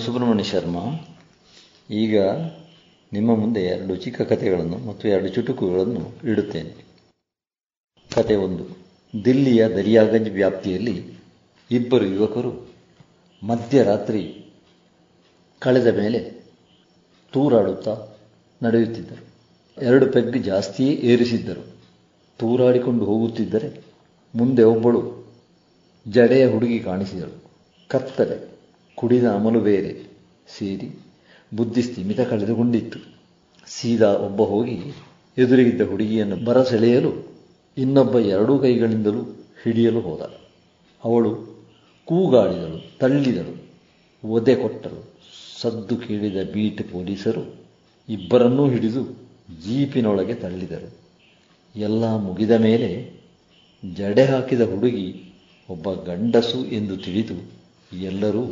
[0.00, 1.14] ಸುಬ್ರಹ್ಮಣ್ಯ ಶರ್ಮಾ,
[1.90, 2.20] ಈಗ
[3.12, 6.84] ನಿಮ್ಮ ಮುಂದೆ ಎರಡು ಚಿಕ್ಕ ಕಥೆಗಳನ್ನು ಮತ್ತು ಎರಡು ಚುಟುಕುಗಳನ್ನು ಇಡುತ್ತೇನೆ.
[8.14, 8.64] ಕತೆ ಒಂದು,
[9.24, 11.14] ದಿಲ್ಲಿಯ ದರಿಯಾಗಂಜ್ ವ್ಯಾಪ್ತಿಯಲ್ಲಿ
[11.70, 12.68] ಇಬ್ಬರು ಯುವಕರು
[13.42, 14.44] ಮಧ್ಯರಾತ್ರಿ
[15.58, 16.40] ಕಳೆದ ಮೇಲೆ
[17.32, 17.96] ತೂರಾಡುತ್ತಾ
[18.62, 19.30] ನಡೆಯುತ್ತಿದ್ದರು.
[19.82, 21.66] ಎರಡು ಪೆಗ್ ಜಾಸ್ತಿಯೇ ಏರಿಸಿದ್ದರು.
[22.38, 23.80] ತೂರಾಡಿಕೊಂಡು ಹೋಗುತ್ತಿದ್ದರೆ
[24.34, 25.26] ಮುಂದೆ ಒಬ್ಬಳು
[26.08, 27.50] ಜಡೆಯ ಹುಡುಗಿ ಕಾಣಿಸಿದಳು.
[27.88, 28.49] ಕತ್ತಲೆ.
[29.00, 29.92] ಕುಡಿದ ಅಮಲು ಬೇರೆ.
[30.58, 30.88] ಸೇರಿ
[31.56, 32.98] ಬುದ್ಧಿ ಸ್ಥಿಮಿತ ಕಳೆದುಕೊಂಡಿತ್ತು.
[33.66, 34.78] ಸೀದಾ ಒಬ್ಬ ಹೋಗಿ
[35.38, 37.12] ಎದುರಿಗಿದ್ದ ಹುಡುಗಿಯನ್ನು ಬರಸೆಳೆಯಲು
[37.78, 39.22] ಇನ್ನೊಬ್ಬ ಎರಡೂ ಕೈಗಳಿಂದಲೂ
[39.62, 40.22] ಹಿಡಿಯಲು ಹೋದ.
[41.04, 41.30] ಅವಳು
[42.04, 43.52] ಕೂಗಾಡಿದಳು, ತಳ್ಳಿದಳು,
[44.28, 45.00] ಒದೆ ಕೊಟ್ಟಳು
[45.60, 47.44] ಸದ್ದು ಕೇಳಿದ ಬೀಟ್ ಪೊಲೀಸರು
[48.08, 49.02] ಇಬ್ಬರನ್ನೂ ಹಿಡಿದು
[49.64, 50.88] ಜೀಪಿನೊಳಗೆ ತಳ್ಳಿದರು.
[51.76, 52.90] ಎಲ್ಲ ಮುಗಿದ ಮೇಲೆ
[53.94, 55.06] ಜಡೆ ಹಾಕಿದ ಹುಡುಗಿ
[55.70, 57.36] ಒಬ್ಬ ಗಂಡಸು ಎಂದು ತಿಳಿದು
[58.00, 58.42] ಎಲ್ಲರೂ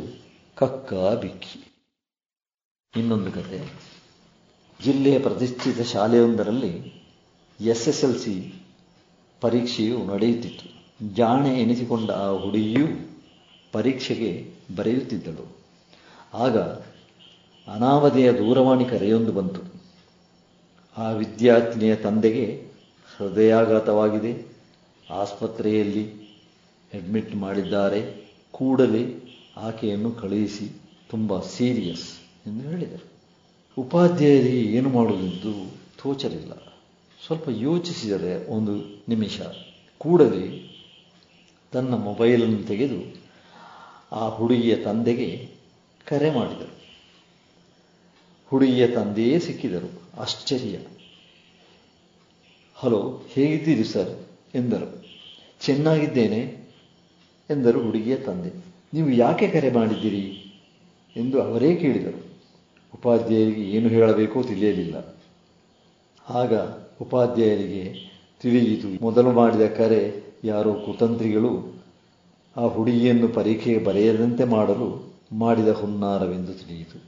[0.59, 1.83] ಕಕ್ಕ ಬಿಕ್ಕಿ.
[2.97, 3.71] ಇನ್ನೊಂದು ಕತೆ.
[4.83, 6.93] ಜಿಲ್ಲೆಯ ಪ್ರತಿಷ್ಠಿತ ಶಾಲೆಯೊಂದರಲ್ಲಿ
[7.61, 8.53] ಎಸ್ ಎಸ್ ಎಲ್ ಸಿ
[9.41, 10.89] ಪರೀಕ್ಷೆಯು ನಡೆಯುತ್ತಿತ್ತು.
[11.15, 12.87] ಜಾಣೆ ಎನಿಸಿಕೊಂಡ ಆ ಹುಡುಗಿಯು
[13.71, 15.57] ಪರೀಕ್ಷೆಗೆ ಬರೆಯುತ್ತಿದ್ದಳು.
[16.33, 16.57] ಆಗ
[17.73, 19.61] ಅನಾವಧಿಯ ದೂರವಾಣಿ ಕರೆಯೊಂದು ಬಂತು.
[20.97, 22.67] ಆ ವಿದ್ಯಾರ್ಥಿನಿಯ ತಂದೆಗೆ
[23.17, 24.45] ಹೃದಯಾಘಾತವಾಗಿದೆ.
[25.09, 26.13] ಆಸ್ಪತ್ರೆಯಲ್ಲಿ
[26.93, 28.29] ಅಡ್ಮಿಟ್ ಮಾಡಿದ್ದಾರೆ.
[28.51, 29.18] ಕೂಡಲೇ
[29.61, 32.13] ಆಕೆಯನ್ನು ಕಳುಹಿಸಿ ತುಂಬ ಸೀರಿಯಸ್
[32.47, 33.09] ಎಂದು ಹೇಳಿದರು.
[33.81, 36.53] ಉಪಾಧ್ಯಾಯರಿಗೆ ಏನು ಮಾಡುವುದೆಂದು ತೋಚಲಿಲ್ಲ.
[37.25, 39.41] ಸ್ವಲ್ಪ ಯೋಚಿಸಿದರೆ ಒಂದು ನಿಮಿಷ.
[39.97, 40.65] ಕೂಡಲೇ
[41.71, 43.21] ತನ್ನ ಮೊಬೈಲನ್ನು ತೆಗೆದು
[44.11, 45.49] ಆ ಹುಡುಗಿಯ ತಂದೆಗೆ
[46.05, 46.79] ಕರೆ ಮಾಡಿದರು.
[48.47, 50.19] ಹುಡುಗಿಯ ತಂದೆಯೇ ಸಿಕ್ಕಿದರು.
[50.19, 50.79] ಆಶ್ಚರ್ಯ.
[52.75, 54.27] ಹಲೋ, ಹೇಗಿದ್ದೀರಿ ಸರ್?
[54.55, 55.05] ಎಂದರು.
[55.61, 56.67] ಚೆನ್ನಾಗಿದ್ದೇನೆ,
[57.49, 58.68] ಎಂದರು ಹುಡುಗಿಯ ತಂದೆ.
[58.93, 60.53] ನೀವು ಯಾಕೆ ಕರೆ ಮಾಡಿದ್ದೀರಿ
[61.15, 62.29] ಎಂದು ಅವರೇ ಕೇಳಿದರು.
[62.95, 65.15] ಉಪಾಧ್ಯಾಯರಿಗೆ ಏನು ಹೇಳಬೇಕೋ ತಿಳಿಯಲಿಲ್ಲ.
[66.29, 66.53] ಆಗ
[67.01, 68.11] ಉಪಾಧ್ಯಾಯರಿಗೆ
[68.41, 71.81] ತಿಳಿಯಿತು, ಮೊದಲು ಮಾಡಿದ ಕರೆ ಯಾರೋ ಕುತಂತ್ರಿಗಳು
[72.57, 77.03] ಆ ಹುಡುಗಿಯನ್ನು ಪರೀಕ್ಷೆಗೆ ಬರೆಯದಂತೆ ಮಾಡಲು ಮಾಡಿದ ಹುನ್ನಾರವೆಂದು ತಿಳಿಯಿತು.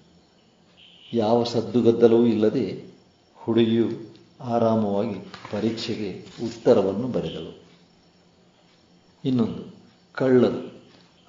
[1.13, 2.83] ಯಾವ ಸದ್ದುಗದ್ದಲವೂ ಇಲ್ಲದೆ
[3.35, 3.87] ಹುಡುಗಿಯು
[4.41, 5.15] ಆರಾಮವಾಗಿ
[5.51, 7.63] ಪರೀಕ್ಷೆಗೆ ಉತ್ತರವನ್ನು ಬರೆದಳು.
[9.25, 9.75] ಇನ್ನೊಂದು,
[10.13, 10.70] ಕಳ್ಳರು.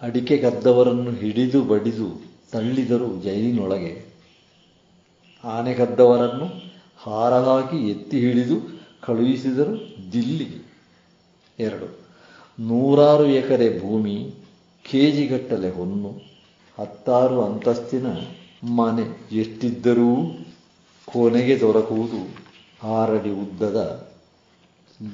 [0.02, 2.22] ಅಡಿಕೆ ಕದ್ದವರನ್ನು ಹಿಡಿದು ಬಡಿದು
[2.52, 4.04] ತಳ್ಳಿದರು ಜೈಲಿನೊಳಗೆ.
[5.44, 6.46] ಆನೆ ಕದ್ದವರನ್ನು
[6.96, 10.72] ಹಾರಲಾಗಿ ಎತ್ತಿ ಹಿಡಿದು ಕಳುಹಿಸಿದರು ದಿಲ್ಲಿಗೆ.
[11.58, 11.98] ಎರಡು.
[12.60, 14.34] ನೂರಾರು ಎಕರೆ ಭೂಮಿ,
[14.90, 16.22] ಕೆಜಿಗಟ್ಟಲೆ ಹೊನ್ನು,
[16.78, 18.06] ಹತ್ತಾರು ಅಂತಸ್ತಿನ
[18.64, 20.16] ಮನೆ ಎಷ್ಟಿದ್ದರೂ
[21.06, 22.52] ಕೊನೆಗೆ ದೊರಕುವುದು
[22.86, 24.08] ಆರಡಿ ಉದ್ದದ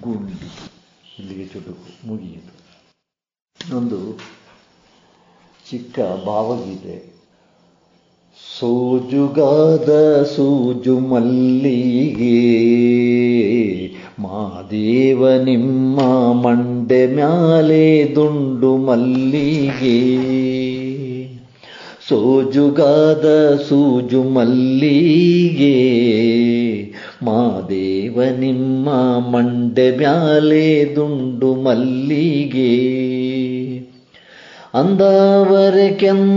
[0.01, 0.51] ಗುಂಡಿ.
[1.19, 2.59] ಇಲ್ಲಿಗೆ ಚುಟುಕು ಮುಗಿಯಿತು.
[3.77, 4.21] ಒಂದು
[5.71, 7.19] ಚಿಕ್ಕ ಭಾವಗೀತೆ
[8.59, 12.39] ಸೋಜುಗಾದ ಸೂಜು ಮಲ್ಲಿಗೆ,
[14.19, 16.01] ಮಾದೇವ ನಿಮ್ಮ
[16.33, 20.17] ಮಂಡೆ ಮ್ಯಾಲೆ ದುಂಡು ಮಲ್ಲಿಗೆ.
[22.09, 25.75] ಸೋಜುಗಾದ ಸೂಜು ಮಲ್ಲಿಗೆ,
[27.23, 33.18] ಮಾದೇವ ನಿಮ್ಮ ಮಂಡೆ ಮ್ಯಾಲೆ ದುಂಡು ಮಲ್ಲಿಗೆ.
[34.75, 36.33] ಅಂದಾವರೆ ಕೆಂದಾವರೆ,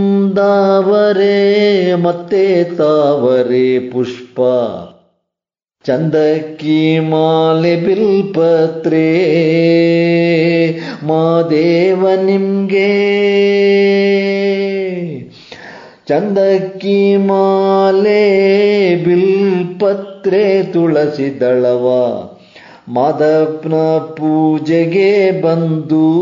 [1.96, 4.42] ಮತ್ತೆ ತಾವರೆ ಪುಷ್ಪ.
[5.86, 9.06] ಚಂದಕ್ಕಿ ಮಾಲೆ ಬಿಲ್ಪತ್ರೆ
[11.08, 13.22] ಮಾದೇವ ನಿಮ್ಗೆ.
[16.08, 18.30] ಚಂದಕ್ಕಿ ಮಾಲೆ
[19.06, 21.88] ಬಿಲ್ಪತ್ರೆ ತುಳಸಿ ದಳವ
[22.88, 26.22] ಮಾದಪ್ನ ಪೂಜೆಗೆ ಬಂದು.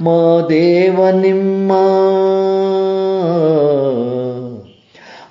[0.00, 1.72] ಮಾದೇವ ನಿಮ್ಮ.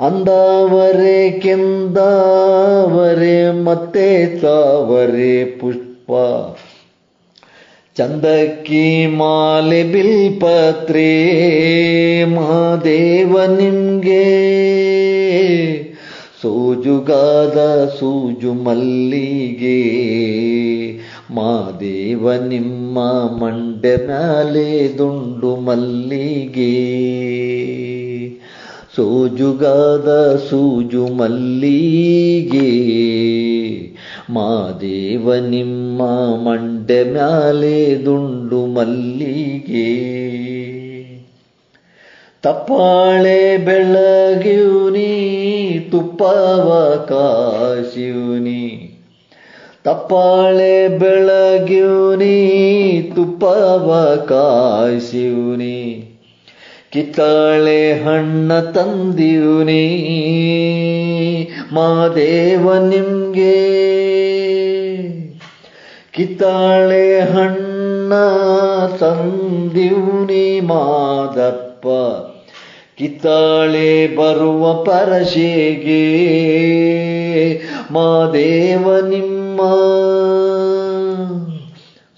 [0.06, 6.12] ಅಂದಾವರೆ ಕೆಂದಾವರೆ, ಮತ್ತೆ ತಾವರೆ ಪುಷ್ಪ.
[7.98, 14.56] ಚಂದಕ್ಕಿ ಮಾಲೆ ಬಿಲ್ಪತ್ರೆ ಮಾದೇವ ನಿಮ್ಗೆ.
[16.42, 20.06] ಸೋಜುಗಾದ ಸೂಜು ಮಲ್ಲಿಗೆ
[21.32, 23.00] ಮಾದೇವ ನಿಮ್ಮ
[23.42, 26.86] ಮಂಡೆ ಮ್ಯಾಲೆ ದುಂಡು ಮಲ್ಲಿಗೆ.
[28.96, 32.86] ಸೋಜುಗಾದ ಸೂಜು ಮಲ್ಲಿಗೆ.
[34.30, 36.02] ಮಾದೇವ ನಿಮ್ಮ
[36.36, 40.16] ಮಂಡೆ ಮ್ಯಾಲೆ ದುಂಡು ಮಲ್ಲಿಗೆ.
[42.44, 45.10] ತಪ್ಪಾಳೆ ಬೆಳಗಿವ್ನಿ,
[45.92, 48.85] ತುಪ್ಪವ ಕಾಶಿವ್ನಿ.
[49.86, 52.46] ತಪ್ಪಾಳೆ ಬೆಳಗಿವ್ನಿ
[53.16, 56.12] ತುಪ್ಪವ ಕಾಯಿಸಿವನಿ
[56.94, 59.82] ಕಿತ್ತಾಳೆ ಹಣ್ಣ ತಂದಿವ್ನಿ
[61.74, 63.66] ಮಾದೇವ ನಿಮ್ಗೆ.
[66.12, 68.14] ಕಿತ್ತಾಳೆ ಹಣ್ಣ
[68.98, 71.88] ತಂದಿವ್ನಿ ಮಾದಪ್ಪ.
[72.98, 76.06] ಕಿತ್ತಾಳೆ ಬರುವ ಪರಶೆಗೆ.
[77.92, 79.35] ಮಾದೇವ ನಿಮ್ಮ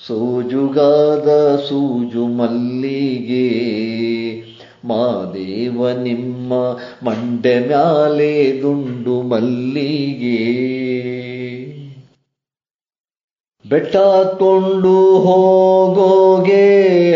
[0.07, 3.47] ಸೋಜುಗಾದ ಸೂಜು ಮಲ್ಲಿಗೆ
[4.85, 6.53] ಮಾದೇವ ನಿಮ್ಮ
[7.03, 10.39] ಮಂಡೆ ಮ್ಯಾಲೆ ದುಂಡು ಮಲ್ಲಿಗೆ.
[13.69, 16.65] ಬೆಟ್ಟ ಕೊಂಡು ಹೋಗೋಗೆ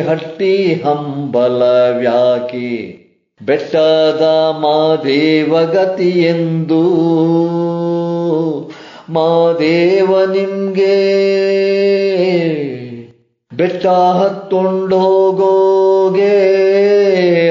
[0.01, 1.63] ಹಟ್ಟಿ ಹಂಬಲ
[1.97, 2.99] ವ್ಯಾಕೆ,
[3.45, 4.21] ಬೆಟ್ಟದ
[4.61, 6.83] ಮಾದೇವ ಗತಿಯೆಂದು
[9.09, 10.97] ಮಾದೇವ ನಿಮ್ಗೆ
[13.61, 16.33] ಬೆಟ್ಟ ಹತ್ತೊಂಡೋಗೋಗೆ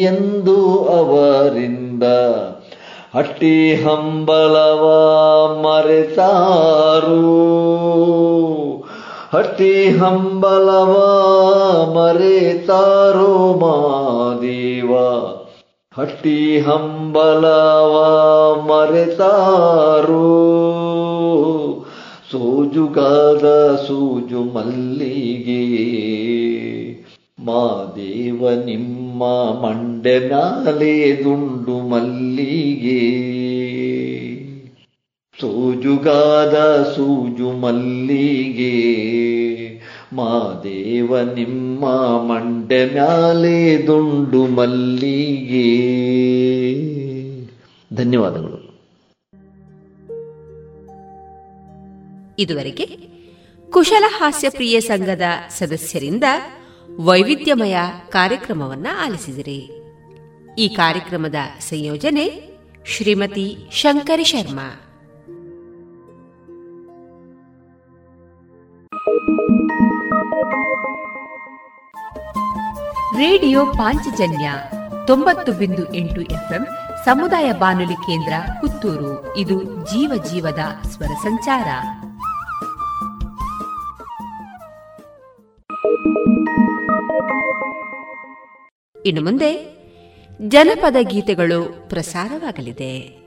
[0.00, 2.02] ಎಂದು ಅವರಿಂದ
[3.16, 4.84] ಹಟ್ಟಿ ಹಂಬಲವ
[5.62, 7.34] ಮರೆತಾರು
[9.34, 10.92] ಹಟ್ಟಿ ಹಂಬಲವ
[11.96, 14.94] ಮರೆತಾರೋ ಮಾದೇವ.
[16.00, 17.94] ಹಟ್ಟಿ ಹಂಬಲವ
[18.68, 19.44] ಮರೆತಾರೋ.
[22.30, 25.84] ಸೋಜುಗಾದ ಸೂಜು ಮಲ್ಲಿಗೆ.
[27.44, 29.24] ಮಾದೇವ ನಿಮ್ಮ
[29.62, 33.43] ಮಂಡೆ ನಾಲೆ ದುಂಡು ಮಲ್ಲಿಗೆ.
[35.40, 38.74] ಸೋಜುಗಾದ ಸೂಜು ಮಲ್ಲಿಗೆ
[40.12, 41.90] ಮಾದೇವ ನಿಮ್ಮ
[42.28, 45.64] ಮಂಡೆ ಮ್ಯಾಲೆ ದುಂಡು ಮಲ್ಲಿಗೆ.
[47.96, 48.74] ಧನ್ಯವಾದಗಳು.
[52.38, 52.86] ಇದುವರೆಗೆ
[53.70, 56.24] ಕುಶಲ ಹಾಸ್ಯ ಪ್ರಿಯ ಸಂಘದ ಸದಸ್ಯರಿಂದ
[57.04, 57.76] ವೈವಿಧ್ಯಮಯ
[58.08, 59.70] ಕಾರ್ಯಕ್ರಮವನ್ನ ಆಲಿಸಿದಿರಿ.
[60.58, 62.42] ಈ ಕಾರ್ಯಕ್ರಮದ ಸಂಯೋಜನೆ
[62.86, 64.83] ಶ್ರೀಮತಿ ಶಂಕರಿ ಶರ್ಮಾ.
[73.16, 74.52] ರೇಡಿಯೋ ಪಾಂಚಜನ್ಯ
[75.06, 76.66] ತೊಂಬತ್ತು ಬಿಂದು ಎಂಟು ಎಫ್ಎಂ
[77.04, 79.36] ಸಮುದಾಯ ಬಾನುಲಿ ಕೇಂದ್ರ ಪುತ್ತೂರು.
[79.36, 81.66] ಇದು ಜೀವ ಜೀವದ ಸ್ವರ ಸಂಚಾರ.
[89.06, 89.74] ಇನ್ನು ಮುಂದೆ
[90.48, 93.23] ಜನಪದ ಗೀತೆಗಳು ಪ್ರಸಾರವಾಗಲಿದೆ.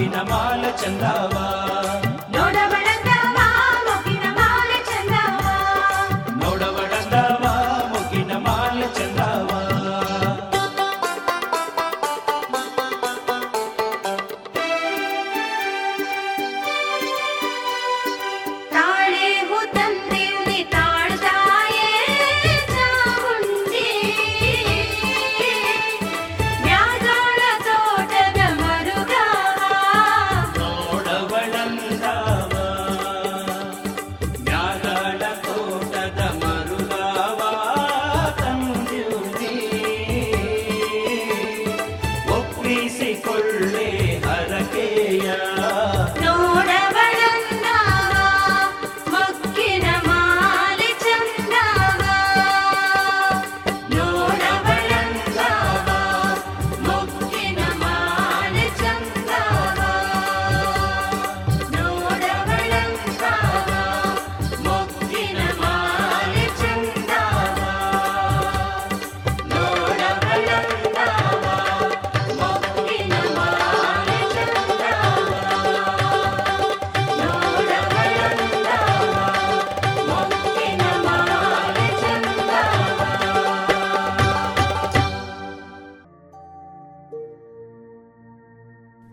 [0.00, 1.46] పాపిన మాల చందావా?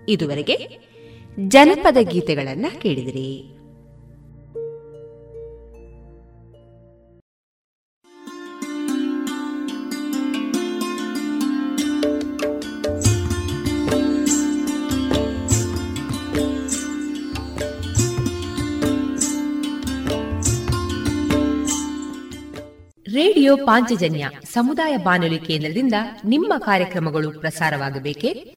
[0.09, 0.79] ಇದುವರೆಗೆ
[1.47, 3.53] ಜನಪದ ಗೀತೆಗಳನ್ನ ಕೇಳಿದಿರಿ.
[23.13, 25.93] ರೇಡಿಯೋ ಪಾಂಚಜನ್ಯ ಸಮುದಾಯ ಬಾನುಲಿ ಕೇಂದ್ರದಿಂದ
[26.25, 28.56] ನಿಮ್ಮ ಕಾರ್ಯಕ್ರಮಗಳು ಪ್ರಸಾರವಾಗಬೇಕೆ?